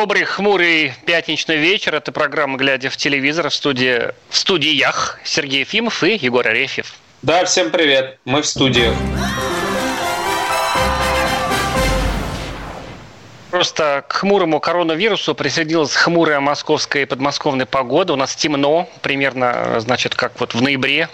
Добрый 0.00 0.22
хмурый 0.22 0.94
пятничный 1.06 1.56
вечер. 1.56 1.96
Это 1.96 2.12
программа 2.12 2.56
«Глядя 2.56 2.88
в 2.88 2.96
телевизор» 2.96 3.50
в 3.50 3.52
студии 3.52 4.12
в 4.30 4.36
студиях 4.36 5.18
Сергей 5.24 5.62
Ефимов 5.62 6.04
и 6.04 6.14
Егор 6.14 6.46
Арефьев. 6.46 6.94
Да, 7.22 7.44
всем 7.44 7.72
привет. 7.72 8.16
Мы 8.24 8.42
в 8.42 8.46
студии. 8.46 8.92
Просто 13.50 14.04
к 14.06 14.12
хмурому 14.12 14.60
коронавирусу 14.60 15.34
присоединилась 15.34 15.96
хмурая 15.96 16.38
московская 16.38 17.02
и 17.02 17.04
подмосковная 17.04 17.66
погода. 17.66 18.12
У 18.12 18.16
нас 18.16 18.36
темно, 18.36 18.88
примерно, 19.02 19.80
значит, 19.80 20.14
как 20.14 20.38
вот 20.38 20.54
в 20.54 20.62
ноябре 20.62 21.08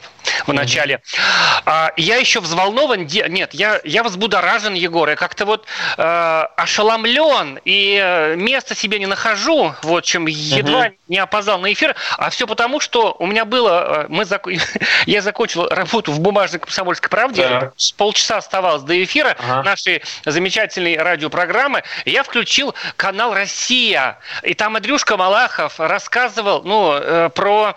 в 0.47 0.53
начале. 0.53 0.95
Mm-hmm. 0.95 1.63
А, 1.67 1.93
я 1.97 2.17
еще 2.17 2.41
взволнован, 2.41 3.07
нет, 3.07 3.55
я, 3.55 3.81
я 3.85 4.03
взбудоражен, 4.03 4.75
Егор, 4.75 5.09
я 5.09 5.17
как-то 5.17 5.45
вот 5.45 5.67
э, 5.97 6.47
ошеломлен 6.57 7.61
и 7.65 8.01
э, 8.03 8.37
места 8.37 8.75
себе 8.75 8.99
не 8.99 9.07
нахожу, 9.07 9.75
вот 9.83 10.05
чем 10.05 10.27
едва 10.27 10.89
mm-hmm. 10.89 10.95
не 11.09 11.19
опоздал 11.19 11.59
на 11.59 11.73
эфир, 11.73 11.95
а 12.19 12.31
все 12.31 12.47
потому, 12.47 12.81
что 12.81 13.17
у 13.19 13.27
меня 13.27 13.45
было, 13.45 14.05
э, 14.05 14.07
мы 14.09 14.25
зак... 14.25 14.47
я 15.07 15.23
закончил 15.23 15.69
работу 15.69 16.13
в 16.13 16.21
бумажной 16.21 16.61
комсомольской 16.61 17.09
правде, 17.09 17.43
yeah. 17.43 17.73
с 17.77 17.93
полчаса 17.93 18.39
оставалось 18.39 18.83
до 18.83 19.03
эфира 19.03 19.37
uh-huh. 19.39 19.63
нашей 19.63 20.03
замечательной 20.25 20.97
радиопрограммы, 20.97 21.83
я 22.05 22.23
включил 22.23 22.75
канал 22.97 23.35
«Россия», 23.35 24.19
и 24.43 24.55
там 24.55 24.77
Андрюшка 24.77 25.17
Малахов 25.17 25.79
рассказывал, 25.79 26.63
ну, 26.65 26.93
э, 26.95 27.31
про 27.31 27.77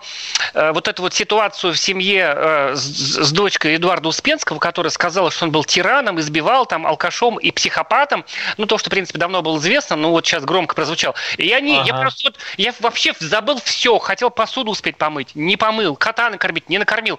э, 0.54 0.72
вот 0.72 0.88
эту 0.88 1.02
вот 1.02 1.14
ситуацию 1.14 1.72
в 1.72 1.78
семье 1.78 2.37
э, 2.38 2.76
с, 2.76 2.80
с 2.80 3.32
дочкой 3.32 3.76
Эдуарда 3.76 4.08
Успенского, 4.08 4.58
которая 4.58 4.90
сказала, 4.90 5.30
что 5.30 5.44
он 5.44 5.50
был 5.50 5.64
тираном, 5.64 6.18
избивал 6.20 6.66
там 6.66 6.86
алкашом 6.86 7.38
и 7.38 7.50
психопатом. 7.50 8.24
Ну, 8.56 8.66
то, 8.66 8.78
что, 8.78 8.88
в 8.88 8.92
принципе, 8.92 9.18
давно 9.18 9.42
было 9.42 9.58
известно, 9.58 9.96
но 9.96 10.10
вот 10.10 10.26
сейчас 10.26 10.44
громко 10.44 10.74
прозвучал. 10.74 11.14
И 11.36 11.46
я 11.46 11.60
не, 11.60 11.78
ага. 11.78 11.86
я 11.86 11.94
просто 11.94 12.28
вот, 12.28 12.36
я 12.56 12.72
вообще 12.80 13.12
забыл 13.18 13.60
все, 13.64 13.98
хотел 13.98 14.30
посуду 14.30 14.70
успеть 14.70 14.96
помыть, 14.96 15.34
не 15.34 15.56
помыл, 15.56 15.96
кота 15.96 16.30
накормить, 16.30 16.68
не 16.68 16.78
накормил. 16.78 17.18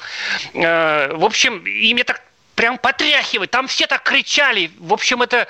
Э, 0.54 1.14
в 1.14 1.26
общем, 1.26 1.64
и 1.66 1.94
мне 1.94 2.04
так 2.04 2.22
прям 2.60 2.78
потряхивать. 2.78 3.52
Там 3.52 3.70
все 3.70 3.88
так 3.88 4.04
кричали. 4.04 4.70
В 4.80 4.92
общем, 4.92 5.22
это... 5.22 5.48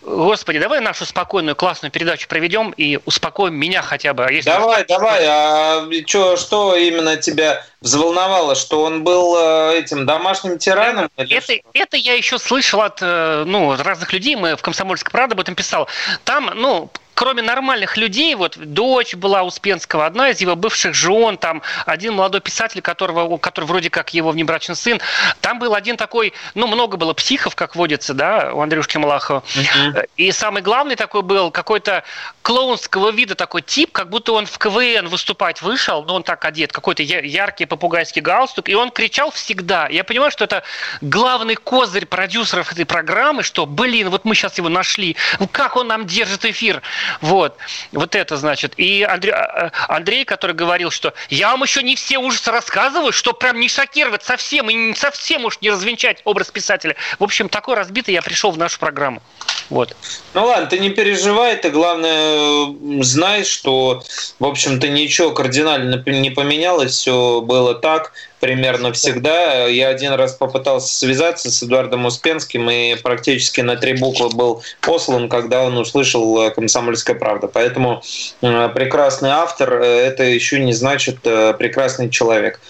Господи, 0.00 0.60
давай 0.60 0.78
нашу 0.78 1.04
спокойную, 1.04 1.56
классную 1.56 1.90
передачу 1.90 2.28
проведем 2.28 2.70
и 2.76 3.00
успокоим 3.04 3.56
меня 3.56 3.82
хотя 3.82 4.14
бы. 4.14 4.24
А 4.26 4.30
если 4.30 4.48
давай, 4.48 4.84
давай. 4.86 5.24
А 5.26 5.84
чё, 6.06 6.36
что 6.36 6.76
именно 6.76 7.16
тебя 7.16 7.64
взволновало? 7.80 8.54
Что 8.54 8.84
он 8.84 9.02
был 9.02 9.36
э, 9.36 9.78
этим 9.78 10.06
домашним 10.06 10.56
тираном? 10.56 11.10
Это, 11.16 11.34
это, 11.34 11.54
это 11.72 11.96
я 11.96 12.14
еще 12.14 12.38
слышал 12.38 12.80
от 12.80 13.00
э, 13.02 13.42
ну, 13.44 13.74
разных 13.76 14.12
людей. 14.12 14.36
Мы 14.36 14.54
в 14.54 14.62
«Комсомольской 14.62 15.10
правде» 15.10 15.34
об 15.34 15.40
этом 15.40 15.56
писал. 15.56 15.88
Там, 16.22 16.52
ну, 16.54 16.92
кроме 17.14 17.42
нормальных 17.42 17.96
людей, 17.96 18.34
вот 18.34 18.56
дочь 18.56 19.14
была 19.14 19.42
Успенского, 19.42 20.06
одна 20.06 20.30
из 20.30 20.40
его 20.40 20.56
бывших 20.56 20.94
жен, 20.94 21.36
там 21.36 21.62
один 21.86 22.14
молодой 22.14 22.40
писатель, 22.40 22.80
которого, 22.82 23.36
который 23.38 23.64
вроде 23.64 23.90
как 23.90 24.14
его 24.14 24.30
внебрачный 24.30 24.76
сын, 24.76 25.00
там 25.40 25.58
был 25.58 25.74
один 25.74 25.96
такой, 25.96 26.32
ну, 26.54 26.66
много 26.66 26.96
было 26.96 27.12
психов, 27.12 27.54
как 27.54 27.76
водится, 27.76 28.14
да, 28.14 28.52
у 28.52 28.60
Андрюшки 28.60 28.96
Малахова. 28.96 29.42
Uh-huh. 29.54 30.08
И 30.16 30.32
самый 30.32 30.62
главный 30.62 30.96
такой 30.96 31.22
был 31.22 31.50
какой-то 31.50 32.04
клоунского 32.42 33.10
вида 33.10 33.34
такой 33.34 33.62
тип, 33.62 33.92
как 33.92 34.10
будто 34.10 34.32
он 34.32 34.46
в 34.46 34.58
КВН 34.58 35.08
выступать 35.08 35.62
вышел, 35.62 36.04
но 36.04 36.14
он 36.14 36.22
так 36.22 36.44
одет, 36.44 36.72
какой-то 36.72 37.02
яркий 37.02 37.66
попугайский 37.66 38.20
галстук, 38.22 38.68
и 38.68 38.74
он 38.74 38.90
кричал 38.90 39.30
всегда. 39.30 39.88
Я 39.88 40.04
понимаю, 40.04 40.30
что 40.30 40.44
это 40.44 40.62
главный 41.00 41.54
козырь 41.54 42.06
продюсеров 42.06 42.72
этой 42.72 42.84
программы, 42.84 43.42
что, 43.42 43.66
блин, 43.66 44.10
вот 44.10 44.24
мы 44.24 44.34
сейчас 44.34 44.58
его 44.58 44.68
нашли, 44.68 45.16
как 45.52 45.76
он 45.76 45.88
нам 45.88 46.06
держит 46.06 46.44
эфир. 46.44 46.82
Вот, 47.20 47.56
вот 47.92 48.14
это 48.14 48.36
значит. 48.36 48.74
И 48.76 49.02
Андрей, 49.02 49.32
а, 49.32 49.70
а, 49.86 49.96
Андрей, 49.96 50.24
который 50.24 50.54
говорил, 50.54 50.90
что 50.90 51.14
я 51.28 51.50
вам 51.50 51.62
еще 51.62 51.82
не 51.82 51.96
все 51.96 52.18
ужасы 52.18 52.50
рассказываю, 52.50 53.12
что 53.12 53.32
прям 53.32 53.60
не 53.60 53.68
шокировать 53.68 54.22
совсем 54.22 54.70
и 54.70 54.94
совсем 54.94 55.44
уж 55.44 55.58
не 55.60 55.70
развенчать 55.70 56.20
образ 56.24 56.50
писателя. 56.50 56.96
В 57.18 57.24
общем, 57.24 57.48
такой 57.48 57.74
разбитый 57.74 58.14
я 58.14 58.22
пришел 58.22 58.50
в 58.50 58.58
нашу 58.58 58.78
программу. 58.78 59.22
Вот. 59.70 59.96
Ну 60.34 60.44
ладно, 60.44 60.66
ты 60.66 60.78
не 60.78 60.90
переживай, 60.90 61.56
ты 61.56 61.70
главное 61.70 63.02
знай, 63.02 63.44
что, 63.44 64.02
в 64.38 64.44
общем-то, 64.44 64.88
ничего 64.88 65.30
кардинально 65.30 66.02
не 66.06 66.30
поменялось, 66.30 66.92
все 66.92 67.40
было 67.40 67.74
так 67.74 68.12
примерно 68.42 68.92
всегда. 68.92 69.66
Я 69.68 69.88
один 69.88 70.14
раз 70.14 70.32
попытался 70.32 70.92
связаться 70.92 71.48
с 71.48 71.62
Эдуардом 71.62 72.06
Успенским 72.06 72.68
и 72.68 72.96
практически 72.96 73.60
на 73.60 73.76
три 73.76 73.94
буквы 73.94 74.30
был 74.30 74.64
послан, 74.80 75.28
когда 75.28 75.62
он 75.62 75.78
услышал 75.78 76.50
«Комсомольская 76.50 77.14
правда». 77.14 77.46
Поэтому 77.46 78.02
э, 78.40 78.68
прекрасный 78.74 79.30
автор 79.30 79.74
э,– 79.74 79.84
это 80.08 80.24
еще 80.24 80.58
не 80.58 80.72
значит 80.72 81.18
э, 81.22 81.54
прекрасный 81.56 82.10
человек. 82.10 82.60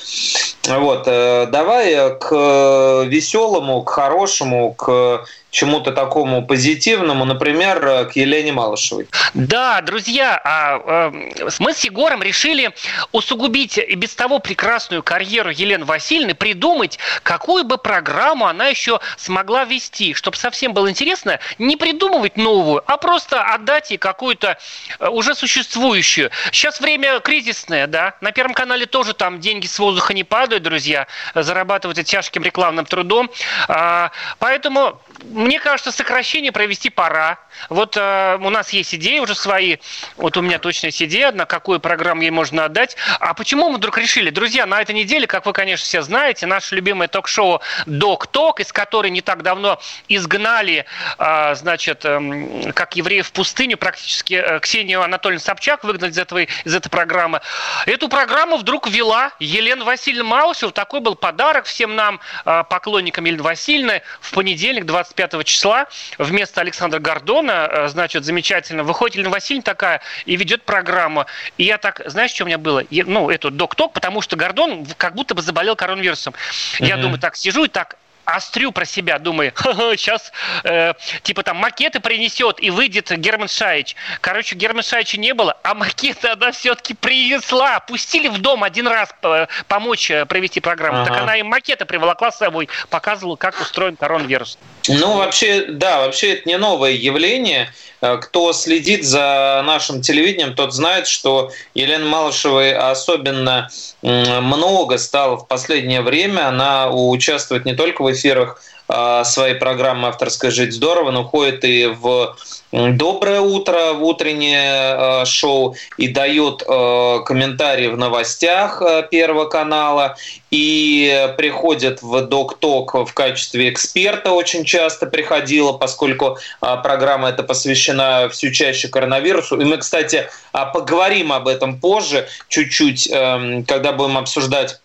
Вот, 0.69 1.07
давай 1.07 2.19
к 2.19 3.05
веселому, 3.09 3.83
к 3.83 3.91
хорошему, 3.91 4.75
к 4.75 5.25
чему-то 5.53 5.93
такому 5.93 6.45
позитивному, 6.45 7.25
например, 7.25 7.87
э, 7.87 8.05
к 8.07 8.17
Елене 8.17 8.53
Малышевой. 8.53 9.07
Да, 9.35 9.83
друзья, 9.83 10.41
а, 10.43 11.11
э, 11.13 11.49
мы 11.61 11.75
с 11.75 11.85
Егором 11.85 12.23
решили 12.23 12.71
усугубить 13.13 13.79
и 13.79 13.95
без 13.95 14.15
того 14.15 14.39
прекрасную 14.39 15.03
карьеру 15.03 15.51
Елены 15.63 15.85
Васильевны, 15.85 16.35
придумать, 16.35 16.99
какую 17.23 17.65
бы 17.65 17.79
программу 17.79 18.47
она 18.47 18.67
еще 18.67 19.01
смогла 19.17 19.65
вести, 19.65 20.15
чтобы 20.15 20.37
совсем 20.37 20.75
было 20.75 20.91
интересно, 20.91 21.39
не 21.59 21.77
придумывать 21.77 22.37
новую, 22.37 22.83
а 22.87 22.97
просто 22.97 23.43
отдать 23.43 23.91
ей 23.91 23.99
какую-то 23.99 24.59
э, 24.99 25.09
уже 25.09 25.35
существующую. 25.35 26.31
Сейчас 26.51 26.81
время 26.81 27.21
кризисное, 27.21 27.87
да, 27.87 28.15
на 28.21 28.33
Первом 28.33 28.55
канале 28.55 28.87
тоже 28.87 29.15
там 29.15 29.41
деньги 29.41 29.67
с 29.67 29.79
воздуха 29.79 30.15
не 30.15 30.25
падают, 30.25 30.63
друзья, 30.63 31.07
зарабатывать 31.35 32.05
тяжким 32.05 32.43
рекламным 32.43 32.87
трудом, 32.87 33.31
а, 33.69 34.11
поэтому 34.39 35.01
мне 35.25 35.59
кажется, 35.61 35.93
сокращение 35.93 36.53
провести 36.53 36.91
пора. 36.91 37.39
Вот 37.69 37.97
э, 37.97 38.39
у 38.41 38.51
нас 38.51 38.71
есть 38.71 38.95
идеи 38.95 39.19
уже 39.19 39.35
свои. 39.35 39.77
Вот 40.17 40.37
у 40.37 40.43
меня 40.43 40.59
точно 40.59 40.87
есть 40.87 41.03
идея 41.03 41.29
одна, 41.29 41.45
какую 41.45 41.81
программу 41.81 42.23
ей 42.23 42.31
можно 42.31 42.65
отдать. 42.65 42.97
А 43.21 43.35
почему 43.35 43.71
мы 43.71 43.77
вдруг 43.77 43.99
решили? 43.99 44.31
Друзья, 44.31 44.67
на 44.67 44.81
этой 44.81 44.95
неделе, 44.95 45.27
как 45.27 45.47
вы, 45.47 45.52
конечно, 45.53 45.85
все 45.85 46.03
знаете, 46.03 46.47
наше 46.47 46.75
любимое 46.75 47.09
ток-шоу 47.09 47.61
«Док 47.87 48.27
Ток», 48.27 48.61
из 48.61 48.73
которой 48.73 49.11
не 49.11 49.21
так 49.21 49.43
давно 49.43 49.81
изгнали, 50.09 50.87
э, 51.19 51.55
значит, 51.55 52.05
э, 52.05 52.73
как 52.75 52.97
евреев 52.97 53.29
в 53.29 53.33
пустыню, 53.33 53.77
практически 53.77 54.35
э, 54.35 54.61
Ксению 54.61 55.03
Анатольевну 55.03 55.41
Собчак 55.41 55.85
выгнали 55.85 56.11
из, 56.11 56.19
этого, 56.19 56.41
из 56.41 56.75
этой 56.75 56.89
программы. 56.89 57.41
Эту 57.87 58.09
программу 58.09 58.57
вдруг 58.57 58.89
вела 58.89 59.33
Елена 59.39 59.85
Васильевна 59.85 60.25
Маусева. 60.25 60.73
Такой 60.73 61.01
был 61.01 61.15
подарок 61.15 61.67
всем 61.67 61.95
нам, 61.97 62.21
э, 62.45 62.65
поклонникам 62.69 63.25
Елены 63.25 63.43
Васильевны, 63.43 64.03
в 64.21 64.33
понедельник, 64.33 64.87
25 64.87 65.45
числа 65.45 65.87
вместо 66.19 66.61
Александра 66.61 66.99
Гордона, 66.99 67.69
э, 67.71 67.89
значит, 67.89 68.25
замечательно, 68.25 68.85
выходит 68.85 69.17
Елена 69.17 69.31
Васильевна 69.31 69.63
такая 69.63 70.01
и 70.25 70.37
ведет 70.37 70.65
программу. 70.65 71.27
И 71.59 71.65
я 71.65 71.79
так, 71.79 72.01
знаешь, 72.07 72.31
что 72.33 72.45
у 72.45 72.47
меня 72.47 72.59
было? 72.59 72.83
Я, 72.91 73.05
ну, 73.07 73.31
эту 73.31 73.51
док-ток, 73.51 73.93
потому 73.93 74.21
что 74.23 74.37
Гордон 74.37 74.87
как 74.97 75.15
будто 75.15 75.35
бы 75.35 75.42
заболел 75.43 75.77
коронавирусом. 75.77 76.35
Uh-huh. 76.35 76.87
Я 76.87 76.97
думаю, 76.97 77.19
так, 77.19 77.37
сижу 77.37 77.65
и 77.65 77.69
так, 77.69 77.97
острю 78.25 78.73
про 78.73 78.85
себя, 78.85 79.19
думаю, 79.19 79.53
сейчас 79.97 80.33
э, 80.65 80.95
типа 81.23 81.43
там 81.43 81.57
макеты 81.57 82.01
принесет 82.01 82.63
и 82.63 82.71
выйдет 82.71 83.11
Герман 83.19 83.49
Шаич. 83.49 83.97
Короче, 84.21 84.55
Герман 84.55 84.83
Шаича 84.83 85.19
не 85.19 85.35
было, 85.35 85.57
а 85.63 85.75
макеты 85.75 86.29
она 86.29 86.53
все-таки 86.53 86.95
принесла. 86.95 87.81
Пустили 87.81 88.29
в 88.29 88.39
дом 88.39 88.65
один 88.65 88.89
раз 88.89 89.11
э, 89.23 89.47
помочь 89.69 90.11
э, 90.11 90.25
провести 90.27 90.61
программу. 90.61 91.03
Ага. 91.03 91.11
Так 91.11 91.23
она 91.23 91.37
им 91.37 91.47
макеты 91.47 91.85
приволокла 91.85 92.31
с 92.31 92.39
собой, 92.39 92.69
показывала, 92.91 93.37
как 93.37 93.61
устроен 93.61 93.97
коронавирус. 93.97 94.59
Ну, 94.89 95.17
вообще, 95.17 95.67
да, 95.69 96.01
вообще 96.01 96.35
это 96.35 96.49
не 96.49 96.59
новое 96.59 96.93
явление. 96.93 97.73
Э, 98.01 98.19
кто 98.19 98.53
следит 98.53 99.05
за 99.05 99.63
нашим 99.65 100.03
телевидением, 100.03 100.55
тот 100.55 100.75
знает, 100.75 101.07
что 101.07 101.51
Елена 101.75 102.05
Малышевой 102.07 102.75
особенно 102.75 103.71
много 104.03 104.99
стало 104.99 105.37
в 105.37 105.47
последнее 105.47 106.03
время. 106.03 106.49
Она 106.49 106.91
участвует 106.91 107.65
не 107.65 107.75
только 107.75 108.03
в 108.03 108.13
эфирах 108.13 108.61
а, 108.89 109.25
своей 109.25 109.55
программы 109.55 110.09
«Авторская 110.09 110.51
жить 110.51 110.75
здорово», 110.75 111.13
но 111.13 111.25
ходит 111.25 111.65
и 111.65 111.87
в 111.87 112.37
«Доброе 112.73 113.43
утро» 113.43 113.93
в 113.93 114.03
утреннее 114.03 114.95
а, 114.95 115.25
шоу 115.27 115.77
и 115.99 116.09
дает 116.09 116.63
а, 116.67 117.19
комментарии 117.19 117.89
в 117.89 117.99
новостях 117.99 118.83
Первого 119.11 119.45
канала, 119.45 120.17
и 120.51 121.31
приходит 121.37 122.01
в 122.01 122.23
Док-Ток 122.23 122.95
в 122.95 123.13
качестве 123.13 123.69
эксперта 123.69 124.33
очень 124.33 124.65
часто 124.65 125.07
приходила, 125.07 125.73
поскольку 125.73 126.39
программа 126.61 127.29
эта 127.29 127.43
посвящена 127.43 128.31
все 128.31 128.51
чаще 128.51 128.89
коронавирусу. 128.89 129.61
И 129.61 129.65
мы, 129.65 129.77
кстати, 129.77 130.29
поговорим 130.53 131.33
об 131.33 131.49
этом 131.49 131.79
позже 131.79 132.29
чуть-чуть, 132.49 133.09
эм, 133.11 133.65
когда 133.65 133.93
будем 133.93 134.19
обсуждать 134.19 134.81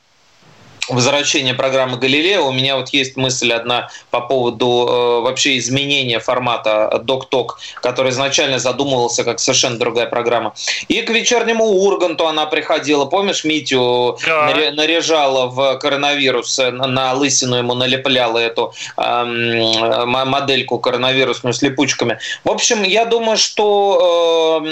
возвращения 0.89 1.53
программы 1.53 1.97
«Галилео». 1.97 2.47
У 2.47 2.51
меня 2.51 2.77
вот 2.77 2.89
есть 2.89 3.17
мысль 3.17 3.51
одна 3.53 3.89
по 4.11 4.21
поводу 4.21 4.87
э, 4.87 5.21
вообще 5.21 5.57
изменения 5.57 6.19
формата 6.19 7.01
«Док-Ток», 7.03 7.59
который 7.81 8.11
изначально 8.11 8.59
задумывался 8.59 9.23
как 9.23 9.39
совершенно 9.39 9.77
другая 9.77 10.07
программа. 10.07 10.53
И 10.87 11.01
к 11.01 11.09
вечернему 11.09 11.65
Урганту 11.65 12.27
она 12.27 12.45
приходила. 12.45 13.05
Помнишь, 13.05 13.43
Митю 13.43 14.17
да. 14.25 14.71
наряжала 14.71 15.47
в 15.47 15.77
коронавирус, 15.79 16.59
э, 16.59 16.71
на 16.71 17.13
лысину 17.13 17.55
ему 17.55 17.73
налепляла 17.73 18.37
эту 18.37 18.73
э, 18.97 20.05
модельку 20.05 20.79
коронавирусную 20.79 21.53
с 21.53 21.61
липучками. 21.61 22.19
В 22.43 22.49
общем, 22.49 22.83
я 22.83 23.05
думаю, 23.05 23.37
что, 23.37 24.63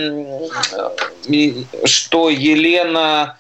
э, 1.30 1.52
что 1.86 2.30
Елена 2.30 3.38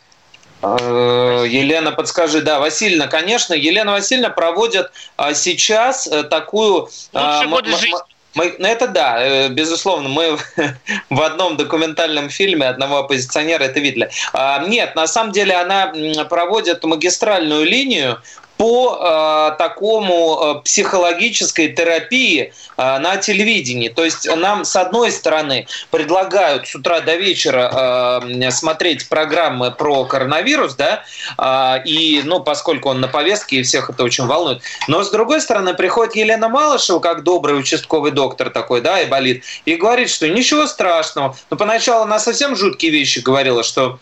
Елена, 0.73 1.91
подскажи, 1.91 2.41
да, 2.41 2.59
Васильевна, 2.59 3.07
конечно, 3.07 3.53
Елена 3.53 3.91
Васильевна 3.91 4.29
проводит 4.29 4.91
а, 5.17 5.33
сейчас 5.33 6.07
э, 6.07 6.23
такую... 6.23 6.89
А, 7.13 7.38
Лучшие 7.38 7.50
годы 7.50 7.71
жизни. 7.71 8.15
Мы, 8.35 8.53
ну 8.59 8.67
это 8.67 8.88
да, 8.88 9.15
э, 9.17 9.47
безусловно, 9.50 10.09
мы 10.09 10.38
в 11.09 11.21
одном 11.21 11.56
документальном 11.56 12.29
фильме 12.29 12.67
одного 12.67 12.97
оппозиционера 12.97 13.63
это 13.63 13.79
видели. 13.79 14.09
А, 14.33 14.59
нет, 14.65 14.95
на 14.95 15.07
самом 15.07 15.31
деле 15.31 15.56
она 15.56 15.94
проводит 16.29 16.83
магистральную 16.83 17.63
линию 17.63 18.21
по 18.57 18.98
э, 19.00 19.57
такому 19.57 20.40
э, 20.40 20.62
психологической 20.63 21.69
терапии 21.69 22.54
э, 22.78 23.00
на 23.00 23.18
телевидении. 23.18 23.90
То 23.90 24.06
есть 24.06 24.28
нам, 24.36 24.63
с 24.63 24.75
одной 24.75 25.12
стороны, 25.12 25.68
предлагают 25.92 26.68
с 26.68 26.75
утра 26.75 27.02
до 27.02 27.16
вечера 27.16 28.22
э, 28.24 28.52
смотреть 28.52 29.10
программы 29.10 29.72
про 29.72 30.06
коронавирус, 30.06 30.75
да, 30.75 31.04
э, 31.38 31.84
и, 31.86 32.22
ну, 32.24 32.42
поскольку 32.42 32.90
он 32.90 33.02
на 33.02 33.07
повестке, 33.07 33.57
и 33.57 33.63
всех 33.63 33.90
это 33.90 34.04
очень 34.04 34.25
волнует. 34.25 34.62
Но, 34.88 35.04
с 35.04 35.12
другой 35.12 35.42
стороны, 35.42 35.74
приходит 35.74 36.16
Елена 36.16 36.48
Малышева, 36.48 37.00
как 37.00 37.24
добрый 37.24 37.60
участковый 37.60 38.12
доктор 38.12 38.50
такой, 38.50 38.81
да, 38.81 39.02
и 39.02 39.06
болит, 39.06 39.44
и 39.66 39.75
говорит, 39.75 40.10
что 40.10 40.30
ничего 40.30 40.66
страшного. 40.68 41.36
Но 41.50 41.57
поначалу 41.57 42.04
она 42.04 42.19
совсем 42.19 42.56
жуткие 42.56 42.92
вещи 42.92 43.19
говорила, 43.19 43.63
что 43.63 44.00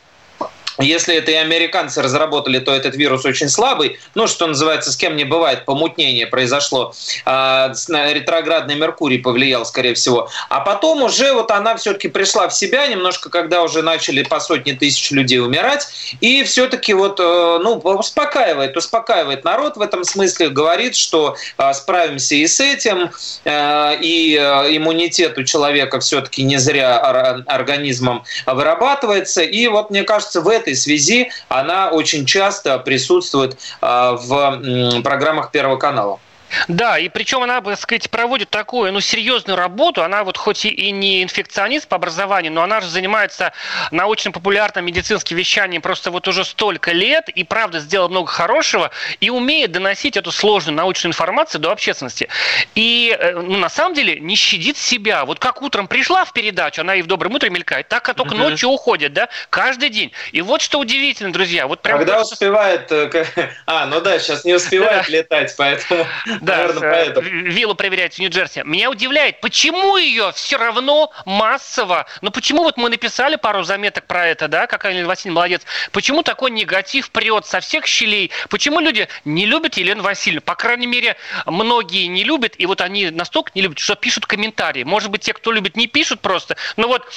если 0.80 1.16
это 1.16 1.32
и 1.32 1.36
американцы 1.36 2.02
разработали, 2.02 2.60
то 2.60 2.74
этот 2.74 2.96
вирус 2.96 3.26
очень 3.26 3.50
слабый. 3.50 4.00
Ну, 4.16 4.28
что 4.28 4.48
называется, 4.48 4.92
с 4.92 4.98
кем 4.98 5.16
не 5.16 5.24
бывает, 5.24 5.66
помутнение 5.66 6.26
произошло. 6.26 6.94
А, 7.26 7.72
ретроградный 7.90 8.76
Меркурий 8.76 9.20
повлиял, 9.20 9.66
скорее 9.66 9.94
всего. 9.94 10.30
А 10.50 10.62
потом 10.62 11.04
уже 11.04 11.34
вот 11.34 11.52
она 11.52 11.76
все-таки 11.76 12.08
пришла 12.08 12.48
в 12.48 12.54
себя 12.54 12.88
немножко, 12.88 13.30
когда 13.30 13.62
уже 13.62 13.82
начали 13.82 14.24
по 14.24 14.40
сотни 14.40 14.72
тысяч 14.72 15.12
людей 15.12 15.40
умирать. 15.40 15.88
И 16.22 16.44
все-таки 16.44 16.94
вот, 16.94 17.20
э, 17.20 17.60
ну, 17.62 17.76
успокаивает, 17.78 18.76
успокаивает 18.76 19.44
народ 19.44 19.78
в 19.78 19.82
этом 19.82 20.04
смысле, 20.04 20.50
говорит, 20.50 20.96
что 20.96 21.36
а, 21.58 21.74
справимся 21.74 22.36
и 22.36 22.48
с 22.48 22.60
этим, 22.60 23.12
э, 23.46 23.98
и 24.02 24.36
э, 24.36 24.76
иммунитет 24.76 25.38
у 25.38 25.44
человека 25.44 26.00
все-таки 26.00 26.44
не 26.44 26.58
зря 26.58 26.98
организмом 27.46 28.24
вырабатывается. 28.46 29.42
И 29.42 29.68
вот, 29.68 29.90
мне 29.92 30.04
кажется, 30.04 30.42
в 30.42 30.48
этом 30.48 30.63
этой 30.64 30.76
связи 30.76 31.30
она 31.50 31.90
очень 31.90 32.26
часто 32.26 32.80
присутствует 32.80 33.58
а, 33.82 34.14
в 34.14 35.02
программах 35.04 35.52
Первого 35.52 35.78
канала. 35.78 36.20
Да, 36.68 36.98
и 36.98 37.10
причем 37.10 37.44
она, 37.44 37.62
так 37.62 37.80
сказать, 37.80 38.10
проводит 38.10 38.50
такую, 38.50 38.92
ну, 38.92 39.00
серьезную 39.00 39.58
работу. 39.58 40.04
Она 40.04 40.24
вот 40.24 40.38
хоть 40.38 40.66
и 40.66 40.92
не 40.92 41.24
инфекционист 41.24 41.88
по 41.88 41.96
образованию, 41.96 42.52
но 42.52 42.64
она 42.64 42.82
же 42.82 42.88
занимается 42.88 43.54
научно-популярным 43.92 44.86
медицинским 44.86 45.38
вещанием 45.38 45.82
просто 45.82 46.12
вот 46.12 46.28
уже 46.28 46.46
столько 46.46 46.92
лет 46.92 47.30
и, 47.30 47.44
правда, 47.44 47.80
сделала 47.80 48.08
много 48.08 48.32
хорошего 48.32 48.92
и 49.20 49.30
умеет 49.30 49.72
доносить 49.72 50.18
эту 50.18 50.32
сложную 50.32 50.76
научную 50.76 51.12
информацию 51.12 51.62
до 51.62 51.72
общественности. 51.72 52.30
И, 52.76 53.16
э, 53.18 53.34
ну, 53.34 53.58
на 53.58 53.70
самом 53.70 53.94
деле, 53.94 54.20
не 54.20 54.36
щадит 54.36 54.78
себя. 54.78 55.26
Вот 55.26 55.40
как 55.40 55.62
утром 55.62 55.88
пришла 55.88 56.26
в 56.26 56.34
передачу, 56.34 56.82
она 56.82 56.96
и 56.96 57.02
в 57.02 57.08
«Добром 57.08 57.34
утре» 57.34 57.50
мелькает, 57.50 57.88
так 57.88 58.04
как 58.04 58.16
только 58.16 58.36
ночью 58.36 58.70
уходит, 58.70 59.14
да, 59.14 59.30
каждый 59.50 59.90
день. 59.90 60.12
И 60.32 60.42
вот 60.42 60.62
что 60.62 60.80
удивительно, 60.80 61.32
друзья. 61.32 61.68
Вот 61.68 61.82
прям 61.82 61.98
Когда 61.98 62.16
просто... 62.16 62.34
успевает... 62.34 62.92
Э, 62.92 63.50
а, 63.66 63.86
ну 63.86 64.02
да, 64.02 64.20
сейчас 64.20 64.46
не 64.46 64.54
успевает 64.54 65.10
летать, 65.10 65.54
поэтому... 65.58 66.06
Да, 66.44 66.58
Наверное, 66.58 66.92
поэтому. 66.92 67.28
виллу 67.30 67.74
проверяют 67.74 68.16
в 68.16 68.20
Нью-Джерси. 68.20 68.64
Меня 68.66 68.90
удивляет, 68.90 69.40
почему 69.40 69.96
ее 69.96 70.32
все 70.34 70.58
равно 70.58 71.12
массово, 71.26 72.06
ну 72.22 72.32
почему 72.32 72.64
вот 72.64 72.76
мы 72.76 72.90
написали 72.90 73.38
пару 73.38 73.64
заметок 73.64 74.08
про 74.08 74.28
это, 74.28 74.50
да, 74.50 74.68
как 74.68 74.84
Елена 74.84 75.08
Васильевна 75.08 75.36
молодец, 75.36 75.62
почему 75.94 76.22
такой 76.22 76.52
негатив 76.52 77.12
прет 77.12 77.46
со 77.46 77.62
всех 77.62 77.88
щелей, 77.88 78.30
почему 78.50 78.82
люди 78.82 79.08
не 79.24 79.46
любят 79.46 79.76
Елену 79.76 80.04
Васильевну, 80.04 80.42
по 80.42 80.56
крайней 80.56 80.88
мере, 80.88 81.16
многие 81.46 82.08
не 82.08 82.26
любят, 82.26 82.56
и 82.58 82.66
вот 82.66 82.82
они 82.82 83.10
настолько 83.10 83.52
не 83.56 83.62
любят, 83.62 83.80
что 83.80 83.96
пишут 83.96 84.26
комментарии. 84.26 84.84
Может 84.84 85.12
быть, 85.12 85.22
те, 85.22 85.32
кто 85.34 85.52
любит, 85.52 85.78
не 85.78 85.88
пишут 85.88 86.20
просто, 86.20 86.58
но 86.76 86.90
вот 86.90 87.08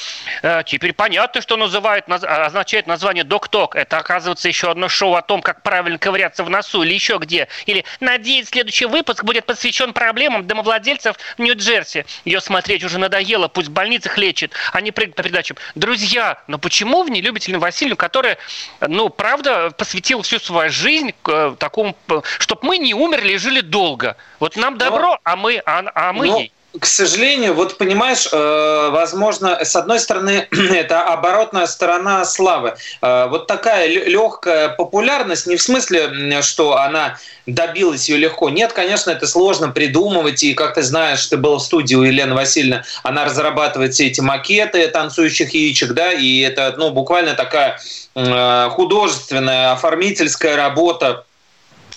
э, 0.43 0.63
теперь 0.65 0.93
понятно, 0.93 1.41
что 1.41 1.57
называет, 1.57 2.07
наз, 2.07 2.23
означает 2.23 2.87
название 2.87 3.25
«Док-Ток». 3.25 3.75
Это, 3.75 3.99
оказывается, 3.99 4.47
еще 4.47 4.71
одно 4.71 4.89
шоу 4.89 5.15
о 5.15 5.23
том, 5.23 5.43
как 5.43 5.63
правильно 5.63 5.99
ковыряться 5.99 6.45
в 6.45 6.51
носу 6.51 6.85
или 6.85 6.95
еще 6.95 7.19
где. 7.19 7.49
Или, 7.67 7.85
надеюсь, 7.99 8.49
следующий 8.49 8.87
выпуск 8.87 9.16
выпуск 9.17 9.25
будет 9.25 9.47
посвящен 9.47 9.93
проблемам 9.93 10.47
домовладельцев 10.47 11.17
Нью-Джерси. 11.39 12.05
Ее 12.25 12.41
смотреть 12.41 12.85
уже 12.85 12.99
надоело, 12.99 13.49
пусть 13.49 13.69
в 13.69 13.73
больницах 13.73 14.19
лечит, 14.19 14.53
а 14.73 14.81
не 14.81 14.93
прыгать 14.93 15.15
по 15.15 15.23
передачам. 15.23 15.57
Друзья, 15.75 16.43
но 16.47 16.59
почему 16.59 17.03
вы 17.03 17.11
не 17.11 17.21
любите 17.21 17.51
Елену 17.51 17.61
Васильевну, 17.61 17.97
которая, 17.97 18.39
ну, 18.81 19.09
правда, 19.09 19.71
посвятила 19.71 20.23
всю 20.23 20.39
свою 20.39 20.71
жизнь 20.71 21.13
э, 21.29 21.57
такому, 21.59 21.97
чтобы 22.39 22.61
мы 22.63 22.79
не 22.79 22.95
умерли 22.95 23.35
и 23.35 23.39
жили 23.39 23.61
долго. 23.61 24.17
Вот 24.41 24.57
нам 24.57 24.79
добро, 24.79 25.13
но, 25.13 25.21
а 25.25 25.37
мы, 25.37 25.63
а, 25.65 25.85
а 25.95 26.13
мы 26.13 26.27
но, 26.27 26.39
ей 26.39 26.53
к 26.81 26.87
сожалению, 26.87 27.55
вот 27.55 27.79
понимаешь, 27.79 28.29
э, 28.31 28.89
возможно, 28.91 29.59
с 29.65 29.77
одной 29.77 30.01
стороны, 30.01 30.49
это 30.51 31.03
оборотная 31.03 31.67
сторона 31.67 32.25
славы. 32.25 32.77
Э, 33.03 33.27
вот 33.29 33.47
такая 33.47 33.87
легкая 33.87 34.71
популярность, 34.71 35.47
не 35.47 35.57
в 35.57 35.63
смысле, 35.63 36.43
что 36.43 36.77
она 36.77 37.19
добилась 37.47 38.09
ее 38.09 38.17
легко. 38.17 38.51
Нет, 38.51 38.73
конечно, 38.73 39.11
это 39.11 39.27
сложно 39.27 39.69
придумывать. 39.69 40.43
И, 40.43 40.55
как 40.55 40.75
ты 40.75 40.83
знаешь, 40.83 41.27
ты 41.27 41.37
был 41.37 41.59
в 41.59 41.63
студии 41.63 41.95
у 41.95 42.03
Елены 42.03 42.35
Васильевны, 42.35 42.85
она 43.03 43.25
разрабатывает 43.25 43.95
все 43.95 44.07
эти 44.07 44.21
макеты 44.21 44.87
танцующих 44.89 45.55
яичек, 45.55 45.93
да, 45.93 46.13
и 46.13 46.41
это, 46.41 46.75
ну, 46.77 46.91
буквально 46.91 47.35
такая 47.35 47.79
э, 48.15 48.69
художественная, 48.71 49.73
оформительская 49.73 50.57
работа 50.57 51.26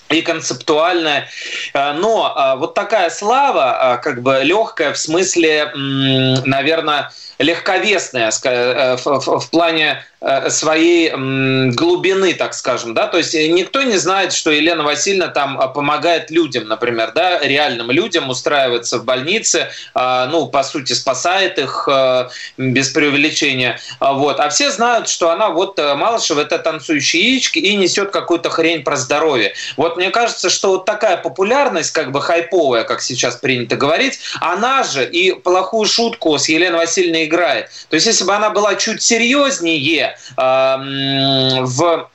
и 0.09 0.21
концептуальная. 0.21 1.29
А, 1.73 1.93
но 1.93 2.33
а, 2.35 2.55
вот 2.55 2.73
такая 2.73 3.09
слава, 3.09 3.93
а, 3.93 3.97
как 3.97 4.21
бы 4.21 4.41
легкая 4.43 4.93
в 4.93 4.97
смысле, 4.97 5.71
наверное, 5.73 7.11
легковесная 7.39 8.31
э, 8.43 8.97
в 8.97 9.49
плане 9.49 10.03
Э, 10.21 10.49
своей 10.49 11.11
глубины, 11.11 12.33
так 12.33 12.53
скажем, 12.53 12.93
да, 12.93 13.07
то 13.07 13.17
есть 13.17 13.33
никто 13.33 13.83
не 13.83 13.95
знает, 13.95 14.33
что 14.33 14.51
Елена 14.51 14.83
Васильевна 14.83 15.29
там 15.29 15.57
а, 15.57 15.69
помогает 15.69 16.29
людям, 16.29 16.67
например, 16.67 17.13
да, 17.15 17.39
реальным 17.39 17.89
людям 17.89 18.29
устраиваться 18.29 18.97
в 18.97 19.05
больнице, 19.05 19.69
а, 19.93 20.25
ну, 20.25 20.47
по 20.47 20.63
сути, 20.63 20.91
спасает 20.91 21.57
их 21.57 21.87
э, 21.89 22.27
без 22.57 22.89
преувеличения, 22.89 23.79
а, 23.99 24.11
вот, 24.11 24.41
а 24.41 24.49
все 24.49 24.71
знают, 24.71 25.07
что 25.07 25.29
она 25.29 25.51
вот 25.51 25.79
э, 25.79 25.95
Малышева 25.95 26.41
это 26.41 26.59
танцующие 26.59 27.23
яички 27.23 27.59
и 27.59 27.77
несет 27.77 28.11
какую-то 28.11 28.49
хрень 28.49 28.83
про 28.83 28.97
здоровье. 28.97 29.53
Вот 29.77 29.95
мне 29.95 30.09
кажется, 30.09 30.49
что 30.49 30.71
вот 30.71 30.83
такая 30.83 31.15
популярность, 31.15 31.91
как 31.91 32.11
бы 32.11 32.21
хайповая, 32.21 32.83
как 32.83 33.01
сейчас 33.01 33.37
принято 33.37 33.77
говорить, 33.77 34.19
она 34.41 34.83
же 34.83 35.09
и 35.09 35.31
плохую 35.31 35.87
шутку 35.87 36.37
с 36.37 36.49
Еленой 36.49 36.79
Васильевной 36.79 37.27
играет. 37.29 37.69
То 37.89 37.95
есть 37.95 38.07
если 38.07 38.25
бы 38.25 38.35
она 38.35 38.49
была 38.49 38.75
чуть 38.75 39.01
серьезнее, 39.01 40.17
в 40.35 42.09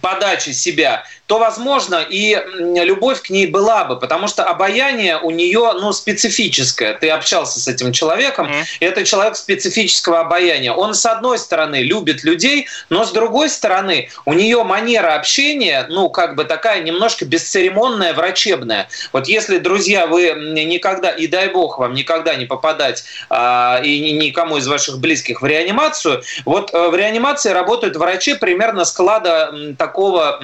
подаче 0.00 0.52
себя, 0.52 1.02
то, 1.26 1.38
возможно, 1.38 2.04
и 2.08 2.40
любовь 2.58 3.22
к 3.22 3.30
ней 3.30 3.46
была 3.46 3.84
бы, 3.84 3.98
потому 3.98 4.28
что 4.28 4.44
обаяние 4.44 5.18
у 5.18 5.30
нее 5.30 5.72
ну, 5.74 5.92
специфическое. 5.92 6.94
Ты 6.94 7.10
общался 7.10 7.58
с 7.58 7.66
этим 7.66 7.92
человеком, 7.92 8.48
и 8.78 8.84
это 8.84 9.04
человек 9.04 9.36
специфического 9.36 10.20
обаяния. 10.20 10.72
Он, 10.72 10.94
с 10.94 11.04
одной 11.04 11.38
стороны, 11.38 11.82
любит 11.82 12.22
людей, 12.22 12.68
но, 12.90 13.04
с 13.04 13.10
другой 13.10 13.48
стороны, 13.48 14.08
у 14.24 14.34
нее 14.34 14.62
манера 14.62 15.14
общения, 15.14 15.86
ну, 15.88 16.10
как 16.10 16.36
бы 16.36 16.44
такая 16.44 16.82
немножко 16.82 17.24
бесцеремонная, 17.24 18.14
врачебная. 18.14 18.88
Вот 19.12 19.26
если, 19.26 19.58
друзья, 19.58 20.06
вы 20.06 20.30
никогда, 20.30 21.10
и 21.10 21.26
дай 21.26 21.48
бог 21.48 21.78
вам 21.78 21.94
никогда 21.94 22.36
не 22.36 22.46
попадать, 22.46 23.04
а, 23.30 23.80
и 23.82 24.12
никому 24.12 24.58
из 24.58 24.68
ваших 24.68 24.98
близких 24.98 25.42
в 25.42 25.46
реанимацию, 25.46 26.22
вот 26.44 26.72
э, 26.72 26.88
в 26.88 26.94
реанимации 26.94 27.50
работают 27.50 27.96
врачи 27.96 28.34
примерно 28.34 28.84
склада 28.84 29.52
такого, 29.76 30.40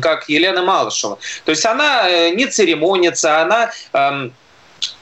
как 0.00 0.19
как 0.20 0.28
Елена 0.28 0.62
Малышева. 0.62 1.18
То 1.44 1.50
есть 1.50 1.64
она 1.66 2.08
э, 2.08 2.30
не 2.30 2.46
церемонится, 2.46 3.40
она 3.40 3.70
эм, 3.92 4.32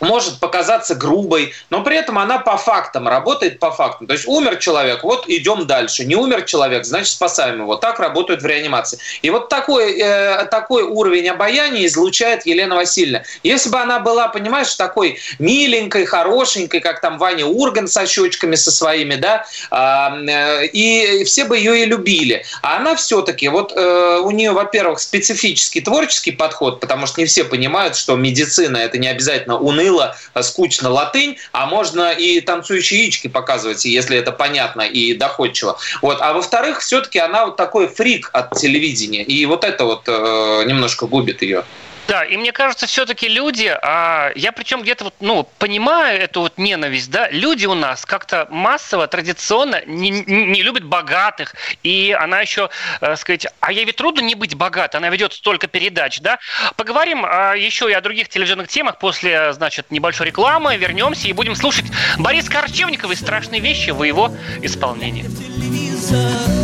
может 0.01 0.39
показаться 0.39 0.95
грубой, 0.95 1.53
но 1.71 1.83
при 1.83 1.97
этом 1.97 2.19
она 2.19 2.39
по 2.39 2.57
фактам, 2.57 3.09
работает 3.09 3.59
по 3.59 3.71
фактам. 3.71 4.07
То 4.07 4.15
есть 4.15 4.27
умер 4.27 4.57
человек, 4.57 5.03
вот 5.03 5.29
идем 5.29 5.67
дальше. 5.67 6.05
Не 6.05 6.17
умер 6.17 6.43
человек, 6.43 6.85
значит 6.85 7.13
спасаем 7.13 7.61
его. 7.61 7.77
Так 7.77 7.99
работают 8.01 8.43
в 8.43 8.47
реанимации. 8.47 8.99
И 9.23 9.31
вот 9.31 9.49
такой, 9.49 9.99
э, 9.99 10.47
такой 10.47 10.83
уровень 10.83 11.29
обаяния 11.29 11.87
излучает 11.87 12.47
Елена 12.47 12.77
Васильевна. 12.77 13.23
Если 13.43 13.71
бы 13.71 13.79
она 13.79 13.99
была, 13.99 14.29
понимаешь, 14.29 14.75
такой 14.75 15.19
миленькой, 15.39 16.05
хорошенькой, 16.05 16.81
как 16.81 17.01
там 17.01 17.19
Ваня 17.19 17.47
Урган 17.47 17.89
со 17.89 18.07
щечками 18.07 18.55
со 18.55 18.71
своими, 18.71 19.17
да, 19.17 19.45
э, 19.71 20.67
и 20.67 21.25
все 21.25 21.45
бы 21.45 21.57
ее 21.57 21.83
и 21.83 21.87
любили. 21.87 22.45
А 22.63 22.77
она 22.77 22.95
все-таки, 22.97 23.49
вот 23.49 23.73
э, 23.75 24.21
у 24.23 24.31
нее, 24.31 24.53
во-первых, 24.53 25.01
специфический 25.01 25.81
творческий 25.81 26.33
подход, 26.33 26.81
потому 26.81 27.07
что 27.07 27.21
не 27.21 27.27
все 27.27 27.45
понимают, 27.45 27.97
что 27.97 28.17
медицина 28.17 28.77
это 28.77 28.99
не 28.99 29.09
обязательно 29.09 29.59
уныло, 29.59 29.88
а 30.35 30.43
скучно 30.43 30.91
латынь, 30.91 31.39
а 31.53 31.67
можно 31.67 32.13
и 32.13 32.41
танцующие 32.41 33.01
яички 33.01 33.29
показывать, 33.29 33.85
если 33.85 34.17
это 34.17 34.33
понятно 34.33 34.83
и 34.83 35.15
доходчиво. 35.15 35.79
Вот. 36.03 36.19
А 36.21 36.33
во-вторых, 36.33 36.81
все-таки 36.81 37.19
она 37.19 37.47
вот 37.47 37.57
такой 37.57 37.89
фрик 37.89 38.31
от 38.33 38.53
телевидения, 38.53 39.23
и 39.23 39.47
вот 39.47 39.65
это 39.65 39.85
вот 39.85 40.03
э, 40.07 40.65
немножко 40.67 41.07
губит 41.07 41.43
ее. 41.43 41.65
Да, 42.09 42.25
и 42.25 42.39
мне 42.39 42.53
кажется, 42.53 42.87
все-таки 42.87 43.29
люди, 43.29 43.67
а 43.83 44.33
я 44.35 44.51
причем 44.53 44.81
где-то 44.81 45.05
вот, 45.05 45.15
ну, 45.21 45.47
понимаю 45.59 46.19
эту 46.19 46.41
вот 46.41 46.57
ненависть, 46.57 47.11
да, 47.11 47.29
люди 47.29 47.67
у 47.67 47.75
нас 47.75 48.07
как-то 48.07 48.49
массово, 48.51 49.07
традиционно 49.07 49.85
не, 49.85 50.09
не 50.11 50.63
любят 50.63 50.85
богатых, 50.85 51.55
и 51.83 52.17
она 52.19 52.41
еще, 52.41 52.71
э, 53.03 53.15
сказать, 53.17 53.47
а 53.61 53.73
ей 53.73 53.85
ведь 53.85 53.97
трудно 53.97 54.23
не 54.23 54.35
быть 54.35 54.55
богатой, 54.55 55.01
она 55.01 55.11
ведет 55.11 55.35
столько 55.35 55.67
передач, 55.67 56.21
да. 56.21 56.39
Поговорим 56.77 57.27
а, 57.27 57.53
еще 57.53 57.91
и 57.91 57.93
о 57.93 58.01
других 58.01 58.31
телевизионных 58.31 58.69
темах 58.69 58.99
после, 58.99 59.53
значит, 59.53 59.91
небольшой 59.91 60.29
рекламы, 60.29 60.79
вернемся 60.79 61.29
и 61.29 61.35
будем 61.35 61.55
слушать 61.57 61.85
Борис 62.17 62.49
Корчевникова 62.49 63.13
и 63.13 63.17
страшные 63.17 63.61
вещи 63.61 63.91
в 63.91 64.03
его 64.03 64.33
исполнении. 64.63 65.27
Глядя 65.59 66.58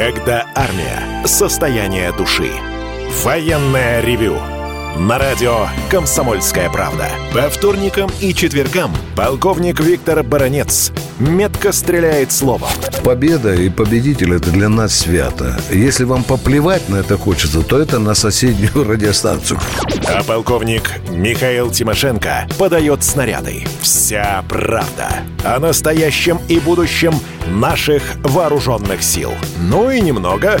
когда 0.00 0.46
армия. 0.54 1.26
Состояние 1.26 2.10
души. 2.16 2.50
Военное 3.22 4.00
ревю. 4.00 4.38
На 4.98 5.18
радио 5.18 5.66
«Комсомольская 5.90 6.70
правда». 6.70 7.10
По 7.34 7.50
вторникам 7.50 8.10
и 8.18 8.32
четвергам 8.32 8.92
полковник 9.14 9.78
Виктор 9.78 10.22
Баранец 10.22 10.90
метко 11.20 11.72
стреляет 11.72 12.32
словом. 12.32 12.68
Победа 13.04 13.54
и 13.54 13.68
победитель– 13.68 14.34
это 14.36 14.50
для 14.50 14.68
нас 14.68 14.98
свято. 14.98 15.60
Если 15.70 16.04
вам 16.04 16.24
поплевать 16.24 16.88
на 16.88 16.96
это 16.96 17.16
хочется, 17.16 17.62
то 17.62 17.78
это 17.78 17.98
на 17.98 18.14
соседнюю 18.14 18.84
радиостанцию. 18.88 19.60
А 20.08 20.22
полковник 20.22 20.90
Михаил 21.10 21.70
Тимошенко 21.70 22.48
подает 22.58 23.04
снаряды. 23.04 23.64
Вся 23.80 24.44
правда 24.48 25.08
о 25.44 25.58
настоящем 25.58 26.40
и 26.48 26.58
будущем 26.58 27.14
наших 27.48 28.02
вооруженных 28.22 29.02
сил. 29.02 29.32
Ну 29.58 29.90
и 29.90 30.00
немного 30.00 30.60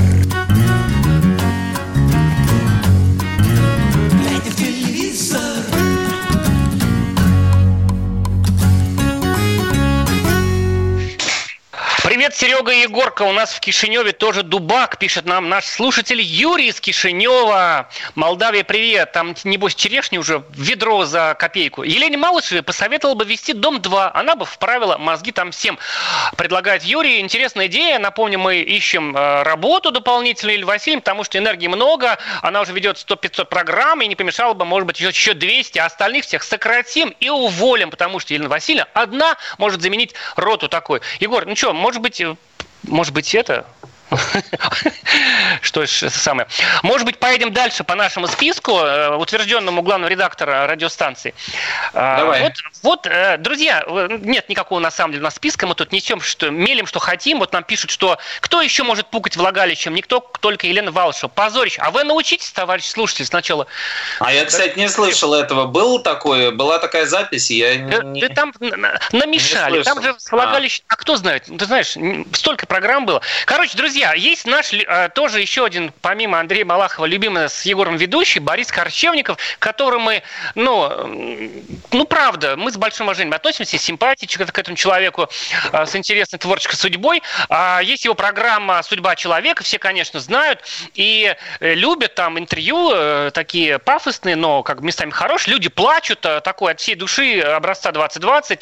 Привет, 12.21 12.35
Серега 12.35 12.71
и 12.71 12.81
Егорка. 12.81 13.23
У 13.23 13.31
нас 13.31 13.51
в 13.51 13.59
Кишиневе 13.59 14.11
тоже 14.11 14.43
дубак, 14.43 14.99
пишет 14.99 15.25
нам 15.25 15.49
наш 15.49 15.65
слушатель 15.65 16.21
Юрий 16.21 16.67
из 16.67 16.79
Кишинева. 16.79 17.89
Молдавия, 18.13 18.63
привет. 18.63 19.11
Там, 19.11 19.33
небось, 19.43 19.73
черешни 19.73 20.19
уже 20.19 20.43
ведро 20.51 21.05
за 21.05 21.35
копейку. 21.39 21.81
Елене 21.81 22.17
Малышевой 22.17 22.61
посоветовал 22.61 23.15
бы 23.15 23.25
вести 23.25 23.53
дом 23.53 23.81
2. 23.81 24.11
Она 24.13 24.35
бы 24.35 24.45
вправила 24.45 24.99
мозги 24.99 25.31
там 25.31 25.49
всем. 25.49 25.79
Предлагает 26.37 26.83
Юрий. 26.83 27.21
Интересная 27.21 27.65
идея. 27.65 27.97
Напомню, 27.97 28.37
мы 28.37 28.57
ищем 28.59 29.17
э, 29.17 29.41
работу 29.41 29.89
дополнительную 29.89 30.57
Илья 30.57 30.67
Васильевна, 30.67 31.01
потому 31.01 31.23
что 31.23 31.39
энергии 31.39 31.65
много. 31.65 32.19
Она 32.43 32.61
уже 32.61 32.71
ведет 32.71 32.97
100-500 32.97 33.45
программ, 33.45 33.99
и 34.01 34.07
не 34.07 34.15
помешало 34.15 34.53
бы, 34.53 34.63
может 34.63 34.85
быть, 34.85 34.99
еще 34.99 35.33
200. 35.33 35.79
А 35.79 35.87
остальных 35.87 36.25
всех 36.25 36.43
сократим 36.43 37.15
и 37.19 37.29
уволим, 37.29 37.89
потому 37.89 38.19
что 38.19 38.35
Елена 38.35 38.49
Васильевна 38.49 38.87
одна 38.93 39.37
может 39.57 39.81
заменить 39.81 40.13
роту 40.35 40.69
такой. 40.69 41.01
Егор, 41.19 41.47
ну 41.47 41.55
что, 41.55 41.73
может 41.73 41.99
быть, 41.99 42.10
э, 42.19 42.35
может 42.83 43.13
быть, 43.13 43.33
это 43.35 43.67
что 45.61 45.85
ж, 45.85 46.03
это 46.03 46.17
самое. 46.17 46.47
Может 46.83 47.05
быть, 47.05 47.17
поедем 47.17 47.53
дальше 47.53 47.83
по 47.83 47.95
нашему 47.95 48.27
списку, 48.27 48.77
э, 48.77 49.15
утвержденному 49.15 49.81
главного 49.81 50.09
редактора 50.09 50.67
радиостанции. 50.67 51.33
А, 51.93 52.17
Давай. 52.17 52.41
Вот, 52.41 52.53
вот, 52.83 53.07
э, 53.07 53.37
друзья, 53.37 53.83
нет 54.09 54.49
никакого 54.49 54.79
на 54.79 54.91
самом 54.91 55.13
деле 55.13 55.21
у 55.21 55.23
нас 55.25 55.35
списка, 55.35 55.65
мы 55.65 55.75
тут 55.75 55.91
несем, 55.91 56.19
что 56.21 56.49
мелем, 56.49 56.87
что 56.87 56.99
хотим. 56.99 57.39
Вот 57.39 57.53
нам 57.53 57.63
пишут, 57.63 57.91
что 57.91 58.17
кто 58.41 58.61
еще 58.61 58.83
может 58.83 59.07
пукать 59.07 59.37
влагалищем? 59.37 59.93
Никто, 59.93 60.19
только 60.41 60.67
Елена 60.67 60.91
Валшева. 60.91 61.29
Позорище. 61.29 61.81
А 61.81 61.91
вы 61.91 62.03
научитесь, 62.03 62.51
товарищ 62.51 62.85
слушатель, 62.85 63.25
сначала. 63.25 63.67
А 64.19 64.33
я, 64.33 64.45
кстати, 64.45 64.77
не 64.77 64.89
слышал 64.89 65.33
этого. 65.33 65.67
Был 65.67 65.99
такое, 65.99 66.51
была 66.51 66.79
такая 66.79 67.05
запись, 67.05 67.49
я 67.49 67.75
не... 67.77 68.19
Ты 68.19 68.29
там 68.33 68.53
намешали. 69.11 69.83
Там 69.83 70.01
же 70.01 70.15
с 70.17 70.31
влагалищем... 70.31 70.83
А. 70.87 70.93
а 70.93 70.97
кто 70.97 71.15
знает? 71.15 71.45
Ты 71.45 71.65
знаешь, 71.65 71.95
столько 72.33 72.65
программ 72.65 73.05
было. 73.05 73.21
Короче, 73.45 73.77
друзья, 73.77 74.00
Друзья, 74.01 74.15
есть 74.15 74.47
наш 74.47 74.73
э, 74.73 75.09
тоже 75.13 75.41
еще 75.41 75.63
один, 75.63 75.93
помимо 76.01 76.39
Андрея 76.39 76.65
Малахова, 76.65 77.05
любимый 77.05 77.47
с 77.49 77.61
Егором 77.65 77.97
ведущий, 77.97 78.39
Борис 78.39 78.71
Корчевников, 78.71 79.37
которому 79.59 80.05
мы, 80.05 80.23
ну, 80.55 81.69
ну, 81.91 82.05
правда, 82.05 82.55
мы 82.57 82.71
с 82.71 82.77
большим 82.77 83.05
уважением 83.05 83.35
относимся, 83.35 83.77
симпатии 83.77 84.25
к 84.25 84.57
этому 84.57 84.75
человеку 84.75 85.29
э, 85.71 85.85
с 85.85 85.95
интересной 85.95 86.39
творческой 86.39 86.77
судьбой. 86.77 87.21
А 87.47 87.79
есть 87.83 88.03
его 88.05 88.15
программа 88.15 88.81
«Судьба 88.81 89.15
человека», 89.15 89.63
все, 89.63 89.77
конечно, 89.77 90.19
знают 90.19 90.63
и 90.95 91.35
э, 91.59 91.73
любят 91.75 92.15
там 92.15 92.39
интервью, 92.39 93.29
такие 93.31 93.77
пафосные, 93.77 94.35
но 94.35 94.63
как 94.63 94.81
местами 94.81 95.11
хорошие. 95.11 95.53
Люди 95.53 95.69
плачут, 95.69 96.21
такой 96.21 96.71
от 96.71 96.79
всей 96.79 96.95
души 96.95 97.39
образца 97.39 97.91
2020. 97.91 98.61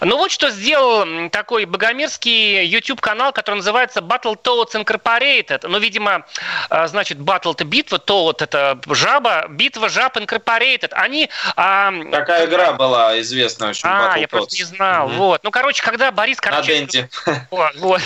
Но 0.00 0.16
вот 0.16 0.30
что 0.30 0.48
сделал 0.48 1.28
такой 1.28 1.66
богомерзкий 1.66 2.64
YouTube-канал, 2.64 3.34
который 3.34 3.56
называется 3.56 4.00
Battle 4.00 4.40
Toads 4.42 4.69
Toads 4.70 4.84
Incorporated. 4.84 5.66
Ну, 5.68 5.78
видимо, 5.78 6.24
а, 6.68 6.86
значит, 6.86 7.18
Battle 7.18 7.52
это 7.52 7.64
битва, 7.64 7.96
Toad 7.96 8.36
это 8.42 8.78
жаба, 8.88 9.46
битва 9.48 9.88
жаб 9.88 10.16
Incorporated. 10.16 10.92
Они... 10.92 11.28
А... 11.56 11.92
Такая 12.10 12.46
игра 12.46 12.72
была 12.72 13.18
известная 13.20 13.70
очень. 13.70 13.88
А, 13.88 14.16
Battle 14.16 14.20
я 14.20 14.28
просто 14.28 14.56
не 14.56 14.64
знал. 14.64 15.06
Угу. 15.06 15.14
Вот. 15.14 15.44
Ну, 15.44 15.50
короче, 15.50 15.82
когда 15.82 16.10
Борис 16.10 16.40
Корчевников... 16.40 17.10
Вот, 17.50 17.74
вот. 17.76 18.00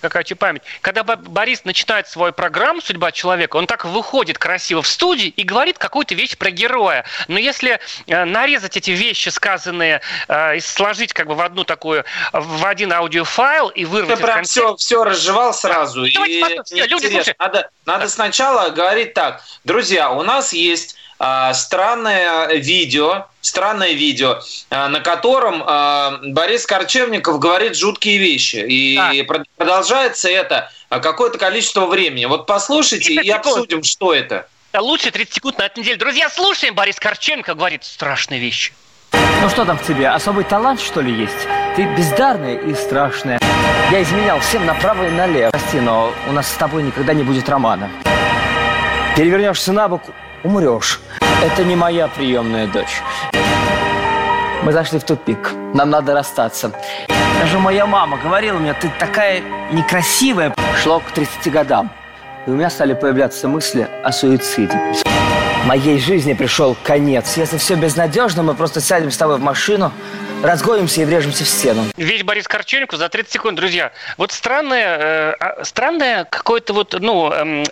Какая 0.00 0.24
память. 0.36 0.62
Когда 0.80 1.02
Борис 1.02 1.64
начинает 1.64 2.08
свою 2.08 2.32
программу 2.32 2.80
«Судьба 2.80 3.12
человека», 3.12 3.56
он 3.56 3.66
так 3.66 3.84
выходит 3.84 4.38
красиво 4.38 4.82
в 4.82 4.86
студии 4.86 5.28
и 5.28 5.42
говорит 5.42 5.78
какую-то 5.78 6.14
вещь 6.14 6.36
про 6.36 6.50
героя. 6.50 7.04
Но 7.28 7.38
если 7.38 7.80
э, 8.06 8.24
нарезать 8.24 8.76
эти 8.76 8.90
вещи, 8.90 9.28
сказанные, 9.28 10.00
э, 10.28 10.56
и 10.56 10.60
сложить 10.60 11.12
как 11.12 11.28
бы 11.28 11.34
в 11.34 11.40
одну 11.40 11.64
такую, 11.64 12.04
в 12.32 12.66
один 12.66 12.92
аудиофайл 12.92 13.68
и 13.68 13.84
вырвать... 13.84 14.18
Ты 14.18 14.24
прям 14.24 14.44
все, 14.44 14.76
все 14.76 15.04
разжевал 15.04 15.54
сразу 15.54 15.97
сразу. 16.06 16.14
Давайте, 16.14 16.54
и 16.56 16.64
все, 16.64 16.86
люди, 16.86 17.34
надо, 17.38 17.70
надо 17.86 18.08
сначала 18.08 18.70
говорить 18.70 19.14
так. 19.14 19.42
Друзья, 19.64 20.10
у 20.10 20.22
нас 20.22 20.52
есть 20.52 20.96
а, 21.18 21.52
странное 21.54 22.54
видео, 22.54 23.26
странное 23.40 23.92
видео, 23.92 24.40
а, 24.70 24.88
на 24.88 25.00
котором 25.00 25.62
а, 25.66 26.20
Борис 26.22 26.64
Корчевников 26.66 27.38
говорит 27.40 27.76
жуткие 27.76 28.18
вещи. 28.18 28.56
И 28.56 28.96
да. 28.96 29.42
продолжается 29.56 30.28
это 30.28 30.70
какое-то 30.88 31.38
количество 31.38 31.86
времени. 31.86 32.26
Вот 32.26 32.46
послушайте 32.46 33.14
и 33.14 33.30
обсудим, 33.30 33.82
что 33.82 34.14
это. 34.14 34.46
Лучше 34.76 35.10
30 35.10 35.34
секунд 35.34 35.58
на 35.58 35.66
этой 35.66 35.80
неделе. 35.80 35.96
Друзья, 35.96 36.28
слушаем, 36.28 36.74
Борис 36.74 37.00
Корченко 37.00 37.54
говорит 37.54 37.84
страшные 37.84 38.38
вещи. 38.38 38.72
Ну 39.40 39.48
что 39.48 39.64
там 39.64 39.78
в 39.78 39.86
тебе, 39.86 40.08
особый 40.08 40.44
талант, 40.44 40.80
что 40.80 41.00
ли, 41.00 41.12
есть? 41.12 41.46
Ты 41.76 41.84
бездарная 41.96 42.56
и 42.56 42.74
страшная. 42.74 43.40
Я 43.90 44.02
изменял 44.02 44.38
всем 44.40 44.66
направо 44.66 45.06
и 45.06 45.10
налево. 45.10 45.50
Прости, 45.50 45.80
но 45.80 46.12
у 46.28 46.32
нас 46.32 46.46
с 46.46 46.54
тобой 46.56 46.82
никогда 46.82 47.14
не 47.14 47.22
будет 47.22 47.48
романа. 47.48 47.88
Перевернешься 49.16 49.72
на 49.72 49.88
бок, 49.88 50.02
умрешь. 50.44 51.00
Это 51.42 51.64
не 51.64 51.74
моя 51.74 52.08
приемная 52.08 52.66
дочь. 52.66 53.00
Мы 54.62 54.72
зашли 54.72 54.98
в 54.98 55.04
тупик. 55.04 55.52
Нам 55.72 55.88
надо 55.88 56.12
расстаться. 56.12 56.70
Даже 57.40 57.58
моя 57.58 57.86
мама 57.86 58.18
говорила 58.18 58.58
мне, 58.58 58.74
ты 58.74 58.92
такая 58.98 59.40
некрасивая. 59.72 60.54
Шло 60.82 61.00
к 61.00 61.10
30 61.12 61.50
годам. 61.50 61.90
И 62.46 62.50
у 62.50 62.52
меня 62.52 62.68
стали 62.68 62.92
появляться 62.92 63.48
мысли 63.48 63.88
о 64.04 64.12
суициде. 64.12 64.78
Моей 65.64 65.98
жизни 65.98 66.34
пришел 66.34 66.76
конец. 66.84 67.38
Если 67.38 67.56
все 67.56 67.74
безнадежно, 67.74 68.42
мы 68.42 68.54
просто 68.54 68.82
сядем 68.82 69.10
с 69.10 69.16
тобой 69.16 69.38
в 69.38 69.42
машину, 69.42 69.92
разгонимся 70.42 71.02
и 71.02 71.04
врежемся 71.04 71.44
в 71.44 71.48
стену. 71.48 71.84
Ведь 71.96 72.22
Борис 72.24 72.46
Корчевников 72.46 72.98
за 72.98 73.08
30 73.08 73.32
секунд, 73.32 73.56
друзья. 73.56 73.92
Вот 74.16 74.32
странная, 74.32 75.36
э, 75.40 75.64
странная 75.64 76.24
какое-то 76.24 76.72
вот, 76.72 76.94
ну, 77.00 77.32
э, 77.32 77.64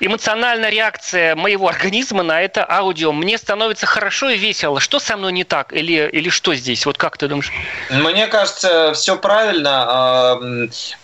эмоциональная 0.00 0.70
реакция 0.70 1.34
моего 1.36 1.68
организма 1.72 2.22
на 2.22 2.40
это 2.40 2.68
аудио. 2.68 3.12
Мне 3.12 3.38
становится 3.38 3.86
хорошо 3.86 4.30
и 4.30 4.36
весело. 4.36 4.80
Что 4.80 4.98
со 4.98 5.16
мной 5.16 5.32
не 5.32 5.44
так? 5.44 5.72
Или, 5.72 6.08
или 6.12 6.28
что 6.28 6.54
здесь? 6.54 6.86
Вот 6.86 6.98
как 6.98 7.16
ты 7.16 7.28
думаешь? 7.28 7.52
Мне 7.90 8.26
кажется, 8.26 8.92
все 8.94 9.16
правильно. 9.16 10.38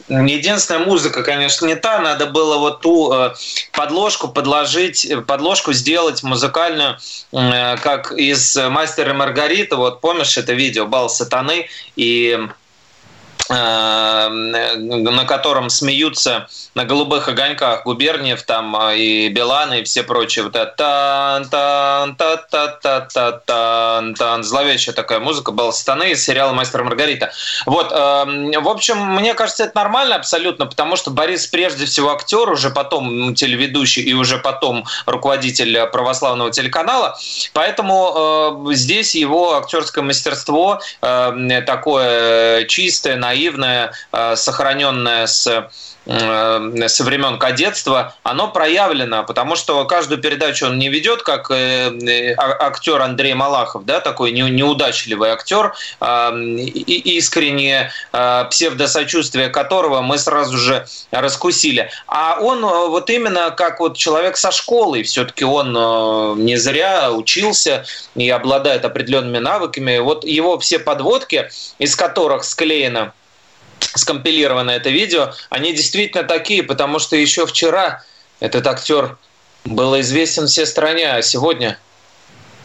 Единственная 0.09 0.85
музыка, 0.85 1.23
конечно, 1.23 1.67
не 1.67 1.77
та. 1.77 1.99
Надо 2.01 2.27
было 2.27 2.59
вот 2.59 2.81
ту 2.81 3.13
э, 3.13 3.35
подложку 3.73 4.29
подложить, 4.29 5.07
подложку 5.27 5.73
сделать 5.73 6.23
музыкальную, 6.23 6.99
э, 7.33 7.77
как 7.77 8.13
из 8.13 8.57
«Мастера 8.57 9.15
Маргарита». 9.15 9.77
Вот 9.77 10.01
помнишь 10.01 10.37
это 10.37 10.55
видео 10.55 10.87
«Бал 10.89 11.09
сатаны» 11.11 11.69
и 11.97 12.39
на 13.49 15.25
котором 15.27 15.71
смеются 15.71 16.49
на 16.75 16.85
голубых 16.85 17.29
огоньках 17.29 17.85
Губерниев 17.85 18.43
там 18.43 18.77
а, 18.77 18.95
и 18.95 19.29
Билан 19.29 19.73
и 19.75 19.83
все 19.83 20.03
прочие. 20.03 20.45
Вот 20.45 20.55
это 20.55 20.75
тан 20.77 21.49
тан 21.49 22.15
та 22.17 22.37
та 22.37 22.69
та 22.69 23.01
та 23.01 23.33
тан 23.33 24.15
тан 24.15 24.45
зловещая 24.45 24.95
такая 24.95 25.19
музыка 25.19 25.53
была 25.53 25.73
станы 25.73 26.13
из 26.13 26.25
сериала 26.25 26.53
«Мастер 26.53 26.85
Маргарита». 26.85 27.33
Вот, 27.67 27.91
э, 27.91 28.59
в 28.61 28.69
общем, 28.69 28.99
мне 29.15 29.35
кажется, 29.35 29.65
это 29.65 29.73
нормально 29.77 30.17
абсолютно, 30.17 30.67
потому 30.67 30.97
что 30.97 31.11
Борис 31.11 31.47
прежде 31.47 31.87
всего 31.87 32.13
актер, 32.13 32.51
уже 32.51 32.71
потом 32.71 33.35
телеведущий 33.35 34.03
и 34.03 34.13
уже 34.13 34.39
потом 34.39 34.85
руководитель 35.07 35.87
православного 35.87 36.51
телеканала, 36.51 37.19
поэтому 37.53 38.69
э, 38.71 38.75
здесь 38.75 39.15
его 39.15 39.57
актерское 39.57 40.05
мастерство 40.05 40.81
такое 41.01 42.65
чистое, 42.67 43.17
наивное, 43.17 43.38
наивное, 43.39 43.93
э, 44.13 44.37
сохраненное 44.37 45.27
с 45.27 45.71
Э, 46.09 46.89
со 46.89 47.05
времен 47.05 47.39
кадетства, 47.39 48.15
оно 48.23 48.49
проявлено, 48.49 49.25
потому 49.25 49.57
что 49.57 49.85
каждую 49.85 50.23
передачу 50.23 50.65
он 50.65 50.79
не 50.79 50.89
ведет, 50.89 51.23
как 51.23 51.51
э, 51.51 52.35
а, 52.39 52.67
актер 52.67 53.03
Андрей 53.03 53.35
Малахов, 53.35 53.85
да, 53.85 54.01
такой 54.01 54.33
неудачливый 54.33 55.29
актер, 55.31 55.75
искреннее 56.01 57.93
псевдосочувствие 58.51 59.51
которого 59.51 60.01
мы 60.01 60.17
сразу 60.17 60.57
же 60.57 60.87
раскусили. 61.11 61.91
А 62.07 62.39
он 62.41 62.63
вот 62.63 63.11
именно 63.11 63.51
как 63.51 63.81
вот 63.81 63.99
человек 63.99 64.39
со 64.39 64.51
школой, 64.51 65.03
все-таки 65.03 65.45
он 65.45 65.73
не 66.43 66.57
зря 66.57 67.13
учился 67.13 67.85
и 68.15 68.31
обладает 68.31 68.87
определенными 68.87 69.39
навыками. 69.39 69.99
Вот 69.99 70.25
его 70.25 70.59
все 70.59 70.79
подводки, 70.79 71.51
из 71.79 71.95
которых 71.97 72.45
склеено 72.45 73.13
скомпилировано 73.81 74.71
это 74.71 74.91
видео, 74.91 75.33
они 75.51 75.73
действительно 75.73 76.25
такие, 76.25 76.63
потому 76.63 76.99
что 76.99 77.17
еще 77.17 77.47
вчера 77.47 78.03
этот 78.41 78.67
актер 78.67 79.17
был 79.65 79.99
известен 80.01 80.47
всей 80.47 80.67
стране, 80.67 81.11
а 81.11 81.23
сегодня 81.23 81.79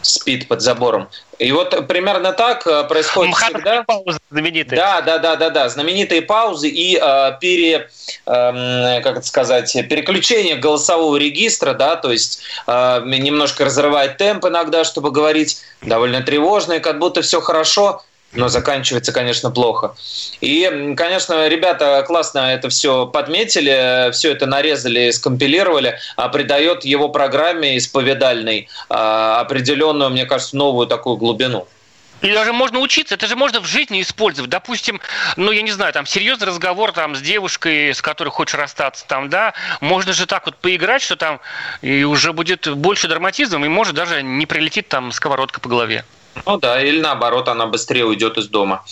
спит 0.02 0.48
под 0.48 0.60
забором. 0.60 1.08
И 1.38 1.50
вот 1.50 1.88
примерно 1.88 2.32
так 2.32 2.66
э, 2.66 2.84
происходит 2.84 3.30
МХАТ 3.32 3.52
всегда. 3.52 3.82
Паузы 3.84 4.18
знаменитые. 4.30 4.76
Да, 4.76 5.00
да, 5.00 5.18
да, 5.18 5.36
да, 5.36 5.50
да, 5.50 5.68
знаменитые 5.68 6.22
паузы 6.22 6.68
и 6.68 6.98
э, 7.00 7.32
пере, 7.40 7.88
э, 8.26 9.00
как 9.02 9.16
это 9.18 9.26
сказать, 9.26 9.72
переключение 9.88 10.56
голосового 10.56 11.16
регистра, 11.16 11.74
да, 11.74 11.96
то 11.96 12.12
есть 12.12 12.40
э, 12.66 13.02
немножко 13.04 13.64
разрывает 13.64 14.16
темп 14.18 14.46
иногда, 14.46 14.84
чтобы 14.84 15.10
говорить 15.10 15.58
довольно 15.82 16.22
тревожно, 16.22 16.74
и 16.74 16.80
как 16.80 16.98
будто 16.98 17.22
все 17.22 17.40
хорошо, 17.40 18.02
но 18.34 18.48
заканчивается, 18.48 19.12
конечно, 19.12 19.50
плохо. 19.50 19.94
И, 20.40 20.94
конечно, 20.96 21.48
ребята 21.48 22.04
классно 22.06 22.52
это 22.52 22.68
все 22.68 23.06
подметили, 23.06 24.10
все 24.12 24.32
это 24.32 24.46
нарезали, 24.46 25.10
скомпилировали, 25.10 25.98
а 26.16 26.28
придает 26.28 26.84
его 26.84 27.08
программе 27.08 27.78
исповедальной 27.78 28.68
а, 28.88 29.40
определенную, 29.40 30.10
мне 30.10 30.26
кажется, 30.26 30.56
новую 30.56 30.86
такую 30.86 31.16
глубину. 31.16 31.66
И 32.22 32.32
даже 32.32 32.54
можно 32.54 32.78
учиться, 32.78 33.16
это 33.16 33.26
же 33.26 33.36
можно 33.36 33.60
в 33.60 33.66
жизни 33.66 34.00
использовать. 34.00 34.50
Допустим, 34.50 34.98
ну, 35.36 35.50
я 35.50 35.60
не 35.60 35.72
знаю, 35.72 35.92
там, 35.92 36.06
серьезный 36.06 36.46
разговор 36.46 36.92
там 36.92 37.14
с 37.14 37.20
девушкой, 37.20 37.90
с 37.90 38.00
которой 38.00 38.30
хочешь 38.30 38.54
расстаться, 38.54 39.04
там, 39.06 39.28
да, 39.28 39.52
можно 39.82 40.14
же 40.14 40.24
так 40.24 40.46
вот 40.46 40.56
поиграть, 40.56 41.02
что 41.02 41.16
там 41.16 41.40
и 41.82 42.02
уже 42.04 42.32
будет 42.32 42.66
больше 42.76 43.08
драматизм, 43.08 43.62
и 43.62 43.68
может 43.68 43.94
даже 43.94 44.22
не 44.22 44.46
прилетит 44.46 44.88
там 44.88 45.12
сковородка 45.12 45.60
по 45.60 45.68
голове. 45.68 46.04
Ну 46.46 46.58
да, 46.58 46.82
или 46.82 47.00
наоборот, 47.00 47.48
она 47.48 47.66
быстрее 47.66 48.04
уйдет 48.04 48.36
из 48.38 48.48
дома. 48.48 48.84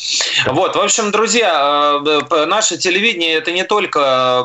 Вот, 0.47 0.77
в 0.77 0.81
общем, 0.81 1.11
друзья, 1.11 2.01
э, 2.05 2.45
наше 2.47 2.79
телевидение 2.79 3.35
это 3.35 3.51
не 3.51 3.65
только 3.65 4.45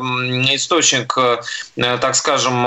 источник, 0.49 1.15
э, 1.17 1.37
так 1.75 2.15
скажем, 2.15 2.65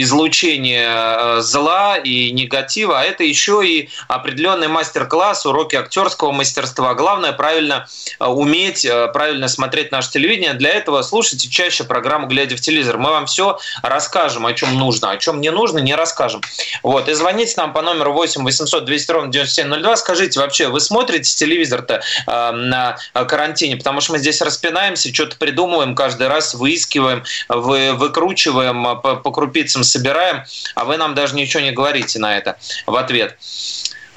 излучения 0.00 0.88
э, 0.88 1.40
зла 1.40 1.96
и 1.96 2.30
негатива, 2.30 3.00
а 3.00 3.04
это 3.04 3.24
еще 3.24 3.66
и 3.66 3.88
определенный 4.08 4.68
мастер-класс, 4.68 5.46
уроки 5.46 5.76
актерского 5.76 6.32
мастерства. 6.32 6.94
Главное 6.94 7.32
правильно 7.32 7.86
уметь, 8.20 8.86
правильно 9.12 9.48
смотреть 9.48 9.90
наше 9.92 10.12
телевидение. 10.12 10.54
Для 10.54 10.70
этого 10.70 11.02
слушайте 11.02 11.48
чаще 11.48 11.84
программу 11.84 12.28
«Глядя 12.28 12.56
в 12.56 12.60
телевизор». 12.60 12.98
Мы 12.98 13.10
вам 13.10 13.26
все 13.26 13.58
расскажем, 13.82 14.46
о 14.46 14.52
чем 14.52 14.78
нужно, 14.78 15.10
о 15.10 15.16
чем 15.16 15.40
не 15.40 15.50
нужно, 15.50 15.78
не 15.78 15.94
расскажем. 15.94 16.40
Вот, 16.82 17.08
и 17.08 17.14
звоните 17.14 17.54
нам 17.56 17.72
по 17.72 17.82
номеру 17.82 18.12
8 18.12 18.42
800 18.42 18.84
200 18.84 19.10
ровно 19.10 19.32
97 19.32 19.55
9702. 19.56 19.96
Скажите, 19.96 20.40
вообще, 20.40 20.68
вы 20.68 20.80
смотрите 20.80 21.34
телевизор-то 21.34 22.02
э, 22.26 22.50
на 22.52 22.96
карантине? 23.12 23.76
Потому 23.76 24.00
что 24.00 24.12
мы 24.12 24.18
здесь 24.18 24.40
распинаемся, 24.40 25.12
что-то 25.12 25.36
придумываем 25.36 25.94
каждый 25.94 26.28
раз, 26.28 26.54
выискиваем, 26.54 27.24
вы, 27.48 27.92
выкручиваем, 27.94 28.86
а, 28.86 28.96
по, 28.96 29.16
по 29.16 29.30
крупицам 29.30 29.84
собираем, 29.84 30.44
а 30.74 30.84
вы 30.84 30.96
нам 30.96 31.14
даже 31.14 31.34
ничего 31.34 31.62
не 31.62 31.72
говорите 31.72 32.18
на 32.18 32.36
это 32.36 32.56
в 32.86 32.96
ответ. 32.96 33.36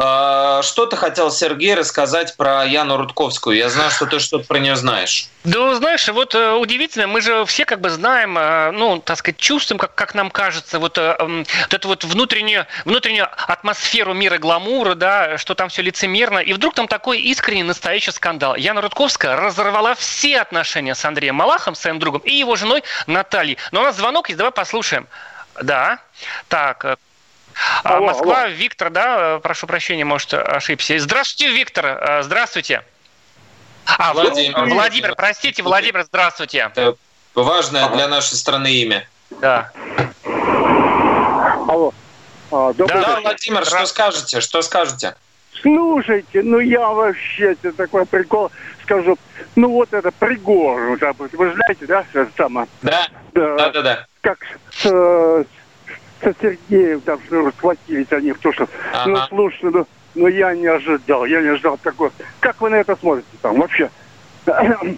А, 0.02 0.62
что 0.62 0.86
ты 0.86 0.96
хотел, 0.96 1.30
Сергей, 1.30 1.76
рассказать 1.76 2.38
про 2.38 2.64
Яну 2.64 2.96
Рудковскую? 2.96 3.58
Я 3.58 3.68
знаю, 3.68 3.92
что 3.92 4.06
ты 4.06 4.20
что-то 4.20 4.48
про 4.48 4.58
нее 4.58 4.78
знаешь. 4.78 5.28
Да, 5.44 5.76
знаешь, 5.76 6.08
вот 6.08 6.36
э, 6.36 6.54
удивительно, 6.54 7.08
мы 7.08 7.20
же 7.20 7.44
все 7.44 7.66
как 7.66 7.82
бы 7.82 7.90
знаем, 7.90 8.38
э, 8.38 8.72
ну, 8.72 9.00
так 9.00 9.18
сказать, 9.18 9.38
чувствуем, 9.38 9.78
как, 9.78 9.96
как 9.96 10.16
нам 10.16 10.32
кажется, 10.32 10.80
вот, 10.80 10.98
э, 10.98 11.18
вот 11.20 11.74
эту 11.74 11.90
вот 11.90 12.06
внутреннюю, 12.06 12.66
внутреннюю 12.86 13.28
атмосферу 13.52 14.14
мира 14.14 14.38
гламура, 14.38 14.96
да, 14.96 15.38
что 15.38 15.54
там 15.54 15.68
все 15.68 15.82
лицемерно, 15.82 16.40
и 16.40 16.54
вдруг 16.54 16.76
там 16.76 16.88
такой 16.88 17.20
искренний 17.20 17.64
настоящий 17.64 18.12
скандал. 18.12 18.56
Яна 18.56 18.80
Рудковская 18.80 19.36
разорвала 19.36 19.96
все 19.96 20.40
отношения 20.40 20.96
с 20.96 21.04
Андреем 21.04 21.36
Малахом, 21.36 21.76
своим 21.76 22.00
другом, 22.00 22.22
и 22.22 22.34
его 22.34 22.56
женой 22.56 22.86
Натальей. 23.06 23.58
Но 23.74 23.82
у 23.82 23.84
нас 23.84 23.98
звонок 23.98 24.30
есть, 24.30 24.38
давай 24.38 24.54
послушаем. 24.54 25.10
Да, 25.62 26.00
так, 26.48 26.98
алло, 27.84 28.06
Москва, 28.08 28.44
алло. 28.44 28.54
Виктор, 28.54 28.90
да, 28.90 29.36
э, 29.36 29.40
прошу 29.40 29.68
прощения, 29.68 30.06
может, 30.06 30.34
ошибся. 30.34 30.98
Здравствуйте, 31.00 31.54
Виктор, 31.54 31.86
э, 31.86 32.24
здравствуйте. 32.24 32.84
А, 33.98 34.14
Владимир, 34.14 34.66
Владимир 34.66 35.16
простите, 35.16 35.64
Владимир, 35.64 36.04
здравствуйте. 36.04 36.70
Это 36.74 36.96
важное 37.34 37.86
ага. 37.86 37.96
для 37.96 38.08
нашей 38.08 38.36
страны 38.36 38.72
имя. 38.74 39.08
Да. 39.42 39.72
Алло. 41.68 41.94
А, 42.52 42.74
добрый 42.74 43.02
да, 43.02 43.20
Владимир, 43.22 43.66
что 43.66 43.86
скажете? 43.86 44.42
Что 44.42 44.62
скажете? 44.62 45.16
Слушайте, 45.62 46.42
ну 46.42 46.60
я 46.60 46.88
вообще 46.88 47.52
это 47.54 47.74
такой 47.74 48.06
прикол 48.06 48.52
скажу. 48.84 49.18
Ну 49.56 49.72
вот 49.72 49.94
это 49.94 50.12
Пригожин, 50.12 51.14
вы 51.34 51.54
знаете, 51.54 51.86
да, 51.86 52.06
это 52.14 52.30
самое? 52.38 52.68
Да, 52.82 53.08
да, 53.34 53.70
да, 53.70 53.82
да. 53.82 54.06
Как 54.22 54.40
с, 54.72 55.46
со 56.22 56.34
Сергеем 56.42 57.02
там 57.02 57.20
что 57.26 57.52
схватились 57.52 58.12
они, 58.12 58.34
то 58.34 58.52
что, 58.52 58.68
ага. 58.94 59.10
ну 59.10 59.18
слушай, 59.28 59.72
ну, 59.72 59.88
ну 60.16 60.28
я 60.28 60.54
не 60.56 60.68
ожидал, 60.68 61.26
я 61.26 61.42
не 61.42 61.50
ожидал 61.50 61.78
такого. 61.78 62.12
Как 62.40 62.60
вы 62.62 62.70
на 62.70 62.76
это 62.76 62.96
смотрите 62.96 63.28
там 63.42 63.60
вообще? 63.60 63.90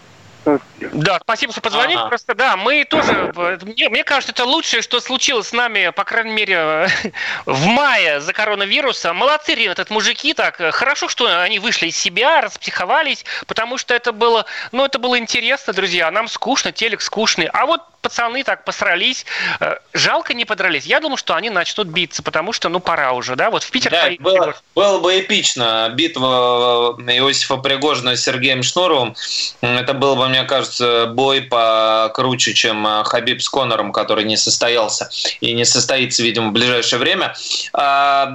Да, 0.80 1.20
спасибо, 1.22 1.52
что 1.52 1.62
позвонили. 1.62 2.00
Ага. 2.00 2.10
Просто 2.10 2.34
да, 2.34 2.58
мы 2.58 2.84
тоже. 2.86 3.32
Мне, 3.62 3.90
мне 3.90 4.04
кажется, 4.04 4.32
это 4.32 4.46
лучшее, 4.46 4.82
что 4.82 5.00
случилось 5.00 5.50
с 5.50 5.54
нами, 5.54 5.92
по 5.96 6.04
крайней 6.04 6.34
мере, 6.34 6.88
в 7.46 7.66
мае 7.68 8.20
за 8.22 8.34
коронавируса. 8.34 9.14
Молодцы, 9.14 9.54
этот 9.54 9.92
мужики 9.92 10.34
так. 10.34 10.60
Хорошо, 10.74 11.10
что 11.10 11.42
они 11.42 11.60
вышли 11.60 11.88
из 11.88 11.98
себя, 11.98 12.42
распсиховались, 12.42 13.24
потому 13.46 13.78
что 13.78 13.94
это 13.94 14.12
было, 14.14 14.46
ну, 14.72 14.84
это 14.84 14.98
было 14.98 15.20
интересно, 15.20 15.74
друзья. 15.74 16.10
Нам 16.10 16.28
скучно, 16.28 16.72
телек 16.72 17.02
скучный. 17.02 17.46
А 17.46 17.68
вот 17.68 17.82
пацаны 18.02 18.44
так 18.44 18.66
посрались. 18.66 19.26
Э, 19.60 19.76
жалко 19.94 20.34
не 20.34 20.46
подрались. 20.46 20.86
Я 20.86 21.00
думаю, 21.00 21.18
что 21.18 21.36
они 21.36 21.50
начнут 21.50 21.88
биться, 21.88 22.24
потому 22.24 22.52
что, 22.54 22.70
ну, 22.70 22.80
пора 22.80 23.14
уже, 23.14 23.36
да? 23.36 23.50
Вот 23.50 23.64
в 23.64 23.72
Питер... 23.72 23.92
Да, 23.92 24.10
было, 24.20 24.56
было 24.76 25.00
бы 25.00 25.20
эпично. 25.20 25.90
Битва 25.94 26.96
э, 27.00 27.18
Иосифа 27.18 27.58
Пригожина 27.58 28.16
с 28.16 28.24
Сергеем 28.24 28.64
Шнуровым. 28.64 29.16
Это 29.62 29.94
был 29.94 30.16
бы, 30.16 30.28
мне 30.28 30.44
кажется, 30.44 31.06
бой 31.08 31.42
покруче, 31.42 32.54
чем 32.54 32.86
э, 32.86 33.04
Хабиб 33.04 33.42
с 33.42 33.50
Конором, 33.50 33.92
который 33.92 34.24
не 34.24 34.38
состоялся 34.38 35.10
и 35.40 35.54
не 35.54 35.66
состоится, 35.66 36.24
видимо, 36.24 36.50
в 36.50 36.54
ближайшее 36.54 37.00
время. 37.00 37.36
А, 37.74 38.32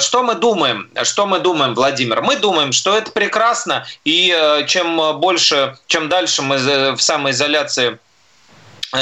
что 0.00 0.22
мы 0.22 0.34
думаем? 0.34 0.90
Что 1.02 1.26
мы 1.26 1.40
думаем, 1.40 1.74
Владимир? 1.74 2.22
Мы 2.22 2.36
думаем, 2.36 2.72
что 2.72 2.96
это 2.96 3.10
прекрасно, 3.10 3.86
и 4.04 4.64
чем 4.66 5.18
больше, 5.20 5.76
чем 5.86 6.08
дальше 6.08 6.42
мы 6.42 6.58
в 6.94 7.00
самоизоляции 7.00 7.98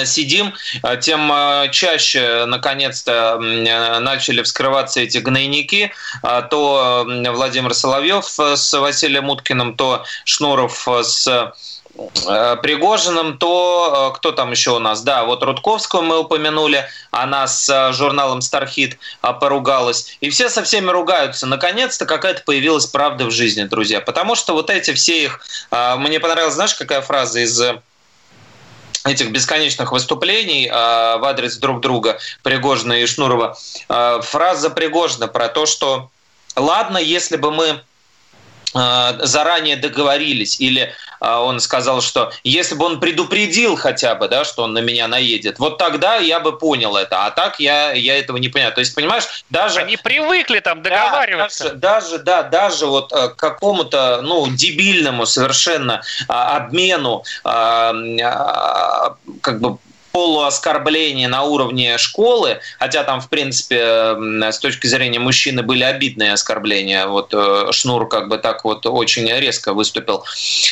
сидим, 0.05 0.55
э, 0.83 0.97
тем 1.01 1.31
э, 1.33 1.69
чаще, 1.71 2.45
наконец-то, 2.47 3.39
начали 3.39 4.43
вскрываться 4.43 5.01
эти 5.01 5.19
гнойники. 5.19 5.93
То 6.23 7.07
Владимир 7.07 7.75
Соловьев 7.75 8.25
с 8.27 8.79
Василием 8.79 9.29
Уткиным, 9.31 9.75
то 9.75 10.05
Шнуров 10.25 10.87
с 11.03 11.53
Пригожиным, 12.63 13.39
то 13.39 14.13
кто 14.17 14.33
там 14.33 14.53
еще 14.53 14.77
у 14.77 14.79
нас? 14.79 15.03
Да, 15.03 15.25
вот 15.25 15.43
Рудковскую 15.43 16.03
мы 16.03 16.19
упомянули, 16.21 16.89
она 17.11 17.47
с 17.49 17.93
журналом 17.93 18.41
Стархит 18.41 18.99
поругалась. 19.21 20.17
И 20.21 20.31
все 20.31 20.49
со 20.49 20.63
всеми 20.63 20.91
ругаются. 20.91 21.47
Наконец-то 21.47 22.07
какая-то 22.07 22.43
появилась 22.45 22.87
правда 22.87 23.25
в 23.25 23.31
жизни, 23.31 23.65
друзья. 23.65 24.01
Потому 24.01 24.37
что 24.37 24.53
вот 24.53 24.71
эти 24.71 24.93
все 24.93 25.25
их... 25.25 25.41
Мне 25.71 26.21
понравилась, 26.21 26.55
знаешь, 26.55 26.75
какая 26.75 27.01
фраза 27.01 27.41
из 27.41 27.61
этих 29.09 29.31
бесконечных 29.31 29.93
выступлений 29.93 30.67
э, 30.67 30.71
в 30.71 31.25
адрес 31.25 31.57
друг 31.57 31.81
друга 31.81 32.19
Пригожина 32.43 32.95
и 32.95 33.07
Шнурова. 33.07 33.57
Э, 33.89 34.21
фраза 34.23 34.71
Пригожина 34.71 35.29
про 35.29 35.49
то, 35.49 35.67
что 35.67 36.11
ладно, 36.57 36.99
если 36.99 37.37
бы 37.37 37.51
мы 37.51 37.81
заранее 38.75 39.77
договорились, 39.77 40.61
или 40.61 40.93
э, 41.21 41.31
он 41.31 41.61
сказал, 41.61 42.01
что 42.01 42.33
если 42.45 42.75
бы 42.75 42.85
он 42.85 43.01
предупредил 43.01 43.77
хотя 43.77 44.15
бы, 44.15 44.29
да, 44.29 44.45
что 44.45 44.65
он 44.65 44.73
на 44.75 44.81
меня 44.81 45.09
наедет, 45.09 45.59
вот 45.59 45.79
тогда 45.79 46.17
я 46.17 46.41
бы 46.41 46.59
понял 46.59 46.97
это, 46.97 47.27
а 47.27 47.31
так 47.31 47.61
я, 47.61 47.93
я 47.93 48.19
этого 48.19 48.37
не 48.37 48.49
понимаю. 48.49 48.75
То 48.75 48.81
есть, 48.81 48.95
понимаешь, 48.95 49.45
даже... 49.51 49.81
Они 49.81 49.97
привыкли 49.97 50.61
там 50.61 50.83
договариваться. 50.83 51.71
Да, 51.71 51.95
даже, 51.95 52.19
даже, 52.19 52.19
да, 52.19 52.43
даже 52.43 52.87
вот 52.87 53.13
э, 53.13 53.29
к 53.29 53.37
какому-то, 53.37 54.21
ну, 54.23 54.49
дебильному 54.49 55.27
совершенно 55.27 56.03
обмену 56.29 57.25
как 59.41 59.61
бы 59.61 59.79
полуоскорбления 60.19 61.29
на 61.29 61.45
уровне 61.45 61.97
школы, 61.97 62.59
хотя 62.81 63.05
там, 63.05 63.21
в 63.21 63.29
принципе, 63.29 64.17
с 64.51 64.59
точки 64.59 64.89
зрения 64.89 65.21
мужчины 65.21 65.63
были 65.63 65.85
обидные 65.85 66.33
оскорбления. 66.33 67.07
Вот 67.07 67.33
э, 67.33 67.69
Шнур 67.71 68.09
как 68.09 68.27
бы 68.27 68.39
так 68.39 68.65
вот 68.65 68.85
очень 68.85 69.29
резко 69.29 69.73
выступил, 69.73 70.25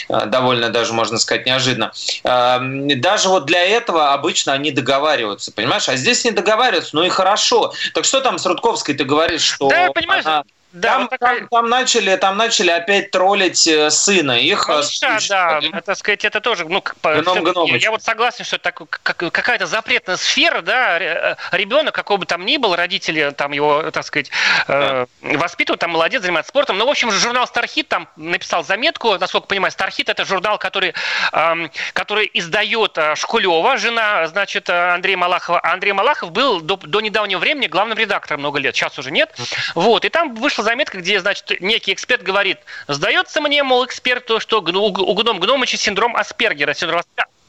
э, 0.09 0.27
довольно 0.27 0.71
даже, 0.71 0.93
можно 0.95 1.17
сказать, 1.19 1.47
неожиданно. 1.47 1.93
Э, 2.25 2.59
даже 2.97 3.29
вот 3.29 3.47
для 3.47 3.63
этого 3.63 4.15
обычно 4.15 4.53
они 4.53 4.73
договариваются, 4.73 5.53
понимаешь? 5.53 5.89
А 5.89 5.95
здесь 5.95 6.25
не 6.25 6.33
договариваются, 6.33 6.97
ну 6.97 7.05
и 7.05 7.09
хорошо. 7.09 7.73
Так 7.95 8.05
что 8.05 8.21
там 8.21 8.39
с 8.39 8.47
Рудковской 8.47 8.97
ты 8.97 9.05
говоришь, 9.05 9.43
что... 9.43 9.69
Да, 9.69 9.93
понимаешь, 9.93 10.27
она 10.27 10.43
да, 10.77 10.93
там, 10.93 11.01
вот 11.03 11.11
такая... 11.11 11.39
там, 11.39 11.49
там, 11.49 11.69
начали, 11.71 12.17
там 12.17 12.37
начали 12.37 12.71
опять 12.71 13.11
троллить 13.11 13.67
э, 13.67 13.91
сына. 13.91 14.33
Их 14.33 14.69
Малыша, 14.69 15.19
да, 15.29 15.61
да, 15.73 15.81
так 15.81 15.97
сказать, 15.97 16.25
это 16.25 16.41
тоже, 16.43 16.67
ну, 16.69 16.83
Гном 17.03 17.67
я, 17.69 17.77
я 17.77 17.91
вот 17.91 18.03
согласен, 18.03 18.45
что 18.45 18.57
это 18.57 18.73
какая-то 18.73 19.67
запретная 19.67 20.19
сфера, 20.19 20.61
да, 20.61 20.99
э, 20.99 21.37
ребенок, 21.53 21.95
какой 21.95 22.19
бы 22.19 22.27
там 22.27 22.45
ни 22.45 22.59
был, 22.59 22.77
родители 22.77 23.31
там 23.31 23.53
его, 23.53 23.91
так 23.91 24.05
сказать, 24.05 24.31
да. 24.69 25.07
э, 25.23 25.37
воспитывают, 25.37 25.81
там 25.81 25.93
молодец, 25.93 26.21
занимается 26.21 26.51
спортом. 26.51 26.77
Ну, 26.77 26.85
в 26.85 26.91
общем, 26.91 27.11
журнал 27.11 27.47
Стархит 27.47 27.89
там 27.89 28.09
написал 28.17 28.63
заметку, 28.63 29.17
насколько 29.17 29.47
понимаю, 29.47 29.73
Стархит 29.73 30.11
это 30.11 30.27
журнал, 30.27 30.59
который, 30.59 30.93
э, 31.33 31.69
который 31.95 32.31
издает 32.35 32.99
э, 32.99 33.15
Шкулева, 33.15 33.79
жена, 33.79 34.27
значит, 34.27 34.69
Андрея 34.69 35.17
Малахова. 35.17 35.61
Андрей 35.65 35.93
Малахов 35.93 36.33
был 36.33 36.61
до, 36.61 36.77
до 36.77 37.01
недавнего 37.01 37.39
времени 37.39 37.67
главным 37.67 37.97
редактором 37.97 38.41
много 38.41 38.59
лет, 38.59 38.77
сейчас 38.77 38.99
уже 38.99 39.11
нет. 39.11 39.35
Вот, 39.75 40.05
и 40.05 40.11
там 40.11 40.35
вышла 40.35 40.66
заметка, 40.67 40.99
где, 40.99 41.21
значит, 41.21 41.61
некий 41.61 41.93
эксперт 41.93 42.23
говорит, 42.23 42.59
сдается 42.89 43.41
мне, 43.41 43.63
мол, 43.63 43.87
эксперту, 43.87 44.41
что 44.41 44.59
у 44.59 45.15
гном 45.15 45.41
Гномыча 45.41 45.77
синдром 45.77 46.17
Аспергера, 46.17 46.75
синдром 46.75 47.03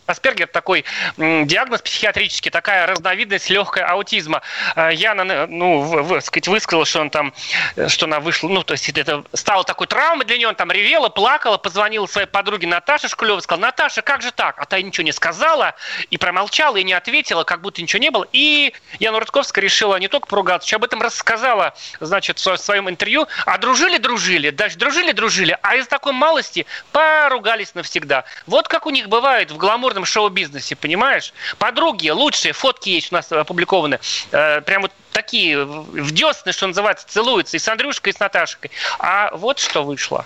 Аспергер 0.07 0.47
такой 0.47 0.85
диагноз 1.17 1.81
психиатрический, 1.81 2.49
такая 2.49 2.87
разновидность 2.87 3.49
легкая 3.49 3.85
аутизма. 3.85 4.41
Э, 4.75 4.89
я, 4.93 5.13
ну, 5.13 5.81
в, 5.81 6.21
сказать, 6.21 6.47
высказала, 6.47 6.85
что 6.85 7.01
он 7.01 7.09
там, 7.09 7.33
э, 7.75 7.89
что 7.89 8.05
она 8.05 8.21
вышла, 8.21 8.47
ну, 8.47 8.63
то 8.63 8.71
есть 8.73 8.87
это 8.89 9.25
стало 9.33 9.65
такой 9.65 9.87
травмой 9.87 10.25
для 10.25 10.37
нее, 10.37 10.47
он 10.47 10.55
там 10.55 10.71
ревела, 10.71 11.09
плакала, 11.09 11.57
позвонила 11.57 12.05
своей 12.05 12.27
подруге 12.27 12.67
Наташе 12.67 13.09
Шкулевой, 13.09 13.41
сказала, 13.41 13.65
Наташа, 13.65 14.01
как 14.01 14.21
же 14.21 14.31
так? 14.31 14.59
А 14.59 14.65
та 14.65 14.81
ничего 14.81 15.03
не 15.03 15.11
сказала, 15.11 15.75
и 16.09 16.17
промолчала, 16.17 16.77
и 16.77 16.83
не 16.83 16.93
ответила, 16.93 17.43
как 17.43 17.61
будто 17.61 17.81
ничего 17.81 18.01
не 18.01 18.09
было. 18.09 18.25
И 18.31 18.73
Яна 18.99 19.19
Рудковская 19.19 19.61
решила 19.61 19.97
не 19.97 20.07
только 20.07 20.27
поругаться, 20.27 20.75
об 20.77 20.85
этом 20.85 21.01
рассказала, 21.01 21.73
значит, 21.99 22.39
в 22.39 22.57
своем 22.57 22.89
интервью. 22.89 23.27
А 23.45 23.57
дружили-дружили, 23.57 24.51
даже 24.51 24.77
дружили-дружили, 24.77 25.57
а 25.61 25.75
из 25.75 25.87
такой 25.87 26.13
малости 26.13 26.65
поругались 26.91 27.75
навсегда. 27.75 28.23
Вот 28.45 28.67
как 28.67 28.85
у 28.85 28.89
них 28.89 29.09
бывает 29.09 29.51
в 29.51 29.57
гламурном 29.57 29.96
модном 29.97 30.05
шоу-бизнесе, 30.05 30.75
понимаешь? 30.75 31.33
Подруги, 31.57 32.09
лучшие 32.09 32.53
фотки 32.53 32.89
есть 32.89 33.11
у 33.11 33.15
нас 33.15 33.31
опубликованы. 33.31 33.99
Э, 34.31 34.61
прям 34.61 34.83
вот 34.83 34.91
такие 35.11 35.65
в 35.65 36.11
десны, 36.11 36.51
что 36.51 36.67
называется, 36.67 37.07
целуются 37.07 37.57
и 37.57 37.59
с 37.59 37.67
Андрюшкой, 37.67 38.13
и 38.13 38.15
с 38.15 38.19
Наташкой. 38.19 38.69
А 38.99 39.31
вот 39.33 39.59
что 39.59 39.83
вышло. 39.83 40.25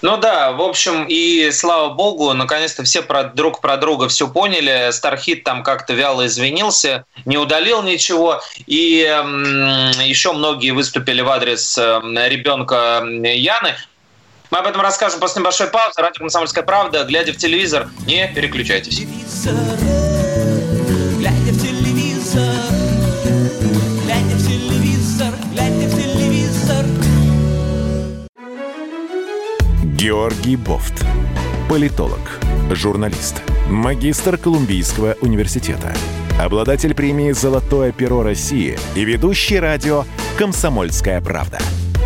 Ну 0.00 0.16
да, 0.16 0.52
в 0.52 0.62
общем, 0.62 1.06
и 1.08 1.50
слава 1.50 1.92
богу, 1.92 2.32
наконец-то 2.32 2.84
все 2.84 3.02
про, 3.02 3.24
друг 3.24 3.60
про 3.60 3.76
друга 3.76 4.08
все 4.08 4.28
поняли. 4.28 4.90
Стархит 4.92 5.44
там 5.44 5.62
как-то 5.62 5.92
вяло 5.92 6.26
извинился, 6.26 7.04
не 7.24 7.36
удалил 7.36 7.82
ничего. 7.82 8.40
И 8.66 9.02
м, 9.02 9.90
еще 10.00 10.32
многие 10.32 10.70
выступили 10.70 11.20
в 11.20 11.28
адрес 11.28 11.76
э, 11.78 12.00
ребенка 12.28 13.02
Яны. 13.04 13.74
Мы 14.50 14.58
об 14.58 14.66
этом 14.66 14.80
расскажем 14.80 15.18
после 15.18 15.40
небольшой 15.40 15.66
паузы. 15.66 16.00
Радио 16.00 16.20
«Комсомольская 16.20 16.62
правда». 16.62 17.04
Глядя 17.04 17.32
в 17.32 17.36
телевизор, 17.36 17.88
не 18.06 18.28
переключайтесь. 18.28 19.00
Глядя 21.18 21.52
в 21.52 21.60
телевизор, 21.60 22.54
глядя 24.04 24.36
в 24.36 24.46
телевизор, 24.46 25.34
глядя 25.52 25.88
в 25.88 25.96
телевизор. 25.96 26.84
Георгий 29.82 30.56
Бофт. 30.56 31.04
Политолог, 31.68 32.20
журналист, 32.70 33.42
магистр 33.68 34.38
Колумбийского 34.38 35.16
университета, 35.20 35.92
обладатель 36.40 36.94
премии 36.94 37.32
«Золотое 37.32 37.90
перо 37.90 38.22
России» 38.22 38.78
и 38.94 39.04
ведущий 39.04 39.58
радио 39.58 40.04
«Комсомольская 40.38 41.20
правда» 41.20 41.58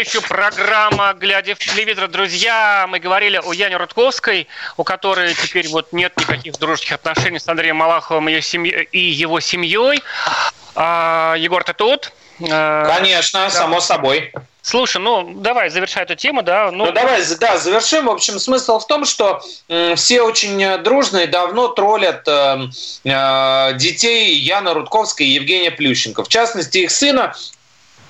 еще 0.00 0.22
программа 0.22 1.12
«Глядя 1.12 1.54
в 1.54 1.58
телевизор». 1.58 2.08
Друзья, 2.08 2.86
мы 2.88 3.00
говорили 3.00 3.38
о 3.44 3.52
Яне 3.52 3.76
Рудковской, 3.76 4.48
у 4.78 4.84
которой 4.84 5.34
теперь 5.34 5.68
вот 5.68 5.92
нет 5.92 6.16
никаких 6.16 6.54
дружеских 6.54 6.92
отношений 6.92 7.38
с 7.38 7.46
Андреем 7.46 7.76
Малаховым 7.76 8.30
и, 8.30 8.40
семьей, 8.40 8.88
и 8.92 8.98
его 8.98 9.40
семьей. 9.40 10.02
А, 10.74 11.34
Егор, 11.36 11.62
ты 11.64 11.74
тут? 11.74 12.12
А, 12.50 12.96
Конечно, 12.96 13.40
да. 13.40 13.50
само 13.50 13.80
собой. 13.80 14.32
Слушай, 14.62 15.02
ну 15.02 15.34
давай 15.36 15.68
завершай 15.68 16.04
эту 16.04 16.14
тему, 16.14 16.42
да. 16.42 16.70
Ну... 16.70 16.86
ну 16.86 16.92
давай, 16.92 17.22
да, 17.38 17.58
завершим. 17.58 18.06
В 18.06 18.10
общем, 18.10 18.38
смысл 18.38 18.78
в 18.78 18.86
том, 18.86 19.04
что 19.04 19.42
э, 19.68 19.96
все 19.96 20.22
очень 20.22 20.82
дружно 20.82 21.18
и 21.18 21.26
давно 21.26 21.68
троллят 21.68 22.26
э, 22.26 22.68
э, 23.04 23.72
детей 23.74 24.34
Яны 24.34 24.72
Рудковской 24.72 25.26
и 25.26 25.30
Евгения 25.30 25.70
Плющенко. 25.70 26.24
В 26.24 26.28
частности, 26.28 26.78
их 26.78 26.90
сына 26.90 27.34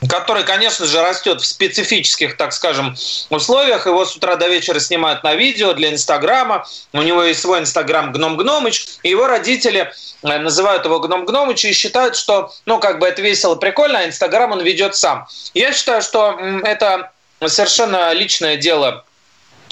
который, 0.09 0.45
конечно 0.45 0.87
же, 0.87 1.03
растет 1.03 1.41
в 1.41 1.47
специфических, 1.47 2.37
так 2.37 2.53
скажем, 2.53 2.97
условиях. 3.29 3.87
Его 3.87 4.05
с 4.05 4.17
утра 4.17 4.37
до 4.37 4.49
вечера 4.49 4.79
снимают 4.81 5.23
на 5.23 5.35
видео 5.35 5.73
для 5.73 5.91
Инстаграма. 5.93 6.67
У 6.93 7.03
него 7.03 7.23
есть 7.23 7.41
свой 7.41 7.61
Инстаграм 7.61 8.13
Гном 8.13 8.37
Гномыч. 8.37 8.87
И 9.03 9.11
его 9.11 9.27
родители 9.27 9.93
э, 10.23 10.39
называют 10.39 10.85
его 10.85 11.01
Гном 11.01 11.27
Гномыч 11.27 11.65
и 11.65 11.73
считают, 11.73 12.17
что, 12.17 12.53
ну, 12.67 12.79
как 12.79 12.99
бы 12.99 13.07
это 13.07 13.21
весело, 13.21 13.57
прикольно, 13.57 14.01
а 14.01 14.07
Инстаграм 14.07 14.53
он 14.53 14.63
ведет 14.63 14.97
сам. 14.97 15.27
Я 15.55 15.73
считаю, 15.73 16.03
что 16.03 16.39
это 16.65 17.11
совершенно 17.47 18.13
личное 18.13 18.57
дело 18.57 19.05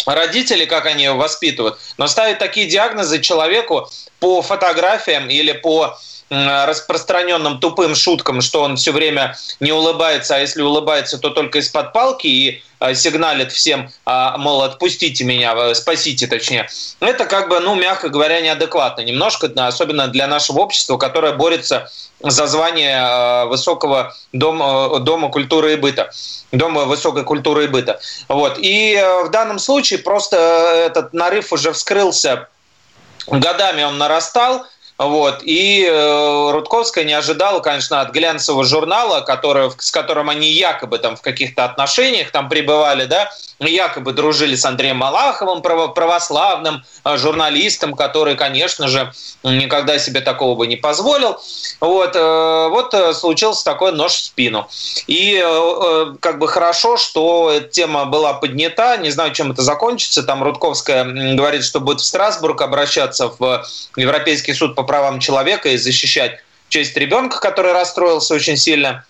родителей, 0.07 0.67
как 0.67 0.87
они 0.87 1.05
его 1.05 1.17
воспитывают. 1.17 1.79
Но 1.97 2.07
ставить 2.07 2.39
такие 2.39 2.67
диагнозы 2.67 3.21
человеку 3.21 3.91
по 4.21 4.43
фотографиям 4.43 5.29
или 5.29 5.53
по 5.53 5.99
распространенным 6.31 7.59
тупым 7.59 7.95
шуткам, 7.95 8.41
что 8.41 8.63
он 8.63 8.77
все 8.77 8.93
время 8.93 9.37
не 9.61 9.73
улыбается, 9.73 10.37
а 10.37 10.39
если 10.39 10.63
улыбается, 10.63 11.19
то 11.19 11.31
только 11.31 11.59
из-под 11.59 11.93
палки 11.93 12.27
и 12.27 12.63
а, 12.81 12.95
сигналит 12.95 13.53
всем, 13.53 13.91
а, 14.05 14.39
мол, 14.39 14.63
отпустите 14.63 15.25
меня, 15.25 15.55
э, 15.57 15.75
спасите 15.75 16.27
точнее. 16.27 16.69
Это 17.01 17.25
как 17.25 17.49
бы, 17.49 17.59
ну, 17.59 17.75
мягко 17.75 18.09
говоря, 18.09 18.41
неадекватно 18.41 19.01
немножко, 19.01 19.51
особенно 19.57 20.07
для 20.09 20.29
нашего 20.29 20.61
общества, 20.61 20.97
которое 20.97 21.33
борется 21.33 21.91
за 22.21 22.47
звание 22.47 22.99
а, 23.01 23.47
высокого 23.47 24.15
дома, 24.33 25.01
дома 25.01 25.29
культуры 25.31 25.73
и 25.73 25.77
быта. 25.77 26.11
Дома 26.53 26.85
высокой 26.85 27.25
культуры 27.25 27.65
и 27.65 27.69
быта. 27.69 28.01
Вот. 28.29 28.59
И 28.59 28.95
э, 28.95 29.25
в 29.25 29.31
данном 29.31 29.59
случае 29.59 29.99
просто 29.99 30.37
этот 30.37 31.13
нарыв 31.13 31.53
уже 31.53 31.73
вскрылся 31.73 32.49
годами 33.27 33.83
он 33.83 33.99
нарастал, 33.99 34.67
вот. 34.99 35.43
И 35.45 35.87
э, 35.89 36.51
Рудковская 36.51 37.05
не 37.05 37.13
ожидала, 37.13 37.61
конечно, 37.61 38.01
от 38.01 38.11
глянцевого 38.11 38.65
журнала, 38.65 39.21
который, 39.21 39.71
с 39.79 39.93
которым 39.93 40.29
они 40.29 40.51
якобы 40.51 40.99
там 40.99 41.17
в 41.17 41.23
каких-то 41.23 41.65
отношениях 41.65 42.33
там 42.33 42.49
пребывали, 42.49 43.05
да, 43.05 43.31
якобы 43.61 44.13
дружили 44.13 44.57
с 44.57 44.65
Андреем 44.65 44.97
Малаховым, 44.99 45.63
православным 45.63 46.85
э, 47.05 47.17
журналистом, 47.17 47.95
который, 47.95 48.37
конечно 48.37 48.89
же, 48.89 49.13
никогда 49.45 49.99
себе 49.99 50.21
такого 50.21 50.57
бы 50.57 50.67
не 50.67 50.77
позволил. 50.77 51.41
Вот, 51.81 52.17
э, 52.17 52.69
вот 52.69 52.93
э, 52.95 53.15
случился 53.15 53.65
такой 53.65 53.93
нож 53.93 54.13
в 54.13 54.25
спину. 54.25 54.69
И 55.07 55.39
как 56.21 56.39
бы 56.39 56.49
хорошо, 56.49 56.97
что 56.97 57.51
эта 57.51 57.69
тема 57.69 58.05
была 58.05 58.35
поднята. 58.35 58.97
Не 58.97 59.11
знаю, 59.11 59.33
чем 59.33 59.53
это 59.53 59.63
закончится. 59.63 60.23
Там 60.23 60.43
Рудковская 60.43 61.05
говорит, 61.35 61.65
что 61.65 61.81
будет 61.81 62.01
в 62.01 62.05
Страсбург 62.05 62.61
обращаться 62.63 63.33
в 63.39 63.65
Европейский 63.97 64.55
суд 64.55 64.75
по 64.75 64.83
правам 64.89 65.21
человека 65.21 65.69
и 65.69 65.77
защищать 65.77 66.41
честь 66.69 66.97
ребенка, 66.97 67.39
который 67.39 67.73
расстроился 67.73 68.35
очень 68.35 68.57
сильно 68.57 69.05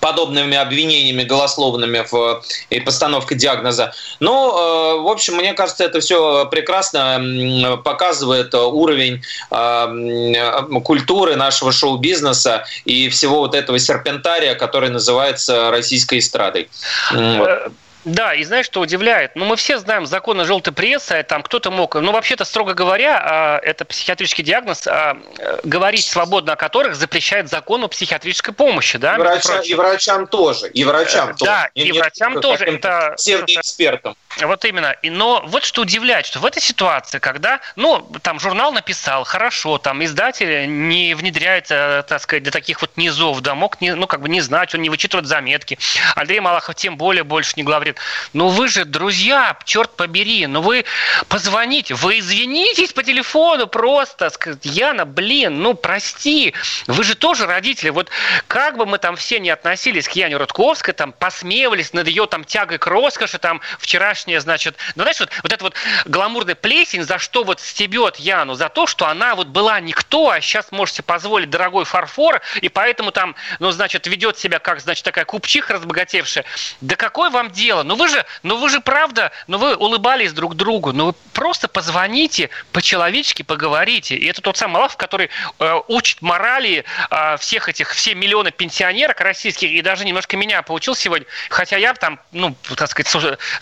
подобными 0.00 0.56
обвинениями 0.56 1.24
голословными 1.24 2.04
в 2.10 2.42
и 2.70 2.80
постановке 2.80 3.34
диагноза. 3.34 3.92
Но, 4.18 4.96
э, 4.96 5.02
в 5.02 5.08
общем, 5.08 5.36
мне 5.36 5.52
кажется, 5.52 5.84
это 5.84 6.00
все 6.00 6.46
прекрасно 6.46 7.78
показывает 7.84 8.54
уровень 8.54 9.22
э, 9.50 10.80
культуры 10.82 11.36
нашего 11.36 11.70
шоу-бизнеса 11.70 12.64
и 12.86 13.08
всего 13.10 13.40
вот 13.40 13.54
этого 13.54 13.78
серпентария, 13.78 14.54
который 14.54 14.88
называется 14.88 15.70
российской 15.70 16.18
эстрадой. 16.18 16.68
Вот. 17.12 17.72
Э, 18.04 18.10
да, 18.10 18.34
и 18.34 18.44
знаешь, 18.44 18.66
что 18.66 18.80
удивляет? 18.80 19.36
Ну, 19.36 19.44
мы 19.44 19.56
все 19.56 19.78
знаем 19.78 20.06
законы 20.06 20.44
желтой 20.44 20.72
прессы, 20.72 21.22
там 21.22 21.42
кто-то 21.42 21.70
мог, 21.70 21.94
ну, 21.94 22.12
вообще-то, 22.12 22.44
строго 22.44 22.74
говоря, 22.74 23.20
а, 23.22 23.58
это 23.58 23.84
психиатрический 23.84 24.44
диагноз, 24.44 24.86
а, 24.86 25.18
говорить 25.64 26.06
свободно 26.06 26.54
о 26.54 26.56
которых 26.56 26.94
запрещает 26.96 27.48
закон 27.48 27.84
о 27.84 27.88
психиатрической 27.88 28.54
помощи, 28.54 28.98
да? 28.98 29.16
И, 29.16 29.18
врача, 29.18 29.60
и 29.60 29.74
врачам 29.74 30.26
тоже, 30.26 30.68
и 30.68 30.84
врачам 30.84 31.34
тоже. 31.36 31.50
Да, 31.50 31.70
и, 31.74 31.88
и 31.88 31.92
врачам 31.92 32.40
тоже. 32.40 32.64
Это 32.64 33.14
псевдоэкспертам. 33.16 34.16
Вот 34.40 34.64
именно. 34.64 34.92
И, 35.02 35.10
но 35.10 35.42
вот 35.46 35.64
что 35.64 35.82
удивляет, 35.82 36.24
что 36.24 36.38
в 36.38 36.46
этой 36.46 36.62
ситуации, 36.62 37.18
когда, 37.18 37.60
ну, 37.76 38.00
там 38.22 38.40
журнал 38.40 38.72
написал, 38.72 39.24
хорошо, 39.24 39.78
там 39.78 40.02
издатель 40.04 40.66
не 40.88 41.14
внедряется, 41.14 42.04
так 42.08 42.22
сказать, 42.22 42.44
до 42.44 42.50
таких 42.50 42.80
вот 42.80 42.96
низов, 42.96 43.40
да, 43.40 43.54
мог, 43.54 43.80
не, 43.80 43.94
ну, 43.94 44.06
как 44.06 44.22
бы 44.22 44.28
не 44.28 44.40
знать, 44.40 44.74
он 44.74 44.82
не 44.82 44.88
вычитывает 44.88 45.26
заметки. 45.26 45.78
Андрей 46.14 46.40
Малахов 46.40 46.74
тем 46.76 46.96
более 46.96 47.24
больше 47.24 47.54
не 47.56 47.62
главред. 47.62 47.89
Ну, 48.32 48.48
вы 48.48 48.68
же 48.68 48.84
друзья, 48.84 49.56
черт 49.64 49.94
побери, 49.96 50.46
ну, 50.46 50.60
вы 50.60 50.84
позвоните, 51.28 51.94
вы 51.94 52.18
извинитесь 52.18 52.92
по 52.92 53.02
телефону 53.02 53.66
просто, 53.66 54.30
скажите, 54.30 54.68
Яна, 54.68 55.04
блин, 55.04 55.62
ну, 55.62 55.74
прости, 55.74 56.54
вы 56.86 57.04
же 57.04 57.14
тоже 57.14 57.46
родители. 57.46 57.90
Вот 57.90 58.10
как 58.48 58.76
бы 58.76 58.86
мы 58.86 58.98
там 58.98 59.16
все 59.16 59.40
не 59.40 59.50
относились 59.50 60.08
к 60.08 60.12
Яне 60.12 60.36
Рудковской, 60.36 60.94
там, 60.94 61.12
посмеивались 61.12 61.92
над 61.92 62.06
ее 62.08 62.26
там 62.26 62.44
тягой 62.44 62.78
к 62.78 62.86
роскоши, 62.86 63.38
там, 63.38 63.60
вчера 63.78 64.00
вчерашняя, 64.00 64.40
значит, 64.40 64.76
ну, 64.96 65.02
знаешь, 65.02 65.20
вот, 65.20 65.30
вот 65.42 65.52
эта 65.52 65.64
вот 65.64 65.74
гламурная 66.06 66.54
плесень, 66.54 67.04
за 67.04 67.18
что 67.18 67.44
вот 67.44 67.60
стебет 67.60 68.16
Яну, 68.16 68.54
за 68.54 68.68
то, 68.68 68.86
что 68.86 69.06
она 69.06 69.34
вот 69.34 69.48
была 69.48 69.78
никто, 69.80 70.30
а 70.30 70.40
сейчас 70.40 70.72
можете 70.72 71.02
позволить 71.02 71.50
дорогой 71.50 71.84
фарфор, 71.84 72.40
и 72.60 72.68
поэтому 72.68 73.12
там, 73.12 73.36
ну, 73.58 73.70
значит, 73.70 74.06
ведет 74.06 74.38
себя 74.38 74.58
как, 74.58 74.80
значит, 74.80 75.04
такая 75.04 75.24
купчиха 75.24 75.74
разбогатевшая. 75.74 76.44
Да 76.80 76.96
какое 76.96 77.30
вам 77.30 77.50
дело? 77.50 77.79
Ну, 77.82 77.96
вы 77.96 78.08
же, 78.08 78.24
ну, 78.42 78.56
вы 78.56 78.68
же 78.68 78.80
правда, 78.80 79.32
ну, 79.46 79.58
вы 79.58 79.76
улыбались 79.76 80.32
друг 80.32 80.54
другу, 80.54 80.92
ну, 80.92 81.06
вы 81.06 81.14
просто 81.32 81.68
позвоните, 81.68 82.50
по-человечески 82.72 83.42
поговорите. 83.42 84.16
И 84.16 84.26
это 84.26 84.40
тот 84.40 84.56
самый 84.56 84.74
Малахов, 84.74 84.96
который 84.96 85.30
э, 85.58 85.80
учит 85.88 86.22
морали 86.22 86.84
э, 87.10 87.36
всех 87.38 87.68
этих, 87.68 87.90
все 87.90 88.14
миллионы 88.14 88.50
пенсионерок 88.50 89.20
российских, 89.20 89.70
и 89.70 89.82
даже 89.82 90.04
немножко 90.04 90.36
меня 90.36 90.62
поучил 90.62 90.94
сегодня, 90.94 91.26
хотя 91.48 91.76
я 91.76 91.94
там, 91.94 92.20
ну, 92.32 92.54
так 92.76 92.90
сказать, 92.90 93.08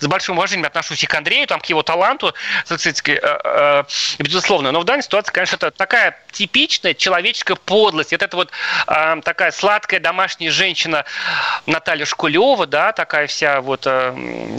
с 0.00 0.06
большим 0.06 0.36
уважением 0.36 0.66
отношусь 0.66 1.02
и 1.02 1.06
к 1.06 1.14
Андрею, 1.14 1.46
там, 1.46 1.60
к 1.60 1.66
его 1.66 1.82
таланту, 1.82 2.34
э, 2.68 3.20
э, 3.22 3.84
безусловно. 4.18 4.72
Но 4.72 4.80
в 4.80 4.84
данной 4.84 5.02
ситуации, 5.02 5.32
конечно, 5.32 5.56
это 5.56 5.70
такая 5.70 6.18
типичная 6.32 6.94
человеческая 6.94 7.56
подлость. 7.56 8.12
Это, 8.12 8.26
это 8.26 8.36
вот 8.36 8.50
э, 8.86 9.20
такая 9.24 9.50
сладкая 9.50 10.00
домашняя 10.00 10.50
женщина 10.50 11.04
Наталья 11.66 12.04
Шкулева, 12.04 12.66
да, 12.66 12.92
такая 12.92 13.26
вся 13.26 13.60
вот, 13.60 13.86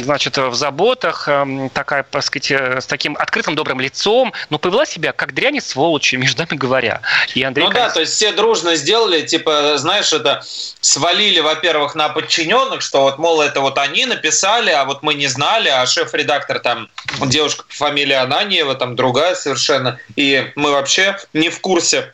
значит, 0.02 0.38
в 0.38 0.54
заботах, 0.54 1.28
такая, 1.74 2.04
так 2.04 2.24
сказать, 2.24 2.52
с 2.52 2.86
таким 2.86 3.16
открытым 3.18 3.56
добрым 3.56 3.80
лицом, 3.80 4.34
но 4.50 4.60
повела 4.60 4.86
себя 4.86 5.12
как 5.12 5.34
дрянь 5.34 5.58
и 5.58 5.62
сволочь, 5.62 6.14
между 6.14 6.40
нами 6.40 6.58
говоря. 6.58 7.02
И 7.36 7.44
Андрей, 7.44 7.66
ну 7.66 7.72
конечно... 7.72 7.88
да, 7.90 7.94
то 7.94 8.00
есть 8.02 8.14
все 8.14 8.32
дружно 8.32 8.76
сделали, 8.76 9.22
типа, 9.22 9.78
знаешь, 9.78 10.14
это 10.14 10.42
свалили, 10.82 11.40
во-первых, 11.40 11.96
на 11.96 12.10
подчиненных, 12.10 12.82
что 12.82 13.02
вот, 13.02 13.18
мол, 13.18 13.42
это 13.42 13.62
вот 13.62 13.78
они 13.78 14.06
написали, 14.06 14.72
а 14.72 14.86
вот 14.86 15.04
мы 15.04 15.14
не 15.14 15.28
знали, 15.28 15.70
а 15.70 15.86
шеф-редактор 15.86 16.60
там 16.60 16.90
девушка 17.26 17.64
по 17.68 17.74
фамилии 17.74 18.16
Ананьева, 18.16 18.76
там 18.76 18.96
другая 18.96 19.36
совершенно, 19.36 20.00
и 20.16 20.52
мы 20.56 20.72
вообще 20.72 21.18
не 21.34 21.50
в 21.50 21.60
курсе 21.62 22.14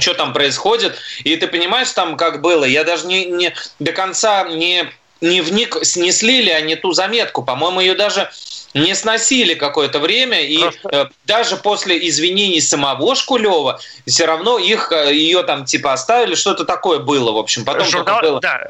что 0.00 0.14
там 0.14 0.32
происходит, 0.32 0.96
и 1.22 1.36
ты 1.36 1.46
понимаешь 1.46 1.90
там, 1.92 2.16
как 2.16 2.40
было. 2.40 2.64
Я 2.64 2.82
даже 2.82 3.06
не, 3.06 3.26
не 3.26 3.54
до 3.78 3.92
конца 3.92 4.42
не, 4.48 4.90
не 5.24 5.40
вник, 5.40 5.78
снесли 5.82 6.42
ли 6.42 6.50
они 6.50 6.76
ту 6.76 6.92
заметку. 6.92 7.42
По-моему, 7.42 7.80
ее 7.80 7.94
даже 7.94 8.30
не 8.74 8.94
сносили 8.94 9.54
какое-то 9.54 10.00
время, 10.00 10.40
и 10.40 10.60
э, 10.90 11.06
даже 11.26 11.56
после 11.56 12.08
извинений 12.08 12.60
самого 12.60 13.14
Шкулева 13.14 13.80
все 14.06 14.26
равно 14.26 14.58
их 14.58 14.90
э, 14.92 15.14
ее 15.14 15.44
там 15.44 15.64
типа 15.64 15.92
оставили, 15.92 16.34
что-то 16.34 16.64
такое 16.64 16.98
было, 16.98 17.32
в 17.32 17.38
общем. 17.38 17.64
Потом 17.64 17.86
журнал, 17.86 18.20
было... 18.20 18.40
да, 18.40 18.66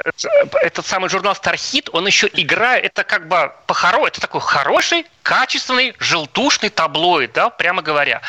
этот 0.61 0.87
самый 0.87 1.09
журнал 1.09 1.35
Стархит, 1.35 1.88
он 1.93 2.07
еще 2.07 2.29
играет, 2.33 2.85
это 2.85 3.05
как 3.05 3.29
бы 3.29 3.53
по 3.67 3.75
это 4.07 4.21
такой 4.21 4.40
хороший, 4.40 5.07
качественный, 5.25 5.95
желтушный 5.99 6.69
таблоид, 6.69 7.33
да, 7.33 7.49
прямо 7.51 7.83
говоря. 7.83 8.21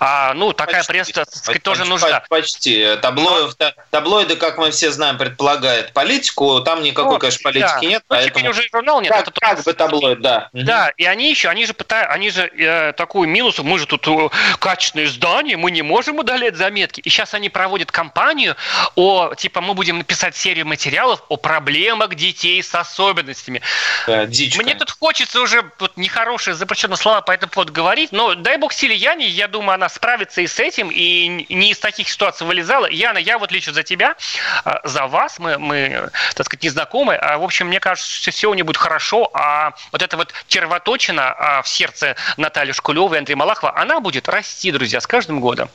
А, 0.00 0.32
ну, 0.34 0.52
такая 0.52 0.78
почти, 0.78 0.92
пресса, 0.92 1.12
так 1.12 1.34
сказать, 1.34 1.62
тоже 1.62 1.84
нужна. 1.84 2.24
Почти. 2.28 2.96
Таблоид, 3.02 3.54
Но... 3.58 3.72
таблоиды, 3.90 4.36
как 4.36 4.56
мы 4.56 4.70
все 4.70 4.90
знаем, 4.90 5.18
предполагают 5.18 5.92
политику, 5.92 6.60
там 6.60 6.82
никакой, 6.82 7.14
ну, 7.14 7.18
конечно, 7.18 7.42
политики 7.42 7.82
да. 7.82 7.86
нет. 7.86 8.02
Ну, 8.08 8.16
поэтому... 8.16 8.34
теперь 8.34 8.50
уже 8.50 8.68
журнал 8.72 9.00
нет. 9.00 9.12
Как, 9.12 9.28
это 9.28 9.32
как 9.32 9.62
бы 9.62 9.72
таблоид, 9.74 10.20
да. 10.22 10.48
Да, 10.52 10.90
и 10.96 11.04
они 11.04 11.17
еще, 11.24 11.48
они 11.48 11.66
же 11.66 11.74
пытаются, 11.74 12.12
они 12.12 12.30
же 12.30 12.46
э, 12.46 12.92
такую 12.92 13.28
минус, 13.28 13.58
мы 13.58 13.78
же 13.78 13.86
тут 13.86 14.06
э, 14.08 14.28
качественное 14.58 15.06
издание, 15.06 15.56
мы 15.56 15.70
не 15.70 15.82
можем 15.82 16.18
удалять 16.18 16.56
заметки. 16.56 17.00
И 17.00 17.08
сейчас 17.08 17.34
они 17.34 17.48
проводят 17.48 17.92
кампанию 17.92 18.56
о, 18.94 19.34
типа, 19.34 19.60
мы 19.60 19.74
будем 19.74 19.98
написать 19.98 20.36
серию 20.36 20.66
материалов 20.66 21.22
о 21.28 21.36
проблемах 21.36 22.14
детей 22.14 22.62
с 22.62 22.74
особенностями. 22.74 23.62
Да, 24.06 24.26
дичка. 24.26 24.62
Мне 24.62 24.74
тут 24.74 24.90
хочется 24.90 25.40
уже 25.40 25.70
вот 25.78 25.96
нехорошие 25.96 26.54
запрещенные 26.54 26.96
слова 26.96 27.20
по 27.20 27.32
этому 27.32 27.50
поводу 27.50 27.72
говорить, 27.72 28.12
но 28.12 28.34
дай 28.34 28.56
бог 28.56 28.72
силе 28.72 28.94
Яне, 28.94 29.28
я 29.28 29.48
думаю, 29.48 29.74
она 29.74 29.88
справится 29.88 30.40
и 30.40 30.46
с 30.46 30.58
этим, 30.58 30.90
и 30.90 31.46
не 31.48 31.70
из 31.70 31.78
таких 31.78 32.08
ситуаций 32.08 32.46
вылезала. 32.46 32.86
Яна, 32.86 33.18
я 33.18 33.38
вот 33.38 33.52
лично 33.52 33.72
за 33.72 33.82
тебя, 33.82 34.16
а, 34.64 34.80
за 34.84 35.06
вас, 35.06 35.38
мы, 35.38 35.58
мы 35.58 36.10
так 36.34 36.46
сказать, 36.46 36.62
не 36.62 36.70
знакомы, 36.70 37.14
а, 37.14 37.38
в 37.38 37.44
общем, 37.44 37.68
мне 37.68 37.80
кажется, 37.80 38.10
что 38.10 38.30
все 38.30 38.50
у 38.50 38.54
нее 38.54 38.64
будет 38.64 38.76
хорошо, 38.76 39.30
а 39.34 39.74
вот 39.92 40.02
это 40.02 40.16
вот 40.16 40.32
червоточие 40.48 41.07
трещина 41.08 41.34
а, 41.38 41.62
в 41.62 41.68
сердце 41.68 42.16
Натальи 42.36 42.72
Шкулевой 42.72 43.16
и 43.16 43.18
Андрея 43.18 43.36
Малахова, 43.36 43.72
она 43.76 44.00
будет 44.00 44.28
расти, 44.28 44.70
друзья, 44.70 45.00
с 45.00 45.06
каждым 45.06 45.40
годом. 45.40 45.68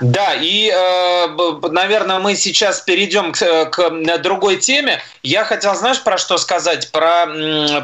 Да, 0.00 0.34
и, 0.34 0.70
э, 0.70 1.68
наверное, 1.70 2.18
мы 2.18 2.36
сейчас 2.36 2.80
перейдем 2.80 3.32
к, 3.32 3.66
к 3.66 4.18
другой 4.18 4.56
теме. 4.56 5.00
Я 5.22 5.44
хотел, 5.44 5.74
знаешь, 5.74 6.02
про 6.02 6.18
что 6.18 6.38
сказать? 6.38 6.90
Про, 6.90 7.26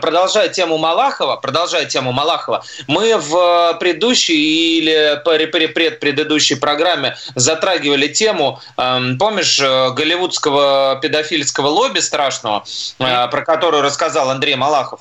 продолжая 0.00 0.48
тему 0.48 0.78
Малахова, 0.78 1.36
продолжая 1.36 1.86
тему 1.86 2.12
Малахова, 2.12 2.64
мы 2.88 3.16
в 3.16 3.76
предыдущей 3.80 4.78
или 4.78 5.20
предпредыдущей 5.24 6.56
программе 6.56 7.16
затрагивали 7.34 8.08
тему, 8.08 8.60
эм, 8.76 9.18
помнишь, 9.18 9.58
э, 9.60 9.90
голливудского 9.90 10.98
педофильского 11.00 11.68
лобби 11.68 12.00
страшного, 12.00 12.64
э, 12.98 13.28
про 13.28 13.42
которую 13.42 13.82
рассказал 13.82 14.30
Андрей 14.30 14.56
Малахов? 14.56 15.00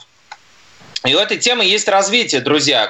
И 1.06 1.16
у 1.16 1.20
этой 1.20 1.38
темы 1.38 1.64
есть 1.64 1.88
развитие, 1.88 2.42
друзья. 2.42 2.88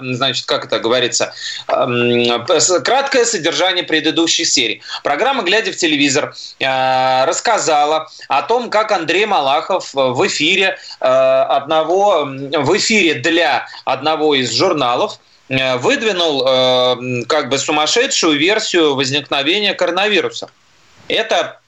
Значит, 0.00 0.46
как 0.46 0.66
это 0.66 0.78
говорится? 0.78 1.34
Эм, 1.66 2.46
краткое 2.84 3.24
содержание 3.24 3.82
предыдущей 3.82 4.44
серии. 4.44 4.82
Программа 5.02 5.42
«Глядя 5.42 5.72
в 5.72 5.76
телевизор» 5.76 6.34
э, 6.60 7.24
рассказала 7.24 8.08
о 8.28 8.42
том, 8.42 8.70
как 8.70 8.92
Андрей 8.92 9.26
Малахов 9.26 9.92
в 9.92 10.26
эфире 10.28 10.78
одного, 11.00 12.24
в 12.24 12.76
эфире 12.76 13.14
для 13.14 13.66
одного 13.84 14.34
из 14.34 14.52
журналов 14.52 15.18
Э, 15.48 15.76
выдвинул 15.78 16.44
э, 16.46 17.24
как 17.26 17.48
бы 17.48 17.58
сумасшедшую 17.58 18.38
версию 18.38 18.94
возникновения 18.94 19.72
коронавируса. 19.74 20.50
Это 21.08 21.60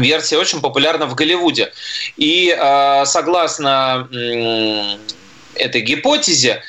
версия 0.00 0.38
очень 0.38 0.60
популярна 0.60 1.06
в 1.06 1.14
Голливуде. 1.14 1.72
И 2.16 2.54
э, 2.56 3.04
согласно 3.06 4.08
этой 5.54 5.80
гипотезе, 5.80 6.62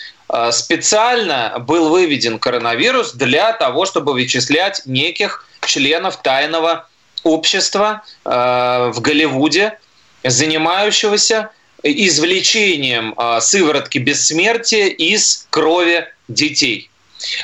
специально 0.52 1.56
был 1.60 1.90
выведен 1.90 2.38
коронавирус 2.38 3.14
для 3.14 3.52
того, 3.54 3.86
чтобы 3.86 4.14
вычислять 4.14 4.82
неких 4.86 5.46
членов 5.66 6.22
тайного 6.22 6.88
общества 7.24 8.04
в 8.24 8.96
Голливуде, 8.98 9.80
занимающегося 10.24 11.50
извлечением 11.82 13.16
сыворотки 13.42 13.98
бессмертия 13.98 14.88
из 14.88 15.48
крови 15.50 16.08
детей. 16.28 16.89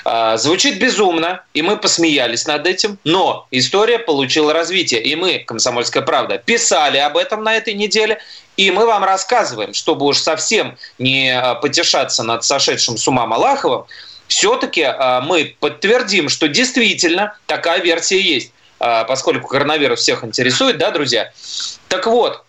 А, 0.04 0.38
звучит 0.38 0.80
безумно, 0.80 1.44
и 1.54 1.62
мы 1.62 1.78
посмеялись 1.78 2.46
над 2.46 2.68
этим, 2.68 2.98
но 3.04 3.48
история 3.52 4.00
получила 4.00 4.54
развитие. 4.54 5.02
И 5.02 5.16
мы, 5.16 5.40
«Комсомольская 5.40 6.04
правда», 6.04 6.38
писали 6.38 6.98
об 6.98 7.18
этом 7.18 7.44
на 7.44 7.56
этой 7.56 7.74
неделе, 7.74 8.20
и 8.58 8.72
мы 8.72 8.86
вам 8.86 9.04
рассказываем, 9.04 9.74
чтобы 9.74 10.06
уж 10.06 10.18
совсем 10.18 10.78
не 10.98 11.32
а, 11.32 11.56
потешаться 11.56 12.24
над 12.24 12.44
сошедшим 12.44 12.98
с 12.98 13.08
ума 13.08 13.26
Малаховым, 13.26 13.86
все-таки 14.28 14.84
а, 14.84 15.22
мы 15.22 15.56
подтвердим, 15.60 16.30
что 16.30 16.48
действительно 16.48 17.38
такая 17.46 17.82
версия 17.82 18.20
есть, 18.20 18.52
поскольку 18.78 19.48
коронавирус 19.48 20.02
всех 20.02 20.24
интересует, 20.24 20.78
да, 20.78 20.92
друзья? 20.92 21.32
Так 21.88 22.08
вот, 22.08 22.45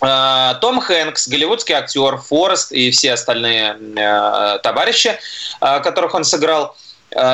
Том 0.00 0.80
Хэнкс, 0.80 1.28
голливудский 1.28 1.74
актер, 1.74 2.18
Форест 2.18 2.72
и 2.72 2.90
все 2.90 3.14
остальные 3.14 3.78
э, 3.96 4.58
товарищи, 4.62 5.18
э, 5.60 5.80
которых 5.80 6.14
он 6.14 6.24
сыграл, 6.24 6.76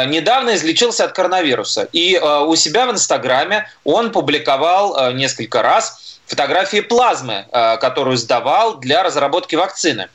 недавно 0.07 0.55
излечился 0.55 1.05
от 1.07 1.13
коронавируса. 1.13 1.89
И 1.93 2.17
у 2.17 2.55
себя 2.55 2.87
в 2.87 2.93
Инстаграме 2.93 3.67
он 3.83 4.13
публиковал 4.13 5.13
несколько 5.13 5.63
раз 5.63 6.21
фотографии 6.27 6.81
плазмы, 6.81 7.47
которую 7.81 8.17
сдавал 8.17 8.77
для 8.77 9.03
разработки 9.03 9.57
вакцины. 9.57 10.09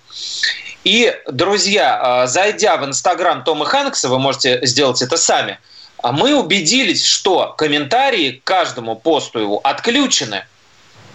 И, 0.86 1.14
друзья, 1.28 2.28
зайдя 2.28 2.78
в 2.78 2.86
Инстаграм 2.86 3.44
Тома 3.44 3.66
Хэнкса, 3.66 4.08
вы 4.08 4.20
можете 4.20 4.66
сделать 4.66 5.02
это 5.02 5.18
сами, 5.18 5.60
мы 6.04 6.36
убедились, 6.36 7.06
что 7.06 7.54
комментарии 7.58 8.34
к 8.34 8.44
каждому 8.46 8.96
посту 8.96 9.40
его 9.40 9.60
отключены– 9.64 10.46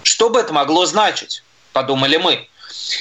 что 0.02 0.30
бы 0.30 0.40
это 0.40 0.52
могло 0.52 0.86
значить, 0.86 1.42
подумали 1.72 2.16
мы. 2.16 2.48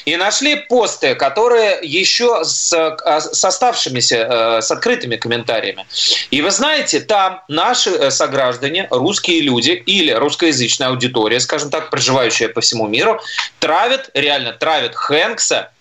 И 0.06 0.16
нашли 0.16 0.56
посты, 0.56 1.16
которые 1.16 1.80
еще 1.82 2.44
с, 2.44 2.74
а, 2.74 3.22
с 3.22 3.44
оставшимися, 3.44 4.16
э, 4.16 4.62
с 4.62 4.72
открытыми 4.72 5.16
комментариями. 5.16 5.86
И 6.30 6.42
вы 6.42 6.52
знаете, 6.52 7.00
там 7.02 7.42
наши 7.48 7.90
э, 7.90 8.12
сограждане, 8.12 8.88
русские 8.92 9.42
люди 9.42 9.72
или 9.72 10.12
русскоязычная 10.12 10.90
аудитория, 10.90 11.40
скажем 11.40 11.70
так, 11.70 11.90
проживающая 11.90 12.50
по 12.50 12.62
всему 12.62 12.88
миру, 12.88 13.22
травят, 13.60 14.10
реально 14.14 14.54
травят 14.54 14.96
Хэнкса 14.96 15.72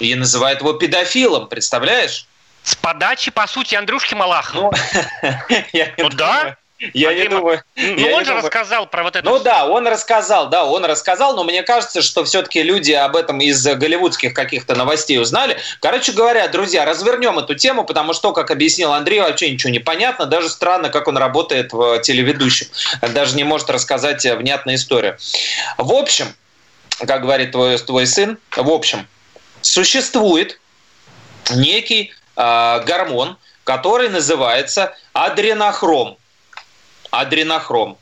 и 0.00 0.14
называют 0.14 0.60
его 0.60 0.74
педофилом, 0.74 1.48
представляешь? 1.48 2.26
С 2.62 2.74
подачи, 2.76 3.30
по 3.30 3.46
сути, 3.46 3.74
Андрюшки 3.74 4.14
Малахова. 4.14 4.74
Ну, 5.22 5.32
ну 5.98 6.08
да. 6.10 6.56
Я 6.94 7.12
не 7.12 7.28
думаю. 7.28 7.62
Ну, 7.74 8.12
он 8.12 8.20
же 8.20 8.26
думаю. 8.26 8.44
рассказал 8.44 8.86
про 8.86 9.02
вот 9.02 9.16
это. 9.16 9.28
Ну 9.28 9.40
да, 9.40 9.66
он 9.66 9.88
рассказал, 9.88 10.48
да, 10.48 10.64
он 10.64 10.84
рассказал, 10.84 11.34
но 11.34 11.42
мне 11.42 11.64
кажется, 11.64 12.02
что 12.02 12.24
все-таки 12.24 12.62
люди 12.62 12.92
об 12.92 13.16
этом 13.16 13.40
из 13.40 13.66
голливудских 13.66 14.32
каких-то 14.32 14.76
новостей 14.76 15.18
узнали. 15.18 15.58
Короче 15.80 16.12
говоря, 16.12 16.46
друзья, 16.46 16.84
развернем 16.84 17.38
эту 17.38 17.56
тему, 17.56 17.84
потому 17.84 18.12
что, 18.12 18.32
как 18.32 18.52
объяснил 18.52 18.92
Андрей, 18.92 19.20
вообще 19.20 19.50
ничего 19.50 19.70
не 19.70 19.80
понятно. 19.80 20.26
Даже 20.26 20.48
странно, 20.48 20.88
как 20.88 21.08
он 21.08 21.16
работает 21.16 21.72
в 21.72 21.98
телеведущем. 22.00 22.68
Даже 23.12 23.34
не 23.34 23.42
может 23.42 23.68
рассказать 23.70 24.24
внятную 24.24 24.76
историю. 24.76 25.18
В 25.78 25.92
общем, 25.92 26.26
как 27.06 27.22
говорит 27.22 27.50
твой, 27.50 27.76
твой 27.78 28.06
сын, 28.06 28.38
в 28.54 28.70
общем, 28.70 29.08
существует 29.62 30.60
некий 31.50 32.12
э, 32.36 32.80
гормон, 32.84 33.36
который 33.64 34.08
называется 34.08 34.96
адренохром 35.12 36.18
адренохром. 37.10 37.98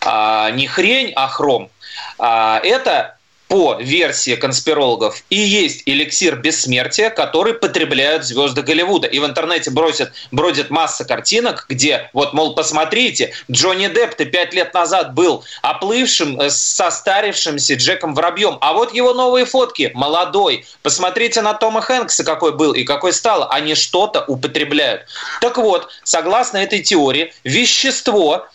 А, 0.00 0.50
не 0.50 0.66
хрень, 0.66 1.12
а 1.14 1.28
хром. 1.28 1.70
А, 2.18 2.60
это 2.62 3.17
по 3.48 3.76
версии 3.80 4.36
конспирологов 4.36 5.22
и 5.30 5.38
есть 5.38 5.82
эликсир 5.86 6.36
бессмертия, 6.36 7.10
который 7.10 7.54
потребляют 7.54 8.24
звезды 8.24 8.62
Голливуда. 8.62 9.08
И 9.08 9.18
в 9.18 9.26
интернете 9.26 9.70
бросят, 9.70 10.12
бродит 10.30 10.70
масса 10.70 11.04
картинок, 11.04 11.66
где 11.68 12.10
вот, 12.12 12.34
мол, 12.34 12.54
посмотрите, 12.54 13.32
Джонни 13.50 13.88
Депп 13.88 14.14
ты 14.14 14.26
пять 14.26 14.52
лет 14.52 14.74
назад 14.74 15.14
был 15.14 15.44
оплывшим, 15.62 16.40
э, 16.40 16.50
состарившимся 16.50 17.74
Джеком 17.74 18.14
Воробьем, 18.14 18.58
а 18.60 18.74
вот 18.74 18.94
его 18.94 19.14
новые 19.14 19.46
фотки, 19.46 19.90
молодой. 19.94 20.66
Посмотрите 20.82 21.40
на 21.40 21.54
Тома 21.54 21.80
Хэнкса, 21.80 22.24
какой 22.24 22.52
был 22.52 22.72
и 22.72 22.84
какой 22.84 23.12
стал. 23.12 23.48
Они 23.50 23.74
что-то 23.74 24.24
употребляют. 24.28 25.06
Так 25.40 25.56
вот, 25.56 25.88
согласно 26.04 26.58
этой 26.58 26.82
теории, 26.82 27.32
вещество, 27.44 28.46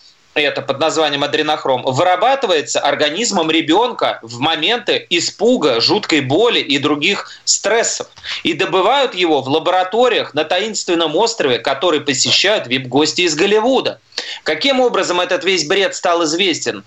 это 0.41 0.61
под 0.61 0.79
названием 0.79 1.23
адренохром, 1.23 1.83
вырабатывается 1.83 2.79
организмом 2.79 3.51
ребенка 3.51 4.19
в 4.21 4.39
моменты 4.39 5.05
испуга, 5.09 5.79
жуткой 5.79 6.21
боли 6.21 6.59
и 6.59 6.77
других 6.79 7.31
стрессов. 7.45 8.07
И 8.43 8.53
добывают 8.53 9.13
его 9.13 9.41
в 9.41 9.47
лабораториях 9.47 10.33
на 10.33 10.43
таинственном 10.43 11.15
острове, 11.15 11.59
который 11.59 12.01
посещают 12.01 12.67
вип-гости 12.67 13.21
из 13.21 13.35
Голливуда. 13.35 13.99
Каким 14.43 14.79
образом 14.79 15.19
этот 15.19 15.43
весь 15.43 15.67
бред 15.67 15.95
стал 15.95 16.23
известен? 16.23 16.83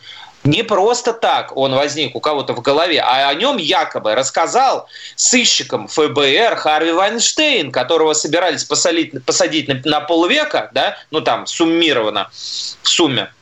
Не 0.46 0.62
просто 0.62 1.12
так 1.12 1.56
он 1.56 1.74
возник 1.74 2.14
у 2.14 2.20
кого-то 2.20 2.54
в 2.54 2.62
голове, 2.62 3.00
а 3.00 3.28
о 3.28 3.35
нем 3.35 3.56
якобы 3.56 4.14
рассказал 4.14 4.88
сыщикам 5.16 5.88
ФБР 5.88 6.54
Харви 6.56 6.92
Вайнштейн, 6.92 7.72
которого 7.72 8.12
собирались 8.12 8.62
посадить, 8.62 9.24
посадить 9.24 9.66
на, 9.66 9.80
на 9.85 10.00
полвека, 10.00 10.70
да, 10.72 10.98
ну 11.11 11.20
там 11.20 11.46
суммировано 11.46 12.30
в 12.30 12.88
сумме 12.88 13.32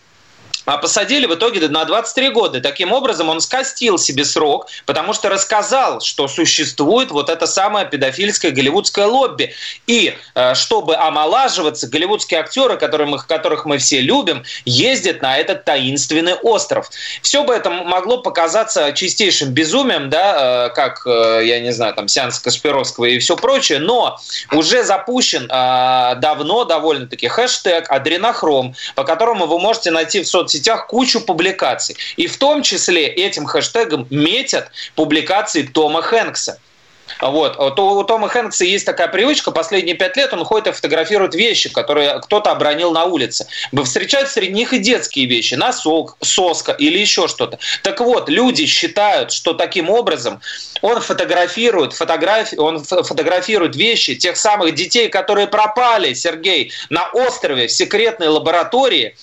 а 0.64 0.78
посадили 0.78 1.26
в 1.26 1.34
итоге 1.34 1.68
на 1.68 1.84
23 1.84 2.30
года. 2.30 2.60
Таким 2.60 2.92
образом, 2.92 3.28
он 3.28 3.40
скостил 3.40 3.98
себе 3.98 4.24
срок, 4.24 4.66
потому 4.86 5.12
что 5.12 5.28
рассказал, 5.28 6.00
что 6.00 6.28
существует 6.28 7.10
вот 7.10 7.28
это 7.28 7.46
самое 7.46 7.86
педофильское 7.86 8.50
голливудское 8.50 9.06
лобби. 9.06 9.52
И 9.86 10.14
э, 10.34 10.54
чтобы 10.54 10.96
омолаживаться, 10.96 11.88
голливудские 11.88 12.40
актеры, 12.40 12.76
которых 12.76 13.08
мы, 13.08 13.18
которых 13.18 13.64
мы 13.66 13.78
все 13.78 14.00
любим, 14.00 14.44
ездят 14.64 15.22
на 15.22 15.36
этот 15.36 15.64
таинственный 15.64 16.34
остров. 16.34 16.90
Все 17.22 17.44
бы 17.44 17.54
это 17.54 17.70
могло 17.70 18.18
показаться 18.18 18.92
чистейшим 18.92 19.50
безумием, 19.50 20.10
да, 20.10 20.68
э, 20.68 20.74
как, 20.74 21.06
э, 21.06 21.42
я 21.44 21.60
не 21.60 21.72
знаю, 21.72 21.94
там, 21.94 22.08
сеанс 22.08 22.38
Каспировского 22.38 23.06
и 23.06 23.18
все 23.18 23.36
прочее, 23.36 23.78
но 23.78 24.18
уже 24.52 24.84
запущен 24.84 25.46
давно 25.46 26.64
довольно-таки 26.64 27.28
хэштег 27.28 27.90
«Адренохром», 27.90 28.74
по 28.94 29.04
которому 29.04 29.46
вы 29.46 29.58
можете 29.58 29.90
найти 29.90 30.22
в 30.22 30.28
соцсетях 30.28 30.53
соцсетях 30.54 30.86
кучу 30.86 31.20
публикаций. 31.20 31.96
И 32.16 32.26
в 32.26 32.36
том 32.36 32.62
числе 32.62 33.06
этим 33.06 33.46
хэштегом 33.46 34.06
метят 34.10 34.70
публикации 34.94 35.62
Тома 35.62 36.02
Хэнкса. 36.02 36.58
Вот. 37.20 37.76
То 37.76 37.98
у 37.98 38.04
Тома 38.04 38.28
Хэнкса 38.28 38.64
есть 38.64 38.86
такая 38.86 39.08
привычка, 39.08 39.50
последние 39.50 39.94
пять 39.94 40.16
лет 40.16 40.32
он 40.32 40.42
ходит 40.44 40.68
и 40.68 40.72
фотографирует 40.72 41.34
вещи, 41.34 41.68
которые 41.68 42.18
кто-то 42.20 42.50
обронил 42.50 42.92
на 42.92 43.04
улице. 43.04 43.46
Вы 43.72 43.84
встречаете 43.84 44.30
среди 44.30 44.54
них 44.54 44.72
и 44.72 44.78
детские 44.78 45.26
вещи, 45.26 45.54
носок, 45.54 46.16
соска 46.22 46.72
или 46.72 46.98
еще 46.98 47.28
что-то. 47.28 47.58
Так 47.82 48.00
вот, 48.00 48.30
люди 48.30 48.64
считают, 48.64 49.32
что 49.32 49.52
таким 49.52 49.90
образом 49.90 50.40
он 50.80 51.00
фотографирует, 51.00 51.92
фотографи, 51.92 52.56
он 52.56 52.82
фотографирует 52.82 53.76
вещи 53.76 54.14
тех 54.14 54.36
самых 54.36 54.74
детей, 54.74 55.08
которые 55.08 55.46
пропали, 55.46 56.14
Сергей, 56.14 56.72
на 56.88 57.08
острове 57.10 57.66
в 57.66 57.72
секретной 57.72 58.28
лаборатории. 58.28 59.14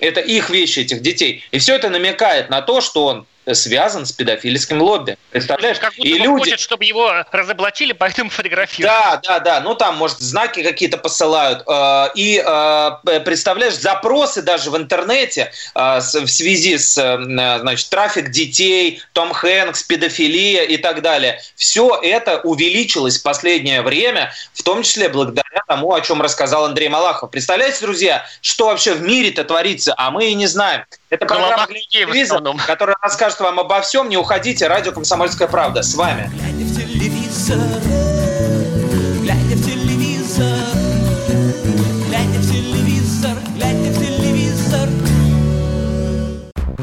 Это 0.00 0.20
их 0.20 0.50
вещи, 0.50 0.80
этих 0.80 1.02
детей. 1.02 1.44
И 1.50 1.58
все 1.58 1.74
это 1.74 1.90
намекает 1.90 2.50
на 2.50 2.62
то, 2.62 2.80
что 2.80 3.06
он 3.06 3.26
связан 3.54 4.06
с 4.06 4.12
педофильским 4.12 4.80
лобби. 4.80 5.16
Представляешь? 5.30 5.78
Как 5.78 5.94
будто 5.96 6.08
и 6.08 6.14
люди... 6.14 6.26
хочет, 6.26 6.60
чтобы 6.60 6.84
его 6.84 7.24
разоблачили, 7.30 7.92
поэтому 7.98 8.30
фотографируют. 8.30 8.92
Да, 8.92 9.20
да, 9.22 9.38
да. 9.40 9.60
Ну, 9.60 9.74
там, 9.74 9.96
может, 9.96 10.18
знаки 10.18 10.62
какие-то 10.62 10.98
посылают. 10.98 11.62
Э, 11.66 12.08
и, 12.14 12.42
э, 12.44 13.20
представляешь, 13.24 13.76
запросы 13.76 14.42
даже 14.42 14.70
в 14.70 14.76
интернете 14.76 15.52
э, 15.74 15.98
в 15.98 16.28
связи 16.28 16.78
с, 16.78 16.94
значит, 16.94 17.88
трафик 17.90 18.30
детей, 18.30 19.02
Том 19.12 19.32
Хэнкс, 19.32 19.82
педофилия 19.84 20.62
и 20.62 20.76
так 20.76 21.02
далее. 21.02 21.40
Все 21.56 21.98
это 22.02 22.40
увеличилось 22.40 23.18
в 23.18 23.22
последнее 23.22 23.82
время, 23.82 24.32
в 24.54 24.62
том 24.62 24.82
числе 24.82 25.08
благодаря 25.08 25.62
тому, 25.66 25.92
о 25.92 26.00
чем 26.00 26.22
рассказал 26.22 26.64
Андрей 26.64 26.88
Малахов. 26.88 27.30
Представляете, 27.30 27.80
друзья, 27.82 28.26
что 28.40 28.66
вообще 28.66 28.94
в 28.94 29.02
мире-то 29.02 29.44
творится, 29.44 29.94
а 29.96 30.10
мы 30.10 30.30
и 30.30 30.34
не 30.34 30.46
знаем. 30.46 30.84
Это 31.10 31.26
программа 31.26 31.66
телевизор, 31.66 32.40
которая 32.66 32.96
расскажет 33.02 33.40
вам 33.40 33.58
обо 33.58 33.80
всем. 33.80 34.08
Не 34.08 34.16
уходите. 34.16 34.68
Радио 34.68 34.92
«Комсомольская 34.92 35.48
правда». 35.48 35.82
С 35.82 35.94
вами. 35.94 36.30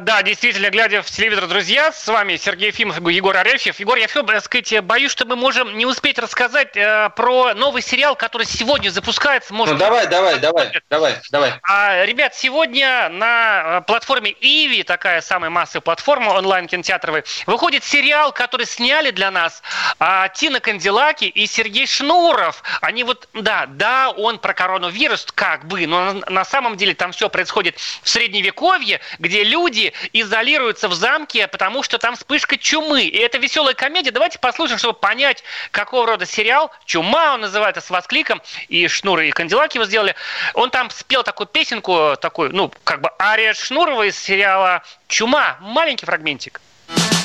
Да, 0.00 0.22
действительно, 0.22 0.70
глядя 0.70 1.02
в 1.02 1.10
телевизор, 1.10 1.46
друзья, 1.46 1.92
с 1.92 2.06
вами 2.08 2.36
Сергей 2.36 2.68
Ефимов 2.68 2.98
и 3.06 3.12
Егор 3.12 3.36
Арефьев. 3.36 3.78
Егор, 3.80 3.96
я 3.96 4.08
все, 4.08 4.22
так 4.22 4.44
сказать, 4.44 4.84
боюсь, 4.84 5.10
что 5.10 5.24
мы 5.24 5.36
можем 5.36 5.76
не 5.76 5.86
успеть 5.86 6.18
рассказать 6.18 6.76
э, 6.76 7.10
про 7.16 7.54
новый 7.54 7.82
сериал, 7.82 8.16
который 8.16 8.46
сегодня 8.46 8.90
запускается. 8.90 9.54
Может, 9.54 9.74
ну, 9.74 9.78
давай, 9.78 10.06
давай, 10.06 10.38
давай, 10.38 10.70
давай, 10.90 11.14
давай. 11.30 11.52
А, 11.62 12.04
ребят, 12.04 12.34
сегодня 12.34 13.08
на 13.08 13.78
э, 13.78 13.80
платформе 13.86 14.34
Иви, 14.40 14.82
такая 14.82 15.20
самая 15.20 15.50
массовая 15.50 15.82
платформа 15.82 16.30
онлайн-кинотеатровой, 16.30 17.24
выходит 17.46 17.84
сериал, 17.84 18.32
который 18.32 18.66
сняли 18.66 19.10
для 19.10 19.30
нас 19.30 19.62
а, 19.98 20.28
Тина 20.28 20.60
Кандилаки 20.60 21.24
и 21.24 21.46
Сергей 21.46 21.86
Шнуров. 21.86 22.62
Они 22.80 23.04
вот, 23.04 23.28
да, 23.32 23.66
да, 23.66 24.10
он 24.10 24.38
про 24.38 24.52
коронавирус, 24.54 25.26
как 25.34 25.66
бы, 25.66 25.86
но 25.86 26.12
на, 26.12 26.30
на 26.30 26.44
самом 26.44 26.76
деле 26.76 26.94
там 26.94 27.12
все 27.12 27.28
происходит 27.28 27.78
в 28.02 28.08
Средневековье, 28.08 29.00
где 29.18 29.44
люди 29.44 29.85
люди 29.86 29.92
изолируются 30.12 30.88
в 30.88 30.94
замке, 30.94 31.46
потому 31.48 31.82
что 31.82 31.98
там 31.98 32.16
вспышка 32.16 32.56
чумы. 32.56 33.04
И 33.04 33.18
это 33.18 33.38
веселая 33.38 33.74
комедия. 33.74 34.10
Давайте 34.10 34.38
послушаем, 34.38 34.78
чтобы 34.78 34.98
понять, 34.98 35.42
какого 35.70 36.06
рода 36.06 36.26
сериал. 36.26 36.70
Чума 36.84 37.34
он 37.34 37.42
называется 37.42 37.80
с 37.80 37.90
воскликом. 37.90 38.40
И 38.68 38.88
Шнуры 38.88 39.28
и 39.28 39.30
Кандилаки 39.30 39.76
его 39.76 39.84
сделали. 39.84 40.14
Он 40.54 40.70
там 40.70 40.90
спел 40.90 41.22
такую 41.22 41.46
песенку, 41.46 42.16
такую, 42.20 42.54
ну, 42.54 42.72
как 42.84 43.00
бы 43.00 43.10
ария 43.20 43.54
Шнурова 43.54 44.04
из 44.04 44.18
сериала 44.18 44.82
«Чума». 45.08 45.56
Маленький 45.60 46.06
фрагментик. 46.06 46.60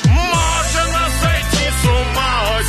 Можно 0.04 1.08
сойти 1.20 1.70
с 1.70 1.84
ума, 1.84 2.60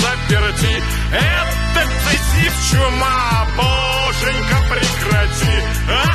заперти. 0.00 0.82
Это 1.12 1.88
цисив 2.04 2.52
чума, 2.70 3.46
боженька 3.56 4.56
прекрати. 4.68 5.62
А? 5.90 6.13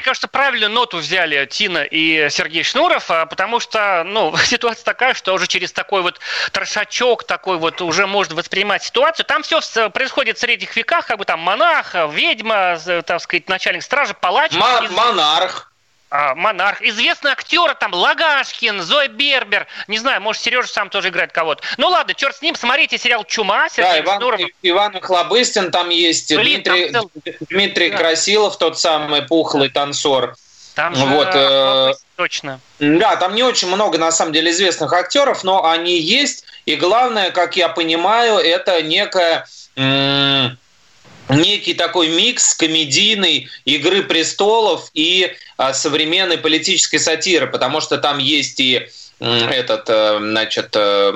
Мне 0.00 0.04
кажется, 0.06 0.28
правильную 0.28 0.70
ноту 0.70 0.96
взяли 0.96 1.44
Тина 1.44 1.82
и 1.82 2.30
Сергей 2.30 2.62
Шнуров, 2.62 3.10
а, 3.10 3.26
потому 3.26 3.60
что, 3.60 4.02
ну, 4.02 4.34
ситуация 4.46 4.82
такая, 4.82 5.12
что 5.12 5.34
уже 5.34 5.46
через 5.46 5.72
такой 5.72 6.00
вот 6.00 6.20
трошачок 6.52 7.24
такой 7.24 7.58
вот 7.58 7.82
уже 7.82 8.06
можно 8.06 8.34
воспринимать 8.34 8.82
ситуацию. 8.82 9.26
Там 9.26 9.42
все 9.42 9.60
происходит 9.90 10.38
в 10.38 10.40
средних 10.40 10.74
веках, 10.74 11.06
как 11.06 11.18
бы 11.18 11.26
там 11.26 11.40
монах, 11.40 11.94
ведьма, 12.12 12.78
так 13.04 13.20
сказать, 13.20 13.50
начальник 13.50 13.82
стражи, 13.82 14.14
палач. 14.14 14.52
Монарх. 14.52 14.90
А, 14.90 14.94
Монарх. 14.94 15.69
Известные 16.10 17.32
актеры 17.32 17.74
там 17.78 17.94
Лагашкин, 17.94 18.82
Зоя 18.82 19.08
Бербер. 19.08 19.68
Не 19.86 19.98
знаю, 19.98 20.20
может, 20.20 20.42
Сережа 20.42 20.66
сам 20.66 20.90
тоже 20.90 21.08
играет 21.10 21.30
кого-то. 21.30 21.62
Ну 21.78 21.88
ладно, 21.88 22.14
черт 22.14 22.36
с 22.36 22.42
ним. 22.42 22.56
Смотрите 22.56 22.98
сериал 22.98 23.24
«Чума». 23.24 23.68
Сергей 23.68 24.02
да, 24.02 24.16
Иван, 24.18 24.38
Иван 24.62 25.00
Хлобыстин 25.00 25.70
там 25.70 25.88
есть. 25.90 26.34
Блин, 26.34 26.62
Дмитрий, 26.62 26.90
там 26.90 27.10
Дмитрий 27.48 27.90
да. 27.90 27.96
Красилов, 27.98 28.58
тот 28.58 28.78
самый 28.78 29.22
пухлый 29.22 29.68
танцор. 29.68 30.34
Там 30.74 30.94
же 30.94 31.04
вот, 31.04 31.28
э, 31.32 31.92
точно. 32.16 32.60
Да, 32.78 33.16
там 33.16 33.34
не 33.34 33.42
очень 33.42 33.68
много, 33.68 33.98
на 33.98 34.10
самом 34.10 34.32
деле, 34.32 34.50
известных 34.50 34.92
актеров, 34.92 35.44
но 35.44 35.64
они 35.68 35.98
есть. 35.98 36.44
И 36.66 36.74
главное, 36.74 37.30
как 37.30 37.56
я 37.56 37.68
понимаю, 37.68 38.38
это 38.38 38.82
некая 38.82 39.46
некий 41.30 41.74
такой 41.74 42.08
микс 42.08 42.54
комедийной 42.54 43.48
«Игры 43.64 44.02
престолов» 44.02 44.90
и 44.94 45.32
а, 45.56 45.72
современной 45.72 46.38
политической 46.38 46.98
сатиры, 46.98 47.46
потому 47.46 47.80
что 47.80 47.98
там 47.98 48.18
есть 48.18 48.60
и 48.60 48.88
этот, 49.20 49.84
э, 49.90 50.18
значит, 50.18 50.70
э, 50.74 51.12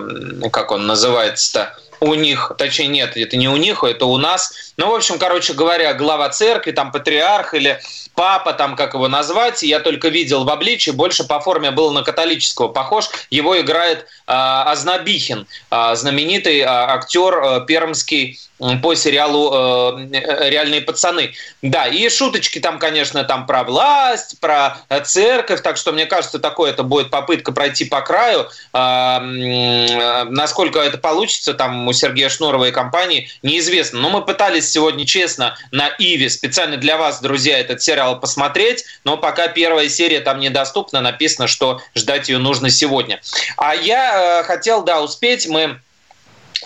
как 0.52 0.72
он 0.72 0.86
называется-то, 0.86 1.74
у 2.00 2.14
них, 2.14 2.52
точнее 2.58 2.88
нет, 2.88 3.16
это 3.16 3.36
не 3.36 3.48
у 3.48 3.56
них, 3.56 3.82
это 3.82 4.06
у 4.06 4.18
нас. 4.18 4.72
Ну, 4.76 4.90
в 4.90 4.94
общем, 4.94 5.18
короче 5.18 5.54
говоря, 5.54 5.94
глава 5.94 6.28
церкви, 6.28 6.72
там 6.72 6.92
патриарх 6.92 7.54
или 7.54 7.80
папа, 8.14 8.52
там 8.52 8.76
как 8.76 8.94
его 8.94 9.08
назвать, 9.08 9.62
я 9.62 9.80
только 9.80 10.08
видел 10.08 10.44
в 10.44 10.50
обличии, 10.50 10.90
больше 10.90 11.24
по 11.24 11.40
форме 11.40 11.70
был 11.70 11.92
на 11.92 12.02
католического 12.02 12.68
похож. 12.68 13.08
Его 13.30 13.58
играет 13.60 14.00
э, 14.00 14.04
Азнабихин, 14.26 15.46
э, 15.70 15.96
знаменитый 15.96 16.60
э, 16.60 16.66
актер 16.66 17.34
э, 17.42 17.66
пермский 17.66 18.38
по 18.82 18.94
сериалу 18.94 19.52
э, 19.52 20.48
«Реальные 20.48 20.80
пацаны». 20.80 21.32
Да, 21.60 21.88
и 21.88 22.08
шуточки 22.08 22.60
там, 22.60 22.78
конечно, 22.78 23.24
там 23.24 23.46
про 23.46 23.64
власть, 23.64 24.38
про 24.40 24.78
церковь, 25.04 25.60
так 25.60 25.76
что, 25.76 25.92
мне 25.92 26.06
кажется, 26.06 26.38
такое 26.38 26.70
это 26.70 26.84
будет 26.84 27.10
попытка 27.10 27.52
пройти 27.52 27.84
по 27.84 28.00
краю. 28.00 28.46
Э, 28.72 29.18
э, 29.18 30.24
насколько 30.24 30.78
это 30.78 30.98
получится 30.98 31.54
там 31.54 31.88
у 31.88 31.92
Сергея 31.92 32.28
Шнурова 32.28 32.66
и 32.66 32.70
компании, 32.72 33.28
неизвестно. 33.42 34.00
Но 34.00 34.10
мы 34.10 34.24
пытались 34.24 34.70
сегодня 34.70 35.04
честно 35.04 35.56
на 35.72 35.88
Иви 35.98 36.28
специально 36.28 36.76
для 36.76 36.96
вас, 36.96 37.20
друзья, 37.20 37.58
этот 37.58 37.82
сериал 37.82 38.20
посмотреть, 38.20 38.84
но 39.02 39.16
пока 39.16 39.48
первая 39.48 39.88
серия 39.88 40.20
там 40.20 40.38
недоступна, 40.38 41.00
написано, 41.00 41.48
что 41.48 41.80
ждать 41.94 42.28
ее 42.28 42.38
нужно 42.38 42.70
сегодня. 42.70 43.20
А 43.56 43.74
я 43.74 44.44
хотел, 44.46 44.82
да, 44.82 45.02
успеть, 45.02 45.48
мы 45.48 45.80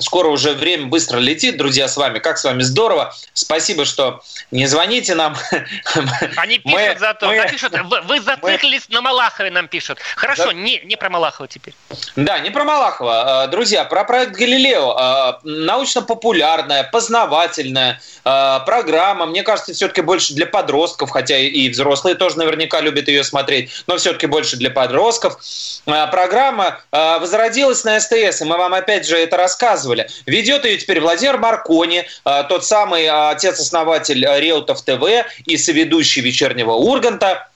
Скоро 0.00 0.28
уже 0.28 0.52
время 0.52 0.86
быстро 0.86 1.18
летит, 1.18 1.56
друзья, 1.56 1.88
с 1.88 1.96
вами. 1.96 2.18
Как 2.18 2.38
с 2.38 2.44
вами 2.44 2.62
здорово. 2.62 3.14
Спасибо, 3.32 3.84
что 3.84 4.22
не 4.50 4.66
звоните 4.66 5.14
нам. 5.14 5.36
Они 6.36 6.58
пишут 6.58 6.72
мы, 6.72 6.96
зато, 6.98 7.26
мы, 7.26 7.36
напишут, 7.36 7.72
вы, 7.84 8.00
вы 8.02 8.20
зациклились 8.20 8.86
мы, 8.88 8.94
на 8.94 9.00
Малахове, 9.02 9.50
нам 9.50 9.68
пишут. 9.68 9.98
Хорошо, 10.16 10.46
да, 10.46 10.52
не, 10.52 10.80
не 10.84 10.96
про 10.96 11.10
Малахова 11.10 11.48
теперь. 11.48 11.74
Да, 12.16 12.38
не 12.38 12.50
про 12.50 12.64
Малахова. 12.64 13.42
А, 13.42 13.46
друзья, 13.48 13.84
про 13.84 14.04
проект 14.04 14.32
«Галилео». 14.32 14.96
А, 14.96 15.40
научно-популярная, 15.42 16.84
познавательная 16.84 18.00
а, 18.24 18.60
программа. 18.60 19.26
Мне 19.26 19.42
кажется, 19.42 19.72
все-таки 19.72 20.00
больше 20.00 20.34
для 20.34 20.46
подростков, 20.46 21.10
хотя 21.10 21.38
и 21.38 21.68
взрослые 21.68 22.14
тоже 22.14 22.38
наверняка 22.38 22.80
любят 22.80 23.08
ее 23.08 23.24
смотреть, 23.24 23.70
но 23.86 23.96
все-таки 23.96 24.26
больше 24.26 24.56
для 24.56 24.70
подростков. 24.70 25.38
Программа 25.84 26.80
возродилась 26.92 27.84
на 27.84 27.98
СТС, 27.98 28.42
и 28.42 28.44
мы 28.44 28.56
вам 28.56 28.74
опять 28.74 29.06
же 29.06 29.16
это 29.16 29.36
рассказывали 29.36 29.87
рассказывали. 29.88 30.08
Ведет 30.26 30.64
ее 30.64 30.78
теперь 30.78 31.00
Владимир 31.00 31.38
Маркони, 31.38 32.06
а, 32.24 32.44
тот 32.44 32.64
самый 32.64 33.06
а, 33.06 33.30
отец-основатель 33.30 34.24
а, 34.26 34.38
Реутов 34.40 34.82
ТВ 34.82 35.02
и 35.46 35.56
соведущий 35.56 36.22
вечернего 36.22 36.72
Урганта 36.72 37.48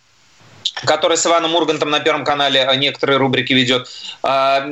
который 0.87 1.18
с 1.18 1.26
Иваном 1.26 1.55
Ургантом 1.55 1.91
на 1.91 2.01
Первом 2.01 2.24
канале 2.24 2.66
некоторые 2.76 3.18
рубрики 3.18 3.53
ведет. 3.53 3.89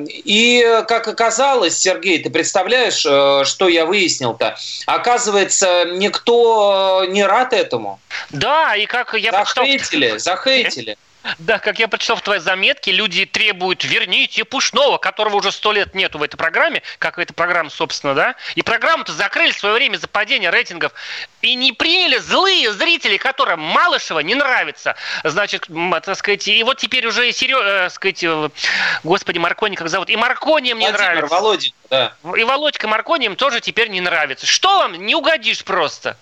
И, 0.08 0.82
как 0.88 1.06
оказалось, 1.06 1.76
Сергей, 1.76 2.22
ты 2.22 2.30
представляешь, 2.30 3.00
что 3.46 3.68
я 3.68 3.84
выяснил-то? 3.84 4.56
Оказывается, 4.86 5.84
никто 5.92 7.04
не 7.06 7.22
рад 7.22 7.52
этому. 7.52 8.00
Да, 8.30 8.74
и 8.76 8.86
как 8.86 9.12
я 9.14 9.30
захейтили, 9.44 10.10
прочитал... 10.10 10.36
захейтили. 10.36 10.96
Да, 11.38 11.58
как 11.58 11.78
я 11.78 11.88
прочитал 11.88 12.16
в 12.16 12.22
твоей 12.22 12.40
заметке, 12.40 12.92
люди 12.92 13.26
требуют 13.26 13.84
«верните 13.84 14.44
Пушного», 14.44 14.98
которого 14.98 15.36
уже 15.36 15.52
сто 15.52 15.72
лет 15.72 15.94
нету 15.94 16.18
в 16.18 16.22
этой 16.22 16.36
программе, 16.36 16.82
как 16.98 17.18
эта 17.18 17.34
программа, 17.34 17.70
собственно, 17.70 18.14
да? 18.14 18.34
И 18.54 18.62
программу-то 18.62 19.12
закрыли 19.12 19.52
в 19.52 19.58
свое 19.58 19.74
время 19.74 19.96
за 19.98 20.08
падение 20.08 20.50
рейтингов. 20.50 20.92
И 21.42 21.54
не 21.54 21.72
приняли 21.72 22.18
злые 22.18 22.72
зрители, 22.72 23.16
которым 23.16 23.60
Малышева 23.60 24.20
не 24.20 24.34
нравится. 24.34 24.96
Значит, 25.24 25.66
так 26.02 26.16
сказать, 26.16 26.48
и 26.48 26.62
вот 26.62 26.78
теперь 26.78 27.06
уже 27.06 27.28
и 27.28 27.32
Серега, 27.32 27.86
э, 27.86 27.90
сказать, 27.90 28.22
э, 28.24 28.48
господи, 29.04 29.38
Маркони 29.38 29.76
как 29.76 29.88
зовут, 29.88 30.08
и 30.08 30.16
Маркони 30.16 30.72
мне 30.72 30.88
Владимир 30.88 31.12
нравится. 31.12 31.34
Володин, 31.34 31.72
да. 31.90 32.14
И 32.36 32.44
Володька 32.44 32.88
Маркони 32.88 33.26
им 33.26 33.36
тоже 33.36 33.60
теперь 33.60 33.88
не 33.88 34.00
нравится. 34.00 34.46
Что 34.46 34.78
вам, 34.78 34.94
не 34.94 35.14
угодишь 35.14 35.64
просто. 35.64 36.16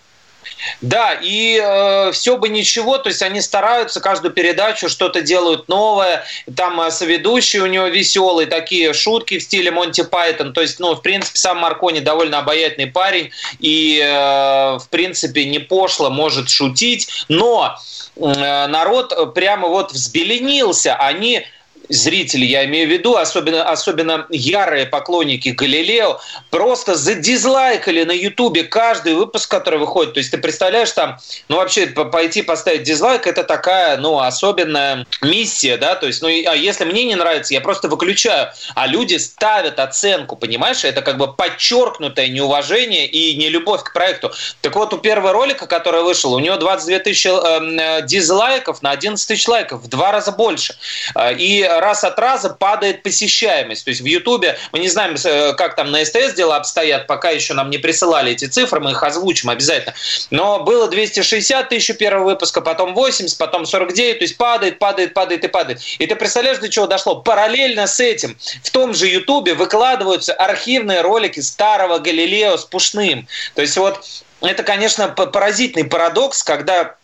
Да, 0.81 1.19
и 1.21 1.61
э, 1.63 2.13
все 2.13 2.37
бы 2.37 2.49
ничего, 2.49 2.99
то 2.99 3.09
есть 3.09 3.23
они 3.23 3.41
стараются 3.41 4.01
каждую 4.01 4.33
передачу 4.33 4.89
что-то 4.89 5.21
делают 5.23 5.69
новое, 5.69 6.25
там 6.57 6.81
э, 6.81 6.91
соведущий 6.91 7.61
у 7.61 7.67
него 7.67 7.87
веселый, 7.87 8.47
такие 8.47 8.93
шутки 8.93 9.39
в 9.39 9.43
стиле 9.43 9.71
Монти 9.71 10.03
Пайтон, 10.03 10.53
то 10.53 10.61
есть, 10.61 10.79
ну, 10.79 10.95
в 10.95 11.03
принципе, 11.03 11.39
сам 11.39 11.59
Маркони 11.59 12.01
довольно 12.01 12.39
обаятельный 12.39 12.91
парень 12.91 13.31
и, 13.59 14.01
э, 14.03 14.79
в 14.79 14.89
принципе, 14.91 15.45
не 15.45 15.59
пошло 15.59 16.11
может 16.11 16.49
шутить, 16.49 17.25
но 17.29 17.77
э, 18.17 18.67
народ 18.67 19.35
прямо 19.35 19.69
вот 19.69 19.93
взбеленился, 19.93 20.95
они 20.97 21.47
зрители, 21.89 22.45
я 22.45 22.65
имею 22.65 22.89
в 22.89 22.93
виду, 22.93 23.17
особенно, 23.17 23.69
особенно 23.69 24.27
ярые 24.31 24.87
поклонники 24.87 25.51
Галилео, 25.51 26.21
просто 26.51 26.95
задизлайкали 26.95 28.05
на 28.05 28.13
Ютубе 28.13 28.65
каждый 28.65 29.15
выпуск, 29.15 29.51
который 29.51 29.79
выходит. 29.79 30.15
То 30.15 30.19
есть 30.19 30.31
ты 30.31 30.39
представляешь, 30.39 30.93
там, 30.93 31.19
ну 31.49 31.57
вообще 31.57 31.87
пойти 31.87 32.43
поставить 32.43 32.83
дизлайк, 32.83 33.27
это 33.27 33.45
такая, 33.45 33.97
ну, 33.97 34.19
особенная 34.21 35.07
миссия, 35.23 35.77
да, 35.77 35.95
то 35.95 36.07
есть, 36.07 36.23
ну, 36.23 36.29
а 36.29 36.55
если 36.55 36.85
мне 36.85 37.05
не 37.05 37.15
нравится, 37.15 37.55
я 37.55 37.61
просто 37.61 37.89
выключаю, 37.89 38.49
а 38.75 38.87
люди 38.87 39.17
ставят 39.17 39.79
оценку, 39.81 40.37
понимаешь, 40.37 40.85
это 40.85 41.03
как 41.03 41.19
бы 41.19 41.33
подчеркнутое 41.33 42.29
неуважение 42.29 43.07
и 43.07 43.37
не 43.37 43.49
любовь 43.49 43.83
к 43.83 43.93
проекту. 43.93 44.33
Так 44.61 44.75
вот, 44.77 44.93
у 44.93 44.99
первого 44.99 45.33
ролика, 45.33 45.67
который 45.67 46.03
вышел, 46.03 46.33
у 46.35 46.39
него 46.39 46.57
22 46.57 46.99
тысячи 47.01 47.29
э, 47.29 48.03
дизлайков 48.03 48.83
на 48.83 48.91
11 48.91 49.27
тысяч 49.27 49.49
лайков, 49.49 49.83
в 49.83 49.89
два 49.89 50.13
раза 50.13 50.33
больше. 50.33 50.75
Э, 51.15 51.35
и 51.35 51.63
раз 51.81 52.05
от 52.05 52.19
раза 52.19 52.51
падает 52.51 53.03
посещаемость. 53.03 53.85
То 53.85 53.91
есть 53.91 54.01
в 54.01 54.07
Ютубе, 54.07 54.59
мы 54.73 54.79
не 54.79 54.89
знаем, 54.89 55.17
э, 55.23 55.55
как 55.55 55.77
там 55.77 55.91
на 55.91 56.05
СТС 56.05 56.35
дела 56.35 56.57
обстоят, 56.57 57.07
пока 57.07 57.31
еще 57.31 57.55
нам 57.55 57.71
не 57.71 57.79
присылали 57.79 58.33
эти 58.33 58.47
цифры, 58.47 58.81
мы 58.81 58.93
их 58.93 59.03
озвучим 59.03 59.51
обязательно. 59.51 59.95
Но 60.31 60.61
было 60.61 60.89
260 60.89 61.69
тысяч 61.69 61.97
первого 61.97 62.25
выпуска, 62.25 62.61
потом 62.61 62.95
80, 62.95 63.37
потом 63.39 63.67
49, 63.67 64.19
то 64.19 64.25
есть 64.25 64.37
падает, 64.37 64.79
падает, 64.79 65.15
падает 65.15 65.45
и 65.45 65.49
падает. 65.49 65.81
И 65.99 66.07
ты 66.07 66.15
представляешь, 66.17 66.59
до 66.59 66.69
чего 66.69 66.87
дошло? 66.87 67.17
Параллельно 67.17 67.87
с 67.87 68.01
этим 68.01 68.37
в 68.63 68.71
том 68.71 68.95
же 68.95 69.07
Ютубе 69.07 69.55
выкладываются 69.55 70.33
архивные 70.33 71.01
ролики 71.01 71.41
старого 71.41 71.99
Галилео 71.99 72.57
с 72.57 72.65
Пушным. 72.65 73.27
То 73.55 73.63
есть 73.63 73.77
вот 73.77 74.05
это, 74.41 74.63
конечно, 74.63 75.09
поразительный 75.09 75.85
парадокс, 75.85 76.43
когда 76.43 76.95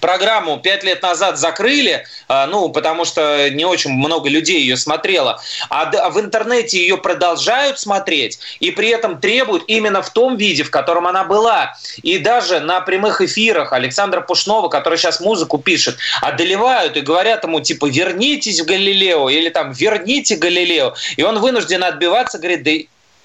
программу 0.00 0.58
пять 0.58 0.84
лет 0.84 1.02
назад 1.02 1.38
закрыли, 1.38 2.04
а, 2.28 2.46
ну, 2.46 2.68
потому 2.70 3.04
что 3.04 3.50
не 3.50 3.64
очень 3.64 3.90
много 3.90 4.28
людей 4.28 4.60
ее 4.60 4.76
смотрело, 4.76 5.40
а 5.70 6.10
в 6.10 6.20
интернете 6.20 6.78
ее 6.78 6.96
продолжают 6.96 7.78
смотреть 7.78 8.38
и 8.60 8.70
при 8.70 8.88
этом 8.88 9.20
требуют 9.20 9.64
именно 9.66 10.02
в 10.02 10.10
том 10.10 10.36
виде, 10.36 10.62
в 10.62 10.70
котором 10.70 11.06
она 11.06 11.24
была. 11.24 11.76
И 12.02 12.18
даже 12.18 12.60
на 12.60 12.80
прямых 12.80 13.20
эфирах 13.20 13.72
Александра 13.72 14.20
Пушнова, 14.20 14.68
который 14.68 14.98
сейчас 14.98 15.20
музыку 15.20 15.58
пишет, 15.58 15.96
одолевают 16.20 16.96
и 16.96 17.00
говорят 17.00 17.44
ему, 17.44 17.60
типа, 17.60 17.86
вернитесь 17.86 18.60
в 18.60 18.64
Галилео 18.66 19.28
или 19.30 19.48
там, 19.48 19.72
верните 19.72 20.36
Галилео. 20.36 20.94
И 21.16 21.22
он 21.22 21.38
вынужден 21.38 21.82
отбиваться, 21.84 22.38
говорит, 22.38 22.62
да 22.62 22.72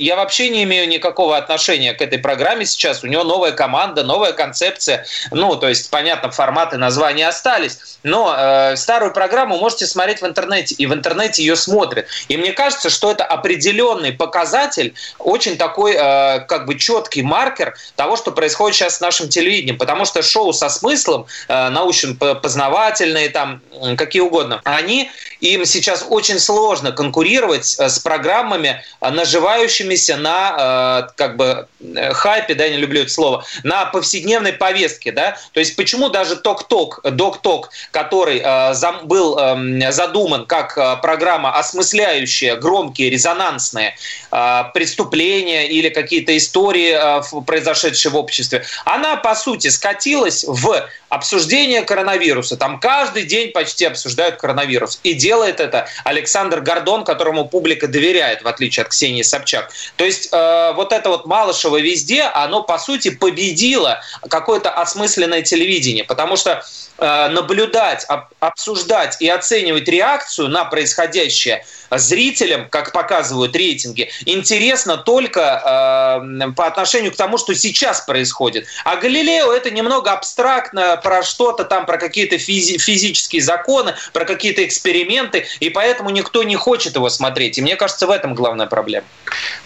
я 0.04 0.16
вообще 0.16 0.50
не 0.50 0.64
имею 0.64 0.88
никакого 0.88 1.38
отношения 1.38 1.94
к 1.94 2.02
этой 2.02 2.20
программе 2.20 2.66
сейчас. 2.66 3.04
У 3.04 3.08
него 3.08 3.24
новая 3.24 3.52
команда, 3.52 4.04
новая 4.04 4.34
концепция. 4.34 5.06
Ну, 5.32 5.56
то 5.56 5.70
есть, 5.70 5.90
понятно, 5.90 6.32
форматы, 6.32 6.78
названия 6.78 7.28
остались. 7.28 7.80
Но 8.04 8.36
э, 8.38 8.76
старую 8.76 9.14
программу 9.14 9.58
можете 9.58 9.86
смотреть 9.86 10.22
в 10.22 10.26
интернете. 10.26 10.76
И 10.76 10.86
в 10.86 10.94
интернете 10.94 11.42
ее 11.44 11.56
смотрят. 11.56 12.08
И 12.28 12.38
мне 12.38 12.52
кажется, 12.52 12.90
что 12.90 13.12
это 13.12 13.24
определенный 13.24 14.12
показатель, 14.12 14.94
очень 15.20 15.58
такой, 15.58 15.94
э, 15.94 16.40
как 16.42 16.66
бы 16.66 16.78
четкий 16.78 17.22
маркер 17.22 17.76
того, 17.96 18.18
что 18.18 18.32
происходит 18.32 18.76
сейчас 18.76 18.98
с 18.98 19.02
нашим 19.02 19.30
телевидением. 19.30 19.78
Потому 19.78 20.06
что 20.06 20.22
шоу 20.22 20.54
со 20.54 20.70
смыслом, 20.70 21.28
э, 21.48 21.70
научно-познавательные, 21.70 23.30
там, 23.30 23.62
какие 23.98 24.22
угодно, 24.22 24.62
они, 24.66 25.10
им 25.40 25.66
сейчас 25.66 26.06
очень 26.10 26.40
сложно 26.40 26.92
конкурировать 26.92 27.76
э, 27.78 27.90
с 27.90 28.00
программами, 28.00 28.82
э, 29.02 29.10
наживающими 29.10 29.93
находящимися 29.94 30.18
на 30.18 31.08
э, 31.08 31.14
как 31.16 31.38
бы 31.38 31.68
э, 31.96 32.14
хайпе, 32.14 32.56
да, 32.56 32.66
я 32.66 32.72
не 32.72 32.78
люблю 32.78 33.02
это 33.02 33.12
слово, 33.12 33.44
на 33.64 33.86
повседневной 33.86 34.54
повестке, 34.54 35.12
да, 35.12 35.38
то 35.54 35.60
есть 35.60 35.76
почему 35.76 36.10
даже 36.10 36.36
Ток-Ток, 36.36 37.02
Док-Ток, 37.04 37.70
который 37.92 38.42
э, 38.44 38.74
зам, 38.74 39.08
был 39.08 39.38
э, 39.38 39.92
задуман 39.92 40.46
как 40.46 40.78
э, 40.78 40.98
программа, 41.02 41.58
осмысляющая 41.60 42.56
громкие, 42.56 43.10
резонансные 43.10 43.96
э, 44.32 44.64
преступления 44.74 45.68
или 45.68 45.90
какие-то 45.90 46.36
истории, 46.36 46.94
э, 46.94 47.22
произошедшие 47.46 48.12
в 48.12 48.16
обществе, 48.16 48.64
она, 48.86 49.16
по 49.16 49.36
сути, 49.36 49.70
скатилась 49.70 50.44
в 50.48 50.88
обсуждение 51.14 51.84
коронавируса. 51.84 52.58
Там 52.58 52.80
каждый 52.80 53.24
день 53.24 53.52
почти 53.52 53.86
обсуждают 53.86 54.38
коронавирус. 54.38 55.00
И 55.04 55.14
делает 55.14 55.60
это 55.60 55.88
Александр 56.04 56.62
Гордон, 56.62 57.04
которому 57.04 57.48
публика 57.48 57.88
доверяет, 57.88 58.42
в 58.42 58.48
отличие 58.48 58.84
от 58.84 58.90
Ксении 58.90 59.22
Собчак. 59.22 59.72
То 59.96 60.06
есть 60.06 60.30
э, 60.32 60.74
вот 60.76 60.92
это 60.92 61.10
вот 61.10 61.26
Малышево 61.26 61.80
везде, 61.80 62.24
оно 62.24 62.64
по 62.64 62.78
сути 62.78 63.10
победило 63.10 64.02
какое-то 64.30 64.70
осмысленное 64.70 65.42
телевидение, 65.42 66.04
потому 66.04 66.36
что 66.36 66.64
наблюдать, 66.98 68.06
об, 68.08 68.26
обсуждать 68.40 69.18
и 69.20 69.28
оценивать 69.28 69.88
реакцию 69.88 70.50
на 70.50 70.66
происходящее 70.66 71.66
зрителям, 71.98 72.70
как 72.70 72.92
показывают 72.92 73.56
рейтинги, 73.56 74.10
интересно 74.26 74.98
только 74.98 76.22
э, 76.42 76.52
по 76.52 76.68
отношению 76.68 77.12
к 77.12 77.16
тому, 77.16 77.38
что 77.38 77.54
сейчас 77.56 78.02
происходит. 78.02 78.68
А 78.84 78.96
Галилео 78.96 79.52
это 79.52 79.72
немного 79.72 80.12
абстрактно 80.12 80.98
про 80.98 81.24
что-то 81.24 81.64
там, 81.66 81.86
про 81.86 81.98
какие-то 81.98 82.36
физи- 82.36 82.78
физические 82.78 83.42
законы, 83.42 83.96
про 84.12 84.26
какие-то 84.26 84.66
эксперименты, 84.66 85.46
и 85.60 85.70
поэтому 85.70 86.10
никто 86.10 86.44
не 86.44 86.56
хочет 86.56 86.96
его 86.96 87.10
смотреть. 87.10 87.58
И 87.58 87.62
мне 87.62 87.76
кажется, 87.76 88.08
в 88.08 88.12
этом 88.12 88.34
главная 88.34 88.68
проблема. 88.68 89.06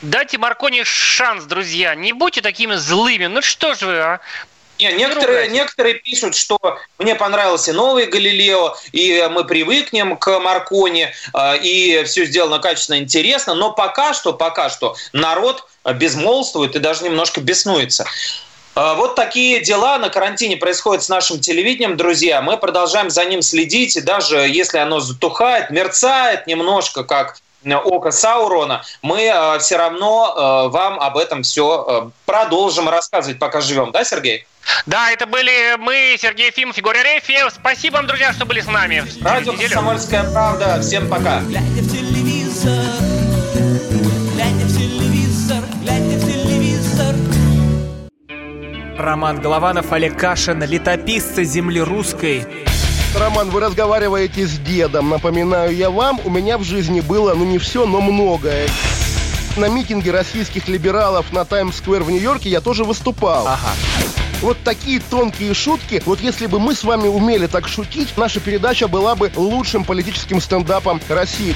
Дайте 0.02 0.38
Маркони 0.38 0.84
шанс, 0.84 1.46
друзья. 1.46 1.96
Не 1.96 2.14
будьте 2.14 2.42
такими 2.42 2.76
злыми. 2.76 3.28
Ну 3.28 3.42
что 3.42 3.74
же 3.74 3.86
вы, 3.86 3.98
а? 4.00 4.20
Не, 4.80 4.94
некоторые, 4.94 5.48
некоторые 5.50 5.96
пишут, 5.96 6.36
что 6.36 6.58
мне 7.00 7.16
понравился 7.16 7.74
новый 7.74 8.06
Галилео, 8.06 8.76
и 8.92 9.28
мы 9.32 9.44
привыкнем 9.44 10.18
к 10.18 10.40
Маркони, 10.40 11.12
а, 11.34 11.56
и 11.56 12.04
все 12.04 12.26
сделано 12.26 12.60
качественно, 12.60 13.00
интересно, 13.00 13.56
но 13.56 13.72
пока 13.72 14.14
что, 14.14 14.34
пока 14.34 14.70
что 14.70 14.96
народ 15.14 15.68
безмолвствует 15.96 16.76
и 16.76 16.80
даже 16.80 17.04
немножко 17.04 17.42
беснуется. 17.42 18.06
Вот 18.76 19.16
такие 19.16 19.62
дела 19.62 19.98
на 19.98 20.10
карантине 20.10 20.56
происходят 20.56 21.04
с 21.04 21.10
нашим 21.10 21.40
телевидением, 21.40 21.98
друзья. 21.98 22.44
Мы 22.44 22.58
продолжаем 22.58 23.10
за 23.10 23.26
ним 23.26 23.42
следить, 23.42 23.96
и 23.96 24.02
даже 24.02 24.38
если 24.38 24.78
оно 24.78 25.00
затухает, 25.00 25.72
мерцает 25.72 26.46
немножко, 26.46 27.04
как 27.04 27.38
око 27.66 28.12
Саурона, 28.12 28.84
мы 29.02 29.24
э, 29.24 29.60
все 29.60 29.78
равно 29.78 30.34
э, 30.36 30.70
вам 30.70 31.00
об 31.00 31.18
этом 31.18 31.44
все 31.44 31.86
э, 31.88 32.10
продолжим 32.26 32.88
рассказывать, 32.88 33.40
пока 33.40 33.62
живем. 33.62 33.92
Да, 33.92 34.04
Сергей? 34.04 34.46
Да, 34.86 35.12
это 35.12 35.26
были 35.26 35.76
мы, 35.78 36.16
Сергей 36.20 36.52
Фимов, 36.52 36.78
Егор 36.78 36.96
Арефьев. 36.96 37.52
Спасибо 37.54 37.96
вам, 37.96 38.08
друзья, 38.08 38.34
что 38.34 38.46
были 38.46 38.62
с 38.62 38.68
нами. 38.68 39.04
Радио 39.22 39.54
«Комсомольская 39.54 40.24
правда». 40.32 40.82
Всем 40.82 41.10
пока. 41.10 41.42
Глядя 41.42 41.66
в 41.66 41.92
телевизор, 41.92 42.86
глядя 44.34 44.66
в 44.66 44.78
телевизор, 44.78 45.64
глядя 45.82 46.18
в 46.18 46.26
телевизор. 46.26 47.16
Роман 48.98 49.42
Голованов, 49.42 49.92
Олег 49.92 50.18
Кашин, 50.18 50.64
летописцы 50.64 51.44
земли 51.44 51.82
русской. 51.82 52.46
Роман, 53.16 53.50
вы 53.50 53.62
разговариваете 53.62 54.46
с 54.46 54.58
дедом. 54.60 55.10
Напоминаю 55.10 55.76
я 55.76 55.90
вам, 55.90 56.20
у 56.24 56.30
меня 56.30 56.58
в 56.58 56.64
жизни 56.64 57.02
было, 57.02 57.34
ну 57.34 57.46
не 57.46 57.58
все, 57.58 57.86
но 57.86 58.02
многое. 58.02 58.68
На 59.58 59.70
митинге 59.70 60.12
российских 60.12 60.68
либералов 60.68 61.34
на 61.34 61.44
Таймс-сквер 61.44 62.04
в 62.04 62.12
Нью-Йорке 62.12 62.48
я 62.48 62.62
тоже 62.62 62.84
выступал. 62.84 63.48
Ага. 63.48 63.72
Вот 64.42 64.58
такие 64.64 65.00
тонкие 65.00 65.56
шутки, 65.56 66.04
вот 66.06 66.22
если 66.22 66.46
бы 66.46 66.60
мы 66.60 66.76
с 66.76 66.84
вами 66.84 67.08
умели 67.08 67.48
так 67.48 67.68
шутить, 67.68 68.16
наша 68.18 68.40
передача 68.40 68.88
была 68.88 69.16
бы 69.16 69.32
лучшим 69.36 69.84
политическим 69.84 70.42
стендапом 70.42 71.02
России. 71.10 71.56